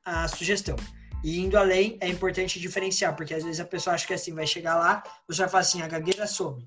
a 0.06 0.28
sugestão. 0.28 0.76
E 1.24 1.39
indo 1.39 1.58
além, 1.58 1.98
é 2.00 2.08
importante 2.08 2.60
diferenciar, 2.60 3.15
porque 3.15 3.34
às 3.34 3.44
vezes 3.44 3.60
a 3.60 3.65
pessoa 3.65 3.96
acha 3.96 4.08
que 4.08 4.13
assim, 4.13 4.34
vai 4.34 4.48
chegar 4.48 4.76
lá, 4.76 5.04
você 5.28 5.42
vai 5.42 5.50
falar 5.50 5.62
assim, 5.62 5.82
a 5.82 5.88
gagueira 5.88 6.26
some. 6.26 6.63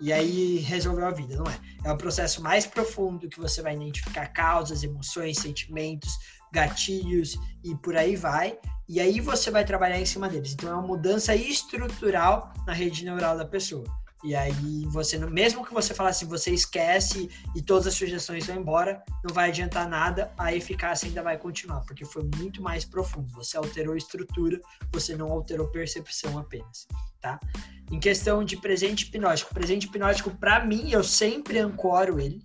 E 0.00 0.12
aí 0.12 0.58
resolveu 0.58 1.06
a 1.06 1.10
vida, 1.10 1.36
não 1.36 1.44
é? 1.44 1.58
É 1.84 1.92
um 1.92 1.96
processo 1.96 2.42
mais 2.42 2.66
profundo 2.66 3.28
que 3.28 3.38
você 3.38 3.62
vai 3.62 3.74
identificar 3.74 4.26
causas, 4.26 4.82
emoções, 4.82 5.38
sentimentos, 5.38 6.18
gatilhos 6.54 7.36
e 7.64 7.74
por 7.74 7.96
aí 7.96 8.14
vai. 8.14 8.56
E 8.88 9.00
aí 9.00 9.18
você 9.20 9.50
vai 9.50 9.64
trabalhar 9.64 9.98
em 9.98 10.06
cima 10.06 10.28
deles. 10.28 10.52
Então 10.52 10.70
é 10.70 10.74
uma 10.74 10.86
mudança 10.86 11.34
estrutural 11.34 12.52
na 12.66 12.72
rede 12.72 13.04
neural 13.04 13.36
da 13.36 13.44
pessoa. 13.44 13.84
E 14.22 14.34
aí 14.34 14.86
você, 14.86 15.18
mesmo 15.18 15.66
que 15.66 15.74
você 15.74 15.92
falasse, 15.92 16.24
assim, 16.24 16.30
você 16.30 16.50
esquece 16.50 17.28
e 17.54 17.60
todas 17.60 17.86
as 17.86 17.94
sugestões 17.94 18.46
vão 18.46 18.56
embora, 18.56 19.02
não 19.22 19.34
vai 19.34 19.50
adiantar 19.50 19.86
nada, 19.86 20.32
a 20.38 20.54
eficácia 20.54 21.06
ainda 21.06 21.22
vai 21.22 21.36
continuar, 21.36 21.80
porque 21.80 22.06
foi 22.06 22.24
muito 22.38 22.62
mais 22.62 22.86
profundo. 22.86 23.30
Você 23.34 23.58
alterou 23.58 23.94
estrutura, 23.94 24.58
você 24.90 25.14
não 25.14 25.30
alterou 25.30 25.68
percepção 25.68 26.38
apenas, 26.38 26.88
tá? 27.20 27.38
Em 27.92 28.00
questão 28.00 28.42
de 28.42 28.56
presente 28.56 29.04
hipnótico, 29.04 29.52
presente 29.52 29.86
hipnótico, 29.86 30.30
para 30.30 30.64
mim, 30.64 30.90
eu 30.90 31.04
sempre 31.04 31.58
ancoro 31.58 32.18
ele, 32.18 32.42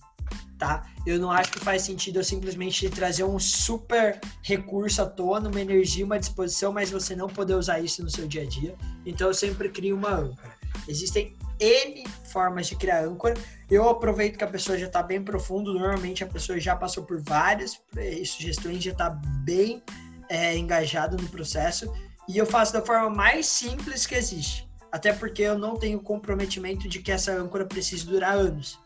tá? 0.60 0.86
Eu 1.06 1.18
não 1.18 1.32
acho 1.32 1.52
que 1.54 1.60
faz 1.60 1.84
sentido 1.84 2.20
eu 2.20 2.24
simplesmente 2.24 2.88
trazer 2.90 3.24
um 3.24 3.40
super 3.40 4.20
recurso 4.44 5.02
à 5.02 5.06
tona, 5.06 5.50
uma 5.50 5.62
energia, 5.62 6.06
uma 6.06 6.20
disposição, 6.20 6.74
mas 6.74 6.92
você 6.92 7.16
não 7.16 7.28
poder 7.28 7.56
usar 7.56 7.80
isso 7.80 8.04
no 8.04 8.10
seu 8.10 8.28
dia 8.28 8.44
a 8.44 8.46
dia. 8.46 8.76
Então 9.06 9.28
eu 9.28 9.34
sempre 9.34 9.70
crio 9.70 9.96
uma 9.96 10.12
âncora. 10.12 10.54
Existem 10.88 11.36
N 11.60 12.04
formas 12.26 12.68
de 12.68 12.76
criar 12.76 13.04
âncora. 13.06 13.36
Eu 13.70 13.88
aproveito 13.90 14.38
que 14.38 14.44
a 14.44 14.48
pessoa 14.48 14.78
já 14.78 14.88
está 14.88 15.02
bem 15.02 15.24
profundo. 15.24 15.74
Normalmente 15.74 16.24
a 16.24 16.28
pessoa 16.28 16.60
já 16.60 16.76
passou 16.76 17.04
por 17.04 17.22
várias 17.22 17.80
sugestões, 18.26 18.84
já 18.84 18.92
está 18.92 19.10
bem 19.10 19.82
é, 20.30 20.58
engajada 20.58 21.16
no 21.18 21.28
processo. 21.30 21.92
E 22.28 22.38
eu 22.38 22.46
faço 22.46 22.74
da 22.74 22.82
forma 22.82 23.10
mais 23.10 23.48
simples 23.48 24.06
que 24.06 24.16
existe. 24.16 24.70
Até 24.92 25.14
porque 25.14 25.42
eu 25.42 25.58
não 25.58 25.78
tenho 25.78 26.00
comprometimento 26.00 26.88
de 26.88 27.00
que 27.00 27.12
essa 27.12 27.32
âncora 27.32 27.66
precise 27.66 28.06
durar 28.06 28.36
anos. 28.36 28.80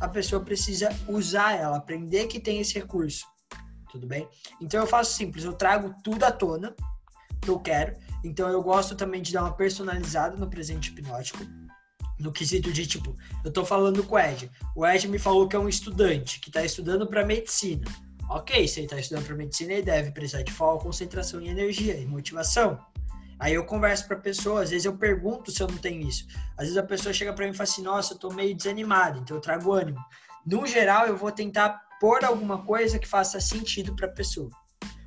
A 0.00 0.08
pessoa 0.08 0.44
precisa 0.44 0.88
usar 1.08 1.54
ela, 1.54 1.76
aprender 1.76 2.26
que 2.26 2.40
tem 2.40 2.60
esse 2.60 2.74
recurso. 2.74 3.26
Tudo 3.90 4.06
bem? 4.06 4.28
Então 4.60 4.80
eu 4.80 4.86
faço 4.86 5.14
simples, 5.14 5.44
eu 5.44 5.52
trago 5.52 5.94
tudo 6.04 6.24
à 6.24 6.30
tona 6.30 6.74
que 7.40 7.48
eu 7.48 7.58
quero. 7.58 7.96
Então 8.24 8.48
eu 8.48 8.62
gosto 8.62 8.94
também 8.94 9.22
de 9.22 9.32
dar 9.32 9.42
uma 9.42 9.54
personalizada 9.54 10.36
no 10.36 10.48
presente 10.48 10.90
hipnótico 10.90 11.38
no 12.18 12.32
quesito 12.32 12.72
de 12.72 12.86
tipo, 12.86 13.14
eu 13.44 13.52
tô 13.52 13.64
falando 13.64 14.02
com 14.02 14.16
o 14.16 14.18
Ed. 14.18 14.50
O 14.74 14.86
Ed 14.86 15.06
me 15.08 15.18
falou 15.18 15.48
que 15.48 15.56
é 15.56 15.58
um 15.58 15.68
estudante 15.68 16.40
que 16.40 16.48
está 16.48 16.64
estudando 16.64 17.06
para 17.06 17.24
medicina. 17.24 17.84
Ok, 18.28 18.66
se 18.68 18.80
ele 18.80 18.86
está 18.86 18.98
estudando 18.98 19.24
para 19.24 19.36
medicina, 19.36 19.72
ele 19.72 19.82
deve 19.82 20.10
precisar 20.10 20.42
de 20.42 20.52
foco, 20.52 20.84
concentração 20.84 21.40
e 21.40 21.48
energia 21.48 21.96
e 21.96 22.06
motivação. 22.06 22.78
Aí 23.38 23.54
eu 23.54 23.64
converso 23.64 24.06
para 24.06 24.16
a 24.16 24.20
pessoa, 24.20 24.62
às 24.62 24.70
vezes 24.70 24.84
eu 24.84 24.96
pergunto 24.96 25.50
se 25.50 25.62
eu 25.62 25.68
não 25.68 25.78
tenho 25.78 26.06
isso. 26.06 26.26
Às 26.56 26.64
vezes 26.64 26.76
a 26.76 26.82
pessoa 26.82 27.12
chega 27.12 27.32
para 27.32 27.44
mim 27.44 27.52
e 27.52 27.54
fala 27.54 27.68
assim: 27.68 27.82
"Nossa, 27.82 28.14
eu 28.14 28.18
tô 28.18 28.30
meio 28.30 28.54
desanimado", 28.54 29.20
então 29.20 29.36
eu 29.36 29.40
trago 29.40 29.72
ânimo. 29.72 29.98
No 30.44 30.66
geral, 30.66 31.06
eu 31.06 31.16
vou 31.16 31.30
tentar 31.30 31.80
pôr 32.00 32.24
alguma 32.24 32.64
coisa 32.64 32.98
que 32.98 33.06
faça 33.06 33.40
sentido 33.40 33.94
para 33.94 34.06
a 34.06 34.12
pessoa. 34.12 34.50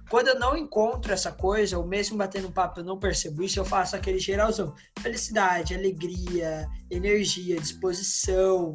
Quando 0.09 0.27
eu 0.27 0.37
não 0.37 0.57
encontro 0.57 1.13
essa 1.13 1.31
coisa, 1.31 1.77
ou 1.77 1.87
mesmo 1.87 2.17
batendo 2.17 2.51
papo 2.51 2.81
eu 2.81 2.83
não 2.83 2.99
percebo 2.99 3.43
isso, 3.43 3.57
eu 3.57 3.63
faço 3.63 3.95
aquele 3.95 4.19
geralzão. 4.19 4.75
Felicidade, 4.99 5.73
alegria, 5.73 6.67
energia, 6.89 7.55
disposição, 7.57 8.73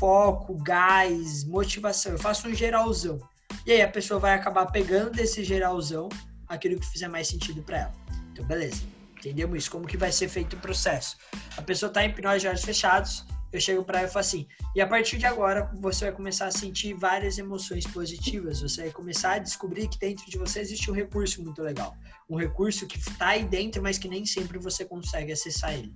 foco, 0.00 0.56
gás, 0.60 1.44
motivação. 1.44 2.12
Eu 2.12 2.18
faço 2.18 2.48
um 2.48 2.54
geralzão. 2.54 3.16
E 3.64 3.70
aí 3.70 3.80
a 3.80 3.88
pessoa 3.88 4.18
vai 4.18 4.34
acabar 4.34 4.66
pegando 4.66 5.12
desse 5.12 5.44
geralzão 5.44 6.08
aquilo 6.48 6.80
que 6.80 6.86
fizer 6.86 7.06
mais 7.06 7.28
sentido 7.28 7.62
para 7.62 7.78
ela. 7.78 8.01
Então, 8.32 8.44
beleza. 8.44 8.82
Entendemos 9.18 9.56
isso? 9.56 9.70
Como 9.70 9.86
que 9.86 9.96
vai 9.96 10.10
ser 10.10 10.28
feito 10.28 10.56
o 10.56 10.58
processo? 10.58 11.16
A 11.56 11.62
pessoa 11.62 11.88
está 11.88 12.04
em 12.04 12.08
hipnose 12.08 12.40
de 12.40 12.48
olhos 12.48 12.64
fechados, 12.64 13.24
eu 13.52 13.60
chego 13.60 13.84
para 13.84 13.98
ela 13.98 14.08
e 14.08 14.10
falo 14.10 14.20
assim: 14.20 14.48
e 14.74 14.80
a 14.80 14.86
partir 14.86 15.18
de 15.18 15.26
agora 15.26 15.70
você 15.74 16.06
vai 16.06 16.14
começar 16.14 16.46
a 16.46 16.50
sentir 16.50 16.94
várias 16.94 17.38
emoções 17.38 17.86
positivas, 17.86 18.62
você 18.62 18.82
vai 18.82 18.90
começar 18.90 19.34
a 19.34 19.38
descobrir 19.38 19.88
que 19.88 19.98
dentro 19.98 20.28
de 20.28 20.38
você 20.38 20.60
existe 20.60 20.90
um 20.90 20.94
recurso 20.94 21.42
muito 21.42 21.62
legal, 21.62 21.94
um 22.28 22.36
recurso 22.36 22.86
que 22.86 22.98
está 22.98 23.28
aí 23.28 23.44
dentro, 23.44 23.82
mas 23.82 23.98
que 23.98 24.08
nem 24.08 24.24
sempre 24.24 24.58
você 24.58 24.84
consegue 24.84 25.30
acessar 25.30 25.74
ele. 25.74 25.94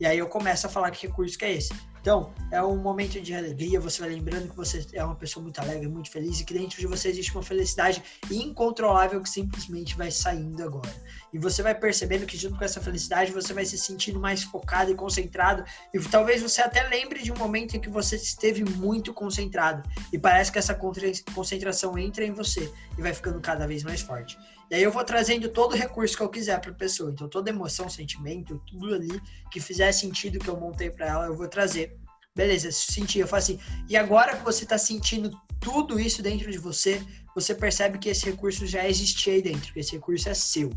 E 0.00 0.06
aí 0.06 0.18
eu 0.18 0.28
começo 0.28 0.66
a 0.66 0.70
falar 0.70 0.90
que 0.90 1.06
recurso 1.06 1.36
que 1.38 1.44
é 1.44 1.52
esse. 1.52 1.72
Então, 2.00 2.34
é 2.50 2.62
um 2.62 2.76
momento 2.76 3.18
de 3.18 3.34
alegria, 3.34 3.80
você 3.80 4.00
vai 4.00 4.10
lembrando 4.10 4.50
que 4.50 4.56
você 4.56 4.86
é 4.92 5.02
uma 5.02 5.14
pessoa 5.14 5.42
muito 5.42 5.58
alegre, 5.58 5.88
muito 5.88 6.10
feliz 6.10 6.38
e 6.38 6.44
que 6.44 6.52
dentro 6.52 6.78
de 6.78 6.86
você 6.86 7.08
existe 7.08 7.32
uma 7.32 7.42
felicidade 7.42 8.02
incontrolável 8.30 9.22
que 9.22 9.30
simplesmente 9.30 9.96
vai 9.96 10.10
saindo 10.10 10.62
agora. 10.62 10.94
E 11.34 11.38
você 11.38 11.64
vai 11.64 11.74
percebendo 11.74 12.26
que 12.26 12.36
junto 12.36 12.56
com 12.56 12.64
essa 12.64 12.80
felicidade 12.80 13.32
você 13.32 13.52
vai 13.52 13.64
se 13.64 13.76
sentindo 13.76 14.20
mais 14.20 14.44
focado 14.44 14.92
e 14.92 14.94
concentrado 14.94 15.64
e 15.92 15.98
talvez 15.98 16.40
você 16.40 16.62
até 16.62 16.84
lembre 16.84 17.24
de 17.24 17.32
um 17.32 17.36
momento 17.36 17.76
em 17.76 17.80
que 17.80 17.90
você 17.90 18.14
esteve 18.14 18.62
muito 18.64 19.12
concentrado 19.12 19.82
e 20.12 20.18
parece 20.18 20.52
que 20.52 20.60
essa 20.60 20.78
concentração 21.34 21.98
entra 21.98 22.24
em 22.24 22.30
você 22.30 22.72
e 22.96 23.02
vai 23.02 23.12
ficando 23.12 23.40
cada 23.40 23.66
vez 23.66 23.82
mais 23.82 24.00
forte. 24.00 24.38
E 24.70 24.76
aí 24.76 24.82
eu 24.84 24.92
vou 24.92 25.02
trazendo 25.02 25.48
todo 25.48 25.72
o 25.72 25.76
recurso 25.76 26.16
que 26.16 26.22
eu 26.22 26.28
quiser 26.28 26.60
para 26.60 26.70
a 26.70 26.74
pessoa. 26.74 27.10
Então, 27.10 27.28
toda 27.28 27.50
emoção, 27.50 27.88
sentimento, 27.88 28.62
tudo 28.66 28.94
ali 28.94 29.20
que 29.50 29.58
fizer 29.58 29.90
sentido 29.90 30.38
que 30.38 30.48
eu 30.48 30.56
montei 30.56 30.88
para 30.88 31.06
ela, 31.06 31.26
eu 31.26 31.36
vou 31.36 31.48
trazer. 31.48 31.96
Beleza, 32.34 32.70
senti. 32.70 33.18
Eu 33.18 33.26
falo 33.26 33.42
assim, 33.42 33.58
e 33.88 33.96
agora 33.96 34.36
que 34.36 34.44
você 34.44 34.62
está 34.62 34.78
sentindo 34.78 35.30
tudo 35.60 35.98
isso 35.98 36.22
dentro 36.22 36.50
de 36.50 36.58
você, 36.58 37.02
você 37.34 37.54
percebe 37.54 37.98
que 37.98 38.08
esse 38.08 38.24
recurso 38.26 38.66
já 38.66 38.88
existia 38.88 39.34
aí 39.34 39.42
dentro, 39.42 39.72
que 39.72 39.80
esse 39.80 39.92
recurso 39.92 40.28
é 40.28 40.34
seu, 40.34 40.70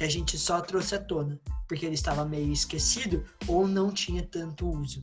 que 0.00 0.04
a 0.04 0.08
gente 0.08 0.38
só 0.38 0.62
trouxe 0.62 0.94
à 0.94 0.98
tona, 0.98 1.38
porque 1.68 1.84
ele 1.84 1.94
estava 1.94 2.24
meio 2.24 2.50
esquecido 2.50 3.22
ou 3.46 3.68
não 3.68 3.92
tinha 3.92 4.22
tanto 4.22 4.66
uso. 4.66 5.02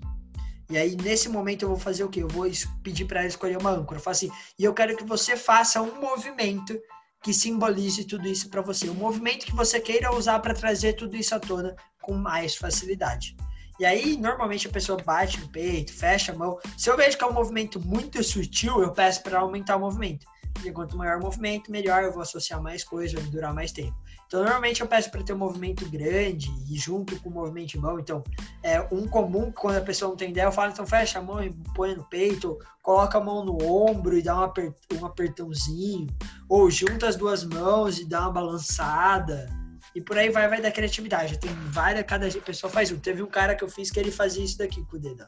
E 0.71 0.75
aí, 0.75 0.95
nesse 0.95 1.29
momento, 1.29 1.61
eu 1.61 1.69
vou 1.69 1.77
fazer 1.77 2.03
o 2.03 2.09
quê? 2.09 2.23
Eu 2.23 2.27
vou 2.27 2.49
pedir 2.81 3.05
para 3.05 3.19
ela 3.19 3.27
escolher 3.27 3.59
uma 3.59 3.69
âncora. 3.69 3.99
Eu 3.99 4.03
falo 4.03 4.15
assim, 4.15 4.31
e 4.57 4.63
eu 4.63 4.73
quero 4.73 4.97
que 4.97 5.03
você 5.03 5.37
faça 5.37 5.83
um 5.83 6.01
movimento 6.01 6.75
que 7.21 7.31
simbolize 7.31 8.05
tudo 8.05 8.27
isso 8.27 8.49
para 8.49 8.63
você. 8.63 8.89
O 8.89 8.95
movimento 8.95 9.45
que 9.45 9.55
você 9.55 9.79
queira 9.79 10.15
usar 10.15 10.39
para 10.39 10.55
trazer 10.55 10.93
tudo 10.93 11.15
isso 11.15 11.35
à 11.35 11.39
tona 11.39 11.75
com 12.01 12.15
mais 12.15 12.55
facilidade. 12.55 13.37
E 13.79 13.85
aí, 13.85 14.17
normalmente 14.17 14.67
a 14.67 14.71
pessoa 14.71 14.99
bate 14.99 15.39
no 15.39 15.47
peito, 15.49 15.93
fecha 15.93 16.31
a 16.31 16.35
mão. 16.35 16.57
Se 16.75 16.89
eu 16.89 16.97
vejo 16.97 17.15
que 17.15 17.23
é 17.23 17.27
um 17.27 17.33
movimento 17.33 17.79
muito 17.79 18.23
sutil, 18.23 18.81
eu 18.81 18.91
peço 18.91 19.21
para 19.21 19.41
aumentar 19.41 19.75
o 19.75 19.81
movimento. 19.81 20.25
Porque 20.55 20.71
quanto 20.71 20.97
maior 20.97 21.19
o 21.19 21.21
movimento, 21.21 21.71
melhor 21.71 22.01
eu 22.01 22.11
vou 22.11 22.23
associar 22.23 22.59
mais 22.59 22.83
coisa, 22.83 23.19
vai 23.19 23.29
durar 23.29 23.53
mais 23.53 23.71
tempo. 23.71 23.95
Então, 24.27 24.41
normalmente 24.43 24.81
eu 24.81 24.87
peço 24.87 25.09
para 25.09 25.23
ter 25.23 25.33
um 25.33 25.37
movimento 25.37 25.89
grande 25.89 26.51
e 26.69 26.77
junto 26.77 27.19
com 27.21 27.29
o 27.29 27.33
movimento 27.33 27.69
de 27.69 27.77
mão. 27.79 27.97
Então, 27.97 28.21
é 28.61 28.81
um 28.91 29.07
comum 29.07 29.51
quando 29.51 29.77
a 29.77 29.81
pessoa 29.81 30.09
não 30.09 30.17
tem 30.17 30.31
ideia, 30.31 30.45
eu 30.45 30.51
falo, 30.51 30.71
então 30.71 30.85
fecha 30.85 31.19
a 31.19 31.21
mão 31.21 31.41
e 31.41 31.49
põe 31.73 31.95
no 31.95 32.03
peito, 32.03 32.59
coloca 32.83 33.17
a 33.17 33.23
mão 33.23 33.45
no 33.45 33.57
ombro 33.63 34.17
e 34.17 34.21
dá 34.21 34.37
um, 34.37 34.43
apert 34.43 34.75
um 34.99 35.05
apertãozinho, 35.05 36.07
ou 36.49 36.69
junta 36.69 37.07
as 37.07 37.15
duas 37.15 37.45
mãos 37.45 37.99
e 37.99 38.05
dá 38.05 38.21
uma 38.21 38.33
balançada. 38.33 39.49
E 39.95 40.01
por 40.01 40.17
aí 40.17 40.29
vai, 40.29 40.47
vai 40.47 40.61
da 40.61 40.71
criatividade. 40.71 41.39
Tem 41.39 41.49
várias, 41.71 42.05
cada 42.05 42.29
pessoa 42.29 42.71
faz 42.71 42.91
um. 42.91 42.99
Teve 42.99 43.23
um 43.23 43.27
cara 43.27 43.55
que 43.55 43.63
eu 43.63 43.69
fiz 43.69 43.89
que 43.89 43.99
ele 43.99 44.11
fazia 44.11 44.43
isso 44.43 44.57
daqui 44.57 44.85
com 44.85 44.97
o 44.97 44.99
dedo. 44.99 45.25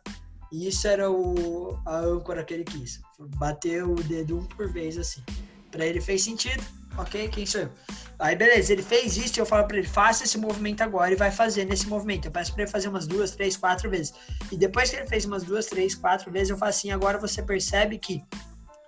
E 0.52 0.68
isso 0.68 0.88
era 0.88 1.10
o, 1.10 1.80
a 1.86 1.98
âncora 1.98 2.44
que 2.44 2.54
ele 2.54 2.64
quis. 2.64 3.02
Bater 3.38 3.84
o 3.84 3.96
dedo 3.96 4.38
um 4.38 4.46
por 4.46 4.72
vez 4.72 4.98
assim. 4.98 5.24
Para 5.72 5.86
ele 5.86 6.02
fez 6.02 6.24
sentido. 6.24 6.64
Ok, 6.98 7.30
quem 7.30 7.46
sou 7.46 7.62
eu? 7.62 7.70
Aí 8.20 8.36
beleza, 8.36 8.74
ele 8.74 8.84
fez 8.84 9.16
isso 9.16 9.40
e 9.40 9.42
eu 9.42 9.46
falo 9.46 9.66
para 9.66 9.78
ele, 9.78 9.88
faça 9.88 10.26
esse 10.26 10.38
movimento 10.38 10.82
agora 10.82 11.12
e 11.14 11.16
vai 11.16 11.32
fazer 11.32 11.66
nesse 11.66 11.88
movimento. 11.88 12.26
Eu 12.26 12.32
peço 12.32 12.54
para 12.54 12.64
ele 12.64 12.72
fazer 12.72 12.90
umas 12.90 13.08
duas, 13.08 13.32
três, 13.32 13.56
quatro 13.56 13.90
vezes. 13.90 14.14
E 14.52 14.58
depois 14.58 14.90
que 14.90 14.98
ele 14.98 15.08
fez 15.08 15.26
umas 15.26 15.44
duas, 15.44 15.68
três, 15.68 15.96
quatro 15.96 16.30
vezes, 16.32 16.50
eu 16.50 16.58
falo 16.58 16.70
assim, 16.70 16.92
agora 16.92 17.18
você 17.18 17.42
percebe 17.42 17.98
que 17.98 18.22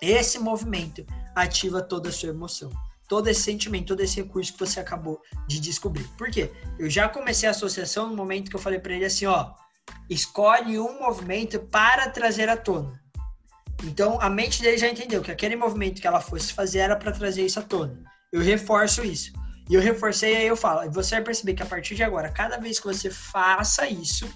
esse 0.02 0.38
movimento 0.38 1.06
ativa 1.36 1.82
toda 1.82 2.10
a 2.10 2.12
sua 2.12 2.30
emoção 2.30 2.70
todo 3.12 3.28
esse 3.28 3.42
sentimento, 3.42 3.88
todo 3.88 4.00
esse 4.00 4.22
recurso 4.22 4.54
que 4.54 4.60
você 4.60 4.80
acabou 4.80 5.22
de 5.46 5.60
descobrir. 5.60 6.06
Por 6.18 6.32
quê? 6.32 6.50
Eu 6.80 6.90
já 6.90 7.10
comecei 7.10 7.46
a 7.46 7.52
associação 7.52 8.08
no 8.08 8.16
momento 8.16 8.50
que 8.50 8.56
eu 8.56 8.60
falei 8.60 8.80
para 8.80 8.94
ele 8.94 9.04
assim, 9.04 9.26
ó, 9.26 9.52
escolhe 10.10 10.80
um 10.80 10.98
movimento 10.98 11.60
para 11.60 12.10
trazer 12.10 12.48
à 12.48 12.56
tona. 12.56 13.02
Então 13.84 14.18
a 14.22 14.30
mente 14.30 14.62
dele 14.62 14.78
já 14.78 14.88
entendeu 14.88 15.22
que 15.22 15.30
aquele 15.30 15.58
movimento 15.58 16.00
que 16.00 16.08
ela 16.08 16.22
fosse 16.22 16.54
fazer 16.54 16.80
era 16.80 16.96
para 16.96 17.12
trazer 17.12 17.46
isso 17.46 17.60
à 17.60 17.64
tona. 17.64 18.02
Eu 18.32 18.42
reforço 18.42 19.04
isso. 19.04 19.34
E 19.70 19.76
eu 19.76 19.82
reforcei, 19.82 20.36
aí 20.36 20.48
eu 20.48 20.58
falo, 20.58 20.90
você 20.92 21.16
vai 21.16 21.24
perceber 21.24 21.54
que 21.54 21.64
a 21.64 21.66
partir 21.66 21.96
de 21.96 22.04
agora, 22.04 22.30
cada 22.30 22.58
vez 22.58 22.80
que 22.80 22.88
você 22.88 23.10
faça 23.10 23.88
isso, 23.88 24.28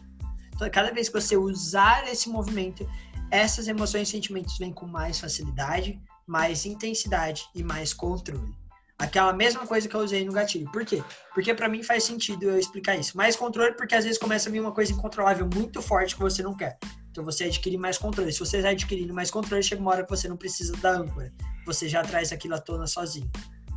cada 0.72 0.91
vez 0.91 1.10
que 1.10 1.20
você 1.20 1.36
usar 1.36 2.08
esse 2.08 2.30
movimento, 2.30 2.88
essas 3.32 3.68
emoções 3.68 4.08
e 4.08 4.12
sentimentos 4.12 4.58
vêm 4.58 4.72
com 4.72 4.86
mais 4.86 5.20
facilidade, 5.20 6.00
mais 6.26 6.66
intensidade 6.66 7.46
e 7.54 7.64
mais 7.64 7.93
controle. 7.93 8.54
Aquela 8.98 9.34
mesma 9.34 9.68
coisa 9.68 9.89
que 9.89 9.96
eu 9.96 10.00
usei 10.00 10.24
no 10.24 10.32
gatilho. 10.32 10.72
Por 10.72 10.86
quê? 10.86 11.04
Porque 11.34 11.54
para 11.54 11.68
mim 11.68 11.84
faz 11.84 12.06
sentido 12.06 12.43
eu 12.43 12.58
explicar 12.58 12.96
isso. 12.96 13.18
Mais 13.18 13.36
controle 13.36 13.74
porque 13.74 13.93
às 13.93 14.06
vezes 14.06 14.18
começa 14.18 14.48
a 14.48 14.52
vir 14.52 14.62
uma 14.62 14.72
coisa 14.72 14.93
incontrolável 14.93 15.50
muito 15.54 15.82
forte 15.82 16.16
que 16.16 16.22
você 16.22 16.41
não 16.41 16.56
quer. 16.56 16.78
Então 17.12 17.24
você 17.24 17.46
adquire 17.46 17.78
mais 17.78 17.98
controle. 17.98 18.32
Se 18.32 18.39
você 18.39 18.58
está 18.58 18.70
adquirindo 18.70 19.14
mais 19.14 19.30
controle, 19.30 19.62
chega 19.62 19.82
uma 19.82 19.91
hora 19.91 20.04
que 20.04 20.10
você 20.10 20.30
não 20.30 20.38
precisa 20.38 20.76
da 20.78 20.91
âncora. 20.91 21.34
Você 21.66 21.89
já 21.89 22.04
traz 22.04 22.32
aquilo 22.32 22.56
à 22.56 22.58
tona 22.58 22.88
sozinho. 22.88 23.30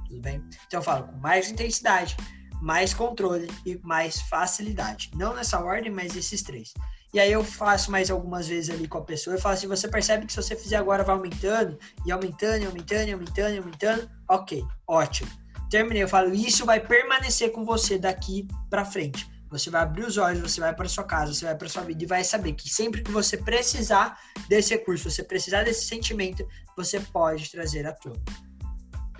Tudo 0.08 0.20
bem? 0.20 0.42
Então 0.66 0.80
eu 0.80 0.82
falo 0.82 1.06
com 1.06 1.16
mais 1.18 1.50
intensidade, 1.50 2.16
mais 2.60 2.94
controle 2.94 3.48
e 3.64 3.78
mais 3.82 4.20
facilidade. 4.22 5.10
Não 5.14 5.34
nessa 5.34 5.60
ordem, 5.60 5.92
mas 5.92 6.16
esses 6.16 6.42
três. 6.42 6.72
E 7.12 7.18
aí 7.18 7.32
eu 7.32 7.42
faço 7.42 7.90
mais 7.90 8.10
algumas 8.10 8.48
vezes 8.48 8.70
ali 8.70 8.86
com 8.86 8.98
a 8.98 9.04
pessoa. 9.04 9.36
Eu 9.36 9.40
falo 9.40 9.54
assim: 9.54 9.66
você 9.66 9.88
percebe 9.88 10.26
que 10.26 10.32
se 10.32 10.42
você 10.42 10.54
fizer 10.54 10.76
agora 10.76 11.02
vai 11.02 11.14
aumentando, 11.14 11.78
e 12.04 12.12
aumentando, 12.12 12.62
e 12.62 12.66
aumentando, 12.66 13.08
e 13.08 13.12
aumentando, 13.12 13.54
e 13.54 13.58
aumentando. 13.58 14.10
Ok, 14.28 14.64
ótimo. 14.86 15.30
Terminei. 15.70 16.02
Eu 16.02 16.08
falo: 16.08 16.34
isso 16.34 16.66
vai 16.66 16.80
permanecer 16.80 17.52
com 17.52 17.64
você 17.64 17.98
daqui 17.98 18.46
para 18.68 18.84
frente. 18.84 19.28
Você 19.50 19.70
vai 19.70 19.82
abrir 19.82 20.04
os 20.04 20.18
olhos, 20.18 20.52
você 20.52 20.60
vai 20.60 20.74
para 20.74 20.86
sua 20.88 21.04
casa, 21.04 21.32
você 21.32 21.46
vai 21.46 21.56
para 21.56 21.68
sua 21.70 21.82
vida 21.82 22.04
e 22.04 22.06
vai 22.06 22.22
saber 22.22 22.52
que 22.52 22.68
sempre 22.68 23.02
que 23.02 23.10
você 23.10 23.34
precisar 23.36 24.18
desse 24.46 24.74
recurso, 24.74 25.10
você 25.10 25.22
precisar 25.22 25.62
desse 25.62 25.86
sentimento, 25.86 26.46
você 26.76 27.00
pode 27.00 27.50
trazer 27.50 27.86
à 27.86 27.92
tona. 27.92 28.20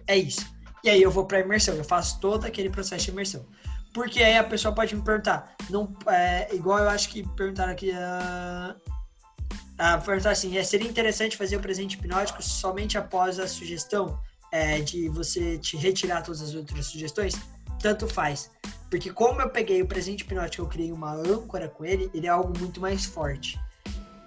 É 0.07 0.17
isso. 0.19 0.47
E 0.85 0.91
aí 0.91 1.03
eu 1.03 1.11
vou 1.11 1.27
para 1.27 1.41
imersão, 1.41 1.75
eu 1.75 1.85
faço 1.85 2.21
todo 2.21 2.45
aquele 2.45 2.71
processo 2.71 3.07
de 3.07 3.11
imersão. 3.11 3.45
Porque 3.93 4.23
aí 4.23 4.37
a 4.37 4.45
pessoa 4.45 4.75
pode 4.75 4.95
me 4.95 5.03
perguntar, 5.03 5.55
não, 5.71 5.95
é, 6.07 6.55
igual 6.55 6.79
eu 6.79 6.89
acho 6.89 7.09
que 7.09 7.27
perguntaram 7.31 7.73
aqui, 7.73 7.91
uh, 7.91 8.77
uh, 9.51 10.05
perguntar 10.05 10.31
assim, 10.31 10.57
é, 10.57 10.63
seria 10.63 10.89
interessante 10.89 11.37
fazer 11.37 11.57
o 11.57 11.61
presente 11.61 11.97
hipnótico 11.97 12.43
somente 12.43 12.97
após 12.99 13.39
a 13.39 13.49
sugestão 13.49 14.19
é, 14.53 14.81
de 14.81 15.09
você 15.09 15.59
te 15.59 15.77
retirar 15.77 16.23
todas 16.23 16.41
as 16.43 16.55
outras 16.55 16.87
sugestões? 16.87 17.35
Tanto 17.81 18.07
faz. 18.07 18.51
Porque 18.91 19.13
como 19.13 19.41
eu 19.41 19.51
peguei 19.51 19.83
o 19.83 19.87
presente 19.87 20.23
hipnótico, 20.23 20.63
eu 20.63 20.69
criei 20.69 20.93
uma 20.93 21.13
âncora 21.13 21.69
com 21.69 21.85
ele, 21.85 22.11
ele 22.15 22.27
é 22.27 22.31
algo 22.31 22.57
muito 22.59 22.81
mais 22.81 23.05
forte. 23.05 23.59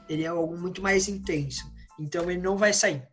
Ele 0.07 0.23
é 0.23 0.27
algo 0.27 0.57
muito 0.57 0.81
mais 0.81 1.07
intenso. 1.07 1.71
Então 1.99 2.29
ele 2.29 2.41
não 2.41 2.57
vai 2.57 2.73
sair, 2.73 3.03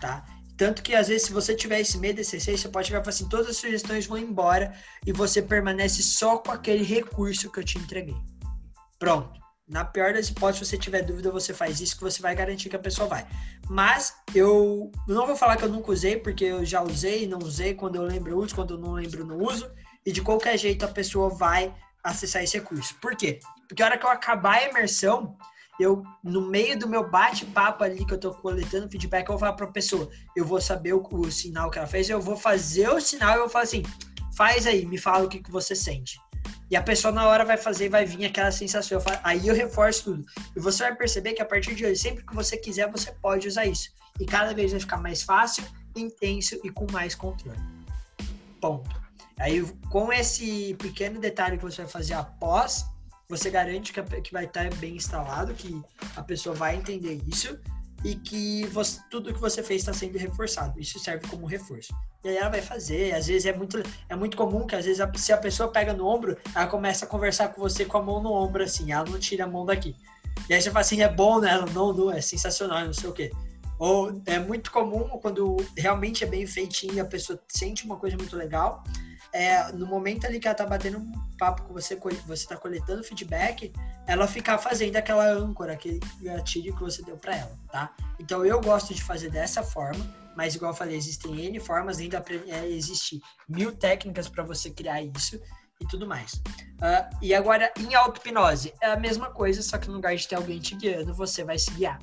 tá? 0.00 0.24
Tanto 0.56 0.82
que 0.82 0.94
às 0.94 1.08
vezes, 1.08 1.26
se 1.26 1.32
você 1.32 1.54
tiver 1.54 1.80
esse 1.80 1.98
medo, 1.98 2.20
esse 2.20 2.36
receio, 2.36 2.56
você 2.56 2.68
pode 2.68 2.86
chegar 2.86 3.00
e 3.00 3.04
falar 3.04 3.14
assim: 3.14 3.28
todas 3.28 3.48
as 3.48 3.56
sugestões 3.56 4.06
vão 4.06 4.18
embora 4.18 4.72
e 5.04 5.12
você 5.12 5.42
permanece 5.42 6.02
só 6.02 6.38
com 6.38 6.52
aquele 6.52 6.84
recurso 6.84 7.50
que 7.50 7.58
eu 7.58 7.64
te 7.64 7.78
entreguei. 7.78 8.16
Pronto. 8.98 9.42
Na 9.66 9.82
pior 9.82 10.12
das 10.12 10.28
hipóteses, 10.28 10.68
se 10.68 10.76
você 10.76 10.78
tiver 10.78 11.02
dúvida, 11.02 11.30
você 11.30 11.54
faz 11.54 11.80
isso 11.80 11.96
que 11.96 12.02
você 12.02 12.20
vai 12.20 12.34
garantir 12.34 12.68
que 12.68 12.76
a 12.76 12.78
pessoa 12.78 13.08
vai. 13.08 13.26
Mas 13.66 14.14
eu 14.34 14.92
não 15.08 15.26
vou 15.26 15.34
falar 15.34 15.56
que 15.56 15.64
eu 15.64 15.70
nunca 15.70 15.90
usei, 15.90 16.18
porque 16.18 16.44
eu 16.44 16.64
já 16.66 16.82
usei, 16.82 17.26
não 17.26 17.38
usei, 17.38 17.72
quando 17.72 17.96
eu 17.96 18.02
lembro 18.02 18.30
eu 18.30 18.38
uso, 18.38 18.54
quando 18.54 18.74
eu 18.74 18.78
não 18.78 18.92
lembro 18.92 19.24
não 19.24 19.38
uso. 19.38 19.70
E 20.04 20.12
de 20.12 20.20
qualquer 20.20 20.58
jeito 20.58 20.84
a 20.84 20.88
pessoa 20.88 21.30
vai 21.30 21.74
acessar 22.04 22.44
esse 22.44 22.58
recurso. 22.58 22.94
Por 23.00 23.16
quê? 23.16 23.40
Porque 23.66 23.82
a 23.82 23.86
hora 23.86 23.98
que 23.98 24.04
eu 24.04 24.10
acabar 24.10 24.58
a 24.58 24.68
imersão, 24.68 25.34
eu, 25.78 26.02
no 26.22 26.48
meio 26.48 26.78
do 26.78 26.88
meu 26.88 27.08
bate-papo 27.10 27.82
ali 27.82 28.04
que 28.04 28.14
eu 28.14 28.18
tô 28.18 28.32
coletando 28.32 28.90
feedback, 28.90 29.28
eu 29.28 29.32
vou 29.32 29.38
falar 29.38 29.54
pra 29.54 29.66
pessoa, 29.66 30.08
eu 30.36 30.44
vou 30.44 30.60
saber 30.60 30.92
o, 30.92 31.02
o 31.10 31.30
sinal 31.30 31.70
que 31.70 31.78
ela 31.78 31.86
fez, 31.86 32.08
eu 32.08 32.20
vou 32.20 32.36
fazer 32.36 32.88
o 32.88 33.00
sinal 33.00 33.32
e 33.32 33.34
eu 33.36 33.40
vou 33.40 33.48
falar 33.48 33.64
assim, 33.64 33.82
faz 34.36 34.66
aí, 34.66 34.86
me 34.86 34.98
fala 34.98 35.24
o 35.24 35.28
que, 35.28 35.42
que 35.42 35.50
você 35.50 35.74
sente. 35.74 36.18
E 36.70 36.76
a 36.76 36.82
pessoa 36.82 37.12
na 37.12 37.26
hora 37.28 37.44
vai 37.44 37.56
fazer, 37.56 37.88
vai 37.88 38.04
vir 38.04 38.24
aquela 38.24 38.50
sensação. 38.50 38.98
Eu 38.98 39.00
falo, 39.02 39.18
aí 39.22 39.46
eu 39.46 39.54
reforço 39.54 40.04
tudo. 40.04 40.24
E 40.56 40.60
você 40.60 40.84
vai 40.84 40.94
perceber 40.94 41.32
que 41.34 41.42
a 41.42 41.44
partir 41.44 41.74
de 41.74 41.84
hoje, 41.84 41.96
sempre 42.00 42.24
que 42.24 42.34
você 42.34 42.56
quiser, 42.56 42.90
você 42.90 43.12
pode 43.12 43.46
usar 43.46 43.66
isso. 43.66 43.90
E 44.18 44.24
cada 44.24 44.54
vez 44.54 44.72
vai 44.72 44.80
ficar 44.80 44.96
mais 44.96 45.22
fácil, 45.22 45.64
intenso 45.94 46.58
e 46.64 46.70
com 46.70 46.86
mais 46.90 47.14
controle. 47.14 47.58
Ponto. 48.60 49.02
Aí, 49.38 49.62
com 49.90 50.12
esse 50.12 50.74
pequeno 50.74 51.20
detalhe 51.20 51.58
que 51.58 51.64
você 51.64 51.82
vai 51.82 51.90
fazer 51.90 52.14
após 52.14 52.86
você 53.28 53.50
garante 53.50 53.92
que, 53.92 54.02
que 54.02 54.32
vai 54.32 54.44
estar 54.44 54.72
bem 54.74 54.96
instalado, 54.96 55.54
que 55.54 55.80
a 56.16 56.22
pessoa 56.22 56.54
vai 56.54 56.76
entender 56.76 57.20
isso 57.26 57.58
e 58.04 58.14
que 58.14 58.66
você, 58.66 59.00
tudo 59.10 59.32
que 59.32 59.40
você 59.40 59.62
fez 59.62 59.80
está 59.80 59.92
sendo 59.92 60.18
reforçado. 60.18 60.78
Isso 60.78 60.98
serve 60.98 61.26
como 61.26 61.46
reforço. 61.46 61.94
E 62.22 62.28
aí 62.28 62.36
ela 62.36 62.50
vai 62.50 62.60
fazer. 62.60 63.14
Às 63.14 63.26
vezes 63.26 63.46
é 63.46 63.56
muito, 63.56 63.82
é 64.08 64.14
muito 64.14 64.36
comum 64.36 64.66
que 64.66 64.76
às 64.76 64.84
vezes 64.84 65.00
a, 65.00 65.10
se 65.14 65.32
a 65.32 65.38
pessoa 65.38 65.70
pega 65.70 65.94
no 65.94 66.06
ombro, 66.06 66.36
ela 66.54 66.66
começa 66.66 67.06
a 67.06 67.08
conversar 67.08 67.48
com 67.48 67.62
você 67.62 67.84
com 67.86 67.96
a 67.96 68.02
mão 68.02 68.22
no 68.22 68.30
ombro, 68.30 68.62
assim, 68.62 68.92
ela 68.92 69.08
não 69.08 69.18
tira 69.18 69.44
a 69.44 69.48
mão 69.48 69.64
daqui. 69.64 69.96
E 70.48 70.52
aí 70.52 70.60
você 70.60 70.70
fala 70.70 70.80
assim, 70.80 71.00
é 71.00 71.08
bom, 71.08 71.40
né? 71.40 71.50
Ela, 71.50 71.66
não, 71.66 71.94
não, 71.94 72.10
é 72.10 72.20
sensacional, 72.20 72.84
não 72.84 72.92
sei 72.92 73.08
o 73.08 73.12
quê. 73.12 73.30
Ou 73.78 74.20
é 74.26 74.38
muito 74.38 74.70
comum 74.70 75.08
quando 75.20 75.56
realmente 75.76 76.22
é 76.24 76.26
bem 76.26 76.46
feitinho, 76.46 77.02
a 77.02 77.06
pessoa 77.06 77.40
sente 77.48 77.84
uma 77.86 77.96
coisa 77.96 78.16
muito 78.16 78.36
legal 78.36 78.84
é, 79.34 79.72
no 79.72 79.84
momento 79.84 80.26
ali 80.26 80.38
que 80.38 80.46
ela 80.46 80.54
tá 80.54 80.64
batendo 80.64 80.98
um 80.98 81.12
papo 81.36 81.62
com 81.62 81.74
você, 81.74 81.98
você 82.24 82.46
tá 82.46 82.56
coletando 82.56 83.02
feedback, 83.02 83.72
ela 84.06 84.28
ficar 84.28 84.58
fazendo 84.58 84.94
aquela 84.94 85.26
âncora, 85.26 85.72
aquele 85.72 85.98
gatilho 86.22 86.74
que 86.76 86.80
você 86.80 87.02
deu 87.02 87.16
para 87.16 87.36
ela, 87.36 87.58
tá? 87.70 87.92
Então 88.20 88.46
eu 88.46 88.60
gosto 88.60 88.94
de 88.94 89.02
fazer 89.02 89.30
dessa 89.30 89.60
forma, 89.60 90.06
mas 90.36 90.54
igual 90.54 90.70
eu 90.70 90.76
falei, 90.76 90.96
existem 90.96 91.46
N 91.46 91.58
formas, 91.58 91.98
ainda 91.98 92.24
é, 92.46 92.68
existe 92.68 93.20
mil 93.48 93.74
técnicas 93.74 94.28
para 94.28 94.44
você 94.44 94.70
criar 94.70 95.02
isso 95.02 95.40
e 95.80 95.86
tudo 95.88 96.06
mais. 96.06 96.34
Uh, 96.34 97.16
e 97.20 97.34
agora, 97.34 97.72
em 97.76 97.92
auto-hipnose, 97.92 98.72
é 98.80 98.92
a 98.92 98.96
mesma 98.96 99.30
coisa, 99.30 99.62
só 99.62 99.78
que 99.78 99.88
no 99.88 99.94
lugar 99.94 100.14
de 100.14 100.28
ter 100.28 100.36
alguém 100.36 100.60
te 100.60 100.76
guiando, 100.76 101.12
você 101.12 101.42
vai 101.42 101.58
se 101.58 101.72
guiar 101.72 101.98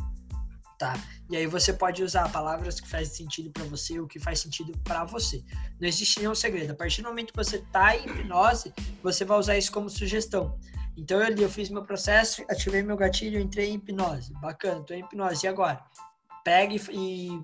tá? 0.81 0.95
E 1.29 1.37
aí 1.37 1.45
você 1.45 1.71
pode 1.71 2.01
usar 2.01 2.27
palavras 2.31 2.79
que 2.79 2.89
fazem 2.89 3.13
sentido 3.13 3.51
para 3.51 3.63
você, 3.65 3.99
o 3.99 4.07
que 4.07 4.19
faz 4.19 4.39
sentido 4.39 4.75
para 4.83 5.05
você. 5.05 5.43
Não 5.79 5.87
existe 5.87 6.19
nenhum 6.19 6.33
segredo. 6.33 6.71
A 6.71 6.75
partir 6.75 7.03
do 7.03 7.07
momento 7.07 7.31
que 7.31 7.37
você 7.37 7.59
tá 7.71 7.95
em 7.95 8.03
hipnose, 8.03 8.73
você 9.03 9.23
vai 9.23 9.37
usar 9.37 9.55
isso 9.55 9.71
como 9.71 9.91
sugestão. 9.91 10.57
Então 10.97 11.21
eu 11.21 11.37
eu 11.37 11.49
fiz 11.49 11.69
meu 11.69 11.83
processo, 11.83 12.43
ativei 12.49 12.81
meu 12.81 12.97
gatilho, 12.97 13.39
entrei 13.39 13.69
em 13.69 13.75
hipnose. 13.75 14.33
Bacana, 14.41 14.83
tô 14.83 14.95
em 14.95 15.01
hipnose. 15.01 15.45
E 15.45 15.49
agora? 15.49 15.79
Pegue 16.43 16.81
e 16.91 17.39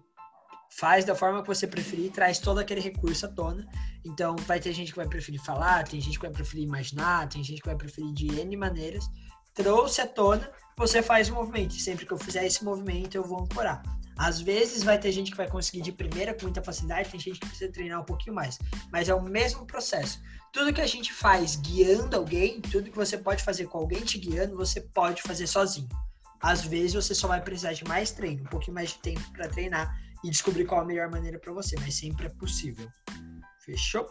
faz 0.71 1.05
da 1.05 1.13
forma 1.13 1.43
que 1.43 1.47
você 1.47 1.67
preferir, 1.67 2.11
traz 2.11 2.39
todo 2.39 2.57
aquele 2.57 2.81
recurso 2.81 3.27
à 3.27 3.29
tona. 3.29 3.67
Então, 4.03 4.35
vai 4.47 4.59
ter 4.59 4.73
gente 4.73 4.91
que 4.91 4.97
vai 4.97 5.07
preferir 5.07 5.39
falar, 5.39 5.87
tem 5.87 6.01
gente 6.01 6.17
que 6.17 6.25
vai 6.25 6.33
preferir 6.33 6.63
imaginar, 6.63 7.29
tem 7.29 7.43
gente 7.43 7.61
que 7.61 7.67
vai 7.67 7.75
preferir 7.75 8.11
de 8.13 8.27
N 8.39 8.57
maneiras. 8.57 9.05
Trouxe 9.57 10.01
à 10.01 10.07
tona, 10.07 10.51
você 10.77 11.01
faz 11.01 11.29
o 11.29 11.33
movimento. 11.33 11.73
Sempre 11.73 12.05
que 12.05 12.13
eu 12.13 12.17
fizer 12.19 12.45
esse 12.45 12.63
movimento, 12.63 13.15
eu 13.15 13.23
vou 13.23 13.39
ancorar. 13.39 13.81
Às 14.15 14.39
vezes 14.39 14.83
vai 14.83 14.99
ter 14.99 15.11
gente 15.11 15.31
que 15.31 15.37
vai 15.37 15.49
conseguir 15.49 15.81
de 15.81 15.91
primeira 15.91 16.31
com 16.31 16.43
muita 16.43 16.61
facilidade, 16.61 17.09
tem 17.09 17.19
gente 17.19 17.39
que 17.39 17.47
precisa 17.47 17.71
treinar 17.71 18.01
um 18.01 18.05
pouquinho 18.05 18.35
mais. 18.35 18.59
Mas 18.91 19.09
é 19.09 19.15
o 19.15 19.21
mesmo 19.21 19.65
processo. 19.65 20.21
Tudo 20.53 20.71
que 20.71 20.81
a 20.81 20.85
gente 20.85 21.11
faz 21.11 21.55
guiando 21.55 22.15
alguém, 22.15 22.61
tudo 22.61 22.91
que 22.91 22.95
você 22.95 23.17
pode 23.17 23.43
fazer 23.43 23.65
com 23.65 23.79
alguém 23.79 24.01
te 24.01 24.19
guiando, 24.19 24.55
você 24.55 24.79
pode 24.79 25.23
fazer 25.23 25.47
sozinho. 25.47 25.89
Às 26.39 26.63
vezes 26.63 26.93
você 26.93 27.15
só 27.15 27.27
vai 27.27 27.41
precisar 27.41 27.73
de 27.73 27.83
mais 27.85 28.11
treino, 28.11 28.43
um 28.43 28.47
pouquinho 28.47 28.75
mais 28.75 28.89
de 28.89 28.99
tempo 28.99 29.31
para 29.31 29.47
treinar 29.47 29.99
e 30.23 30.29
descobrir 30.29 30.65
qual 30.65 30.81
a 30.81 30.85
melhor 30.85 31.09
maneira 31.09 31.39
para 31.39 31.51
você, 31.51 31.75
mas 31.79 31.95
sempre 31.95 32.27
é 32.27 32.29
possível. 32.29 32.87
Fechou? 33.65 34.07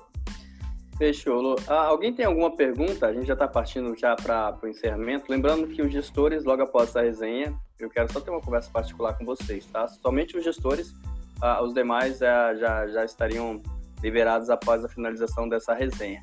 Fechou. 0.97 1.57
Ah, 1.69 1.87
alguém 1.87 2.13
tem 2.13 2.25
alguma 2.25 2.57
pergunta? 2.57 3.07
A 3.07 3.13
gente 3.13 3.27
já 3.27 3.35
está 3.35 3.47
partindo 3.47 3.95
já 3.97 4.17
para 4.17 4.59
o 4.63 4.67
encerramento. 4.67 5.27
Lembrando 5.29 5.69
que 5.69 5.83
os 5.83 5.93
gestores, 5.93 6.45
logo 6.45 6.63
após 6.63 6.89
essa 6.89 7.03
resenha, 7.03 7.55
eu 7.79 7.91
quero 7.91 8.11
só 8.11 8.19
ter 8.19 8.31
uma 8.31 8.41
conversa 8.41 8.71
particular 8.71 9.17
com 9.19 9.25
vocês, 9.25 9.67
tá? 9.67 9.87
Somente 9.89 10.39
os 10.39 10.45
gestores, 10.45 10.95
ah, 11.43 11.63
os 11.63 11.75
demais 11.75 12.19
já, 12.19 12.55
já, 12.55 12.87
já 12.87 13.05
estariam 13.05 13.63
liberados 14.03 14.49
após 14.49 14.85
a 14.85 14.89
finalização 14.89 15.49
dessa 15.49 15.75
resenha. 15.75 16.23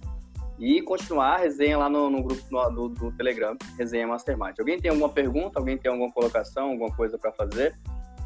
E 0.57 0.81
continuar 0.81 1.35
a 1.35 1.37
resenha 1.37 1.77
lá 1.77 1.89
no, 1.89 2.09
no 2.09 2.23
grupo 2.23 2.41
no, 2.49 2.69
do, 2.69 2.89
do, 2.89 3.11
Telegram, 3.11 3.55
Resenha 3.77 4.07
Mastermind. 4.07 4.55
Alguém 4.59 4.79
tem 4.79 4.89
alguma 4.89 5.09
pergunta? 5.09 5.59
Alguém 5.59 5.77
tem 5.77 5.91
alguma 5.91 6.11
colocação, 6.11 6.71
alguma 6.71 6.95
coisa 6.95 7.17
para 7.17 7.31
fazer? 7.31 7.77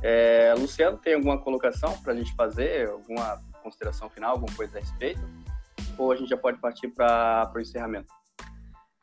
É, 0.02 0.54
Luciano, 0.58 0.98
tem 0.98 1.16
alguma 1.16 1.38
colocação 1.38 1.98
para 2.02 2.14
a 2.14 2.16
gente 2.16 2.34
fazer? 2.36 2.90
Alguma 2.90 3.42
consideração 3.64 4.10
final, 4.10 4.32
alguma 4.32 4.54
coisa 4.56 4.78
a 4.78 4.82
respeito? 4.82 5.22
Ou 5.98 6.12
a 6.12 6.16
gente 6.16 6.30
já 6.30 6.38
pode 6.38 6.60
partir 6.60 6.90
para 6.90 7.52
o 7.56 7.60
encerramento? 7.60 8.08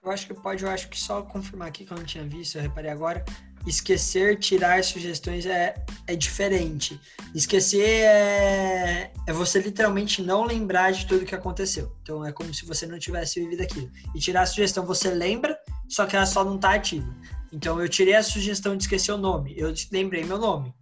Eu 0.04 0.10
acho 0.10 0.26
que 0.26 0.34
pode, 0.34 0.62
eu 0.62 0.70
acho 0.70 0.90
que 0.90 1.00
só 1.00 1.22
confirmar 1.22 1.68
aqui 1.68 1.86
que 1.86 1.90
eu 1.90 1.96
não 1.96 2.04
tinha 2.04 2.24
visto, 2.24 2.56
eu 2.56 2.62
reparei 2.62 2.90
agora. 2.90 3.24
Esquecer, 3.66 4.38
tirar 4.38 4.84
sugestões 4.84 5.46
é, 5.46 5.82
é 6.06 6.14
diferente. 6.14 7.00
Esquecer 7.34 8.04
é, 8.04 9.10
é 9.26 9.32
você 9.32 9.58
literalmente 9.58 10.20
não 10.20 10.44
lembrar 10.44 10.92
de 10.92 11.06
tudo 11.06 11.24
que 11.24 11.34
aconteceu. 11.34 11.90
Então 12.02 12.22
é 12.22 12.30
como 12.30 12.52
se 12.52 12.66
você 12.66 12.86
não 12.86 12.98
tivesse 12.98 13.40
vivido 13.40 13.62
aquilo. 13.62 13.90
E 14.14 14.18
tirar 14.18 14.42
a 14.42 14.46
sugestão, 14.46 14.84
você 14.84 15.08
lembra, 15.08 15.58
só 15.88 16.04
que 16.04 16.14
ela 16.14 16.26
só 16.26 16.44
não 16.44 16.56
está 16.56 16.74
ativa. 16.74 17.08
Então 17.50 17.80
eu 17.80 17.88
tirei 17.88 18.14
a 18.14 18.22
sugestão 18.22 18.76
de 18.76 18.82
esquecer 18.82 19.12
o 19.12 19.16
nome. 19.16 19.54
Eu 19.56 19.72
lembrei 19.90 20.22
meu 20.22 20.36
nome. 20.36 20.74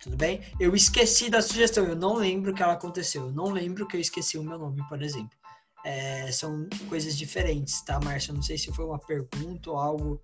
Tudo 0.00 0.16
bem? 0.16 0.42
Eu 0.60 0.76
esqueci 0.76 1.28
da 1.28 1.42
sugestão, 1.42 1.84
eu 1.86 1.96
não 1.96 2.14
lembro 2.14 2.54
que 2.54 2.62
ela 2.62 2.74
aconteceu. 2.74 3.26
Eu 3.26 3.32
não 3.32 3.46
lembro 3.46 3.84
que 3.88 3.96
eu 3.96 4.00
esqueci 4.00 4.38
o 4.38 4.44
meu 4.44 4.56
nome, 4.56 4.80
por 4.88 5.02
exemplo 5.02 5.39
é, 5.84 6.30
são 6.32 6.68
coisas 6.88 7.16
diferentes, 7.16 7.80
tá, 7.82 7.98
Márcio? 8.00 8.34
Não 8.34 8.42
sei 8.42 8.58
se 8.58 8.72
foi 8.72 8.84
uma 8.84 8.98
pergunta 8.98 9.70
ou 9.70 9.76
algo 9.76 10.22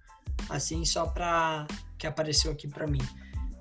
assim, 0.49 0.85
só 0.85 1.07
para 1.07 1.67
que 1.99 2.07
apareceu 2.07 2.53
aqui 2.53 2.69
para 2.69 2.87
mim. 2.87 3.03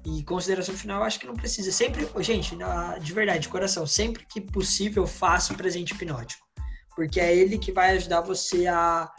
E 0.06 0.24
consideração 0.24 0.76
final, 0.76 1.04
acho 1.04 1.20
que 1.20 1.26
não 1.26 1.36
precisa. 1.36 1.72
Sempre, 1.72 2.08
gente, 2.24 2.56
de 3.02 3.14
verdade, 3.14 3.39
de 3.39 3.50
coração, 3.50 3.88
sempre 3.88 4.26
que 4.26 4.39
possível, 4.39 5.08
faça 5.08 5.52
um 5.52 5.56
presente 5.56 5.93
hipnótico. 5.93 6.46
Porque 6.96 7.20
é 7.20 7.36
ele 7.36 7.58
que 7.58 7.72
vai 7.72 7.98
ajudar 7.98 8.22
você 8.22 8.68
a 8.68 9.12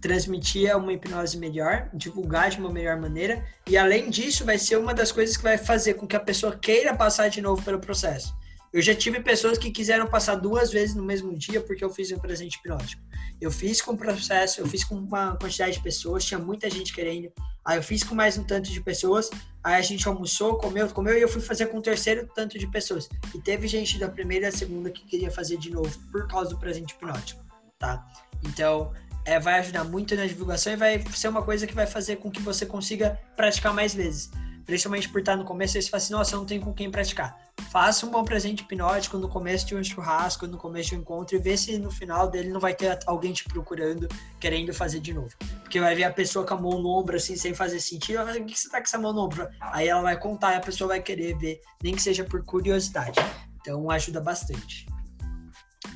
transmitir 0.00 0.74
uma 0.76 0.92
hipnose 0.92 1.36
melhor, 1.36 1.90
divulgar 1.92 2.50
de 2.50 2.58
uma 2.58 2.70
melhor 2.70 3.00
maneira. 3.00 3.44
E 3.66 3.76
além 3.76 4.08
disso, 4.08 4.44
vai 4.44 4.56
ser 4.56 4.78
uma 4.78 4.94
das 4.94 5.10
coisas 5.10 5.36
que 5.36 5.42
vai 5.42 5.58
fazer 5.58 5.94
com 5.94 6.06
que 6.06 6.16
a 6.16 6.20
pessoa 6.20 6.56
queira 6.56 6.94
passar 6.94 7.28
de 7.28 7.40
novo 7.40 7.62
pelo 7.62 7.80
processo. 7.80 8.36
Eu 8.72 8.82
já 8.82 8.94
tive 8.94 9.20
pessoas 9.20 9.56
que 9.56 9.70
quiseram 9.70 10.06
passar 10.06 10.34
duas 10.34 10.70
vezes 10.70 10.94
no 10.94 11.02
mesmo 11.02 11.34
dia 11.34 11.60
porque 11.60 11.82
eu 11.82 11.90
fiz 11.90 12.12
um 12.12 12.18
presente 12.18 12.56
hipnótico. 12.56 13.02
Eu 13.40 13.50
fiz 13.50 13.80
com 13.80 13.96
processo, 13.96 14.60
eu 14.60 14.66
fiz 14.66 14.84
com 14.84 14.96
uma 14.96 15.36
quantidade 15.36 15.74
de 15.74 15.82
pessoas, 15.82 16.24
tinha 16.24 16.38
muita 16.38 16.68
gente 16.68 16.92
querendo. 16.92 17.32
Aí 17.64 17.78
eu 17.78 17.82
fiz 17.82 18.02
com 18.02 18.14
mais 18.14 18.36
um 18.36 18.44
tanto 18.44 18.70
de 18.70 18.80
pessoas, 18.80 19.30
aí 19.62 19.74
a 19.74 19.82
gente 19.82 20.06
almoçou, 20.06 20.56
comeu, 20.58 20.88
comeu 20.88 21.16
e 21.16 21.22
eu 21.22 21.28
fui 21.28 21.40
fazer 21.40 21.66
com 21.66 21.78
um 21.78 21.82
terceiro 21.82 22.28
tanto 22.34 22.58
de 22.58 22.66
pessoas. 22.66 23.08
E 23.34 23.40
teve 23.40 23.66
gente 23.68 23.98
da 23.98 24.08
primeira 24.08 24.48
e 24.48 24.50
da 24.50 24.56
segunda 24.56 24.90
que 24.90 25.04
queria 25.04 25.30
fazer 25.30 25.56
de 25.56 25.70
novo 25.70 25.96
por 26.10 26.26
causa 26.26 26.50
do 26.50 26.58
presente 26.58 26.94
hipnótico, 26.94 27.42
tá? 27.78 28.06
Então, 28.44 28.92
é, 29.24 29.38
vai 29.38 29.60
ajudar 29.60 29.84
muito 29.84 30.14
na 30.14 30.26
divulgação 30.26 30.72
e 30.72 30.76
vai 30.76 31.04
ser 31.14 31.28
uma 31.28 31.42
coisa 31.42 31.66
que 31.66 31.74
vai 31.74 31.86
fazer 31.86 32.16
com 32.16 32.30
que 32.30 32.40
você 32.42 32.66
consiga 32.66 33.18
praticar 33.36 33.72
mais 33.72 33.94
vezes 33.94 34.30
principalmente 34.68 35.08
por 35.08 35.20
estar 35.20 35.34
no 35.34 35.46
começo, 35.46 35.78
aí 35.78 35.82
você 35.82 35.88
fala 35.88 36.02
assim, 36.02 36.12
nossa, 36.12 36.34
eu 36.34 36.40
não 36.40 36.46
tenho 36.46 36.60
com 36.60 36.74
quem 36.74 36.90
praticar. 36.90 37.40
Faça 37.70 38.04
um 38.04 38.10
bom 38.10 38.22
presente 38.22 38.62
hipnótico 38.62 39.16
no 39.16 39.26
começo 39.26 39.66
de 39.66 39.74
um 39.74 39.82
churrasco, 39.82 40.46
no 40.46 40.58
começo 40.58 40.90
de 40.90 40.96
um 40.96 40.98
encontro, 40.98 41.34
e 41.34 41.38
vê 41.38 41.56
se 41.56 41.78
no 41.78 41.90
final 41.90 42.28
dele 42.28 42.50
não 42.50 42.60
vai 42.60 42.74
ter 42.74 42.98
alguém 43.06 43.32
te 43.32 43.44
procurando, 43.44 44.06
querendo 44.38 44.74
fazer 44.74 45.00
de 45.00 45.14
novo. 45.14 45.34
Porque 45.62 45.80
vai 45.80 45.94
ver 45.94 46.04
a 46.04 46.12
pessoa 46.12 46.44
com 46.44 46.52
a 46.52 46.60
mão 46.60 46.82
no 46.82 46.90
ombro, 46.90 47.16
assim, 47.16 47.34
sem 47.34 47.54
fazer 47.54 47.80
sentido, 47.80 48.22
vai 48.22 48.38
o 48.38 48.44
que 48.44 48.60
você 48.60 48.68
tá 48.68 48.76
com 48.76 48.84
essa 48.84 48.98
mão 48.98 49.14
no 49.14 49.22
ombro? 49.22 49.48
Aí 49.58 49.88
ela 49.88 50.02
vai 50.02 50.18
contar 50.18 50.52
e 50.52 50.56
a 50.56 50.60
pessoa 50.60 50.88
vai 50.88 51.00
querer 51.00 51.34
ver, 51.38 51.62
nem 51.82 51.94
que 51.94 52.02
seja 52.02 52.22
por 52.22 52.44
curiosidade. 52.44 53.18
Então 53.58 53.90
ajuda 53.90 54.20
bastante. 54.20 54.86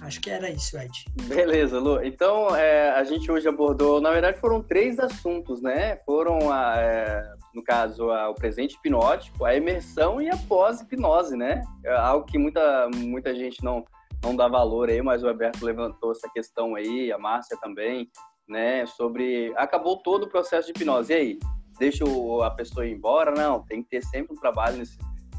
Acho 0.03 0.20
que 0.20 0.30
era 0.30 0.50
isso, 0.50 0.76
Ed. 0.76 1.05
Beleza, 1.28 1.78
Lu. 1.78 2.05
Então, 2.05 2.55
é, 2.57 2.90
a 2.90 3.05
gente 3.05 3.30
hoje 3.30 3.48
abordou, 3.48 4.00
na 4.00 4.11
verdade, 4.11 4.38
foram 4.40 4.61
três 4.61 4.98
assuntos, 4.98 5.62
né? 5.62 5.96
Foram 6.05 6.53
a, 6.53 6.74
é, 6.76 7.22
no 7.55 7.62
caso, 7.62 8.09
o 8.11 8.34
presente 8.34 8.74
hipnótico, 8.74 9.44
a 9.44 9.55
imersão 9.55 10.20
e 10.20 10.28
a 10.28 10.36
pós-hipnose, 10.36 11.36
né? 11.36 11.62
É 11.84 11.94
algo 11.94 12.26
que 12.26 12.36
muita, 12.36 12.90
muita 12.96 13.32
gente 13.32 13.62
não, 13.62 13.84
não 14.24 14.34
dá 14.34 14.48
valor 14.48 14.90
aí, 14.90 15.00
mas 15.00 15.22
o 15.22 15.28
Alberto 15.28 15.64
levantou 15.64 16.11
essa 16.11 16.28
questão 16.34 16.74
aí, 16.74 17.12
a 17.12 17.18
Márcia 17.18 17.57
também, 17.61 18.11
né? 18.48 18.84
Sobre. 18.86 19.53
Acabou 19.57 19.98
todo 19.98 20.24
o 20.24 20.28
processo 20.28 20.66
de 20.66 20.72
hipnose. 20.72 21.12
E 21.12 21.16
aí? 21.16 21.38
Deixa 21.78 22.05
a 22.44 22.50
pessoa 22.50 22.86
ir 22.86 22.92
embora? 22.92 23.30
Não, 23.30 23.64
tem 23.64 23.82
que 23.82 23.88
ter 23.88 24.03
sempre 24.03 24.34
um 24.34 24.40
trabalho 24.40 24.78
nesse. 24.78 24.98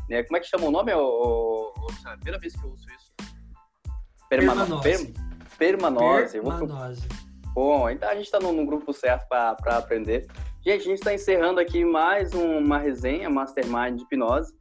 Né? 0.09 0.23
Como 0.23 0.37
é 0.37 0.39
que 0.39 0.47
chama 0.47 0.67
o 0.67 0.71
nome? 0.71 0.93
O, 0.93 1.73
o, 1.75 1.87
a 2.05 2.15
primeira 2.15 2.39
vez 2.39 2.55
que 2.55 2.63
eu 2.63 2.71
uso 2.71 2.85
isso. 2.87 3.02
Permanose. 4.29 4.81
Permanose. 4.81 5.13
Permanose. 5.57 6.39
Permanose. 6.39 7.07
Bom, 7.53 7.89
então 7.89 8.09
a 8.09 8.15
gente 8.15 8.25
está 8.25 8.39
num 8.39 8.65
grupo 8.65 8.91
certo 8.91 9.27
para 9.27 9.77
aprender. 9.77 10.27
Gente, 10.65 10.81
a 10.81 10.83
gente 10.85 10.99
está 10.99 11.13
encerrando 11.13 11.59
aqui 11.59 11.85
mais 11.85 12.33
uma 12.33 12.79
resenha 12.79 13.29
Mastermind 13.29 13.97
de 13.97 14.03
Hipnose. 14.03 14.53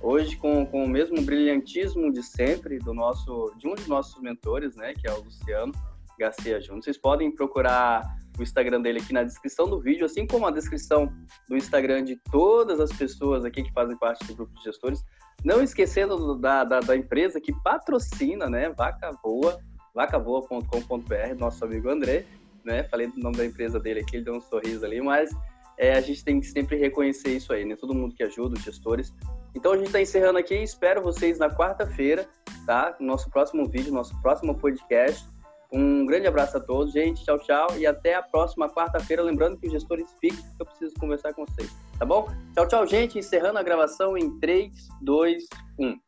Hoje 0.00 0.36
com, 0.36 0.64
com 0.66 0.84
o 0.84 0.88
mesmo 0.88 1.20
brilhantismo 1.22 2.12
de 2.12 2.22
sempre 2.22 2.78
do 2.78 2.92
nosso, 2.92 3.52
de 3.56 3.66
um 3.66 3.74
dos 3.74 3.88
nossos 3.88 4.20
mentores, 4.20 4.76
né, 4.76 4.92
que 4.94 5.08
é 5.08 5.12
o 5.12 5.22
Luciano 5.22 5.72
Garcia 6.18 6.60
Júnior. 6.60 6.84
Vocês 6.84 6.98
podem 6.98 7.34
procurar 7.34 8.02
o 8.40 8.42
Instagram 8.42 8.80
dele 8.80 9.00
aqui 9.00 9.12
na 9.12 9.22
descrição 9.22 9.68
do 9.68 9.80
vídeo, 9.80 10.04
assim 10.04 10.26
como 10.26 10.46
a 10.46 10.50
descrição 10.50 11.12
do 11.48 11.56
Instagram 11.56 12.04
de 12.04 12.16
todas 12.30 12.80
as 12.80 12.92
pessoas 12.92 13.44
aqui 13.44 13.62
que 13.62 13.72
fazem 13.72 13.96
parte 13.96 14.24
do 14.26 14.34
grupo 14.34 14.52
de 14.54 14.64
gestores. 14.64 15.04
Não 15.44 15.62
esquecendo 15.62 16.38
da, 16.38 16.64
da, 16.64 16.80
da 16.80 16.96
empresa 16.96 17.40
que 17.40 17.52
patrocina, 17.62 18.48
né, 18.48 18.70
Vaca 18.70 19.12
Boa, 19.22 19.58
vacavoa.com.br, 19.94 21.38
nosso 21.38 21.64
amigo 21.64 21.88
André, 21.88 22.26
né? 22.64 22.84
Falei 22.84 23.06
do 23.06 23.18
nome 23.18 23.36
da 23.36 23.46
empresa 23.46 23.80
dele 23.80 24.00
aqui, 24.00 24.16
ele 24.16 24.24
deu 24.24 24.34
um 24.34 24.40
sorriso 24.40 24.84
ali, 24.84 25.00
mas 25.00 25.30
é, 25.78 25.94
a 25.94 26.00
gente 26.00 26.24
tem 26.24 26.40
que 26.40 26.46
sempre 26.46 26.76
reconhecer 26.76 27.36
isso 27.36 27.52
aí, 27.52 27.64
né? 27.64 27.76
Todo 27.76 27.94
mundo 27.94 28.14
que 28.14 28.22
ajuda, 28.22 28.56
os 28.56 28.62
gestores. 28.62 29.14
Então 29.54 29.72
a 29.72 29.76
gente 29.76 29.86
está 29.86 30.00
encerrando 30.00 30.38
aqui, 30.38 30.54
espero 30.54 31.02
vocês 31.02 31.38
na 31.38 31.48
quarta-feira, 31.48 32.28
tá? 32.66 32.94
No 33.00 33.06
nosso 33.06 33.30
próximo 33.30 33.66
vídeo, 33.66 33.92
nosso 33.92 34.20
próximo 34.20 34.54
podcast. 34.54 35.26
Um 35.72 36.06
grande 36.06 36.26
abraço 36.26 36.56
a 36.56 36.60
todos, 36.60 36.92
gente. 36.92 37.24
Tchau, 37.24 37.38
tchau. 37.38 37.68
E 37.76 37.86
até 37.86 38.14
a 38.14 38.22
próxima 38.22 38.68
quarta-feira. 38.68 39.22
Lembrando 39.22 39.58
que 39.58 39.66
os 39.66 39.72
gestores 39.72 40.06
fiquem, 40.20 40.38
que 40.38 40.62
eu 40.62 40.66
preciso 40.66 40.94
conversar 40.98 41.34
com 41.34 41.44
vocês. 41.44 41.74
Tá 41.98 42.04
bom? 42.04 42.28
Tchau, 42.54 42.68
tchau, 42.68 42.86
gente. 42.86 43.18
Encerrando 43.18 43.58
a 43.58 43.62
gravação 43.62 44.16
em 44.16 44.38
3, 44.38 44.72
2, 45.02 45.44
1. 45.78 46.05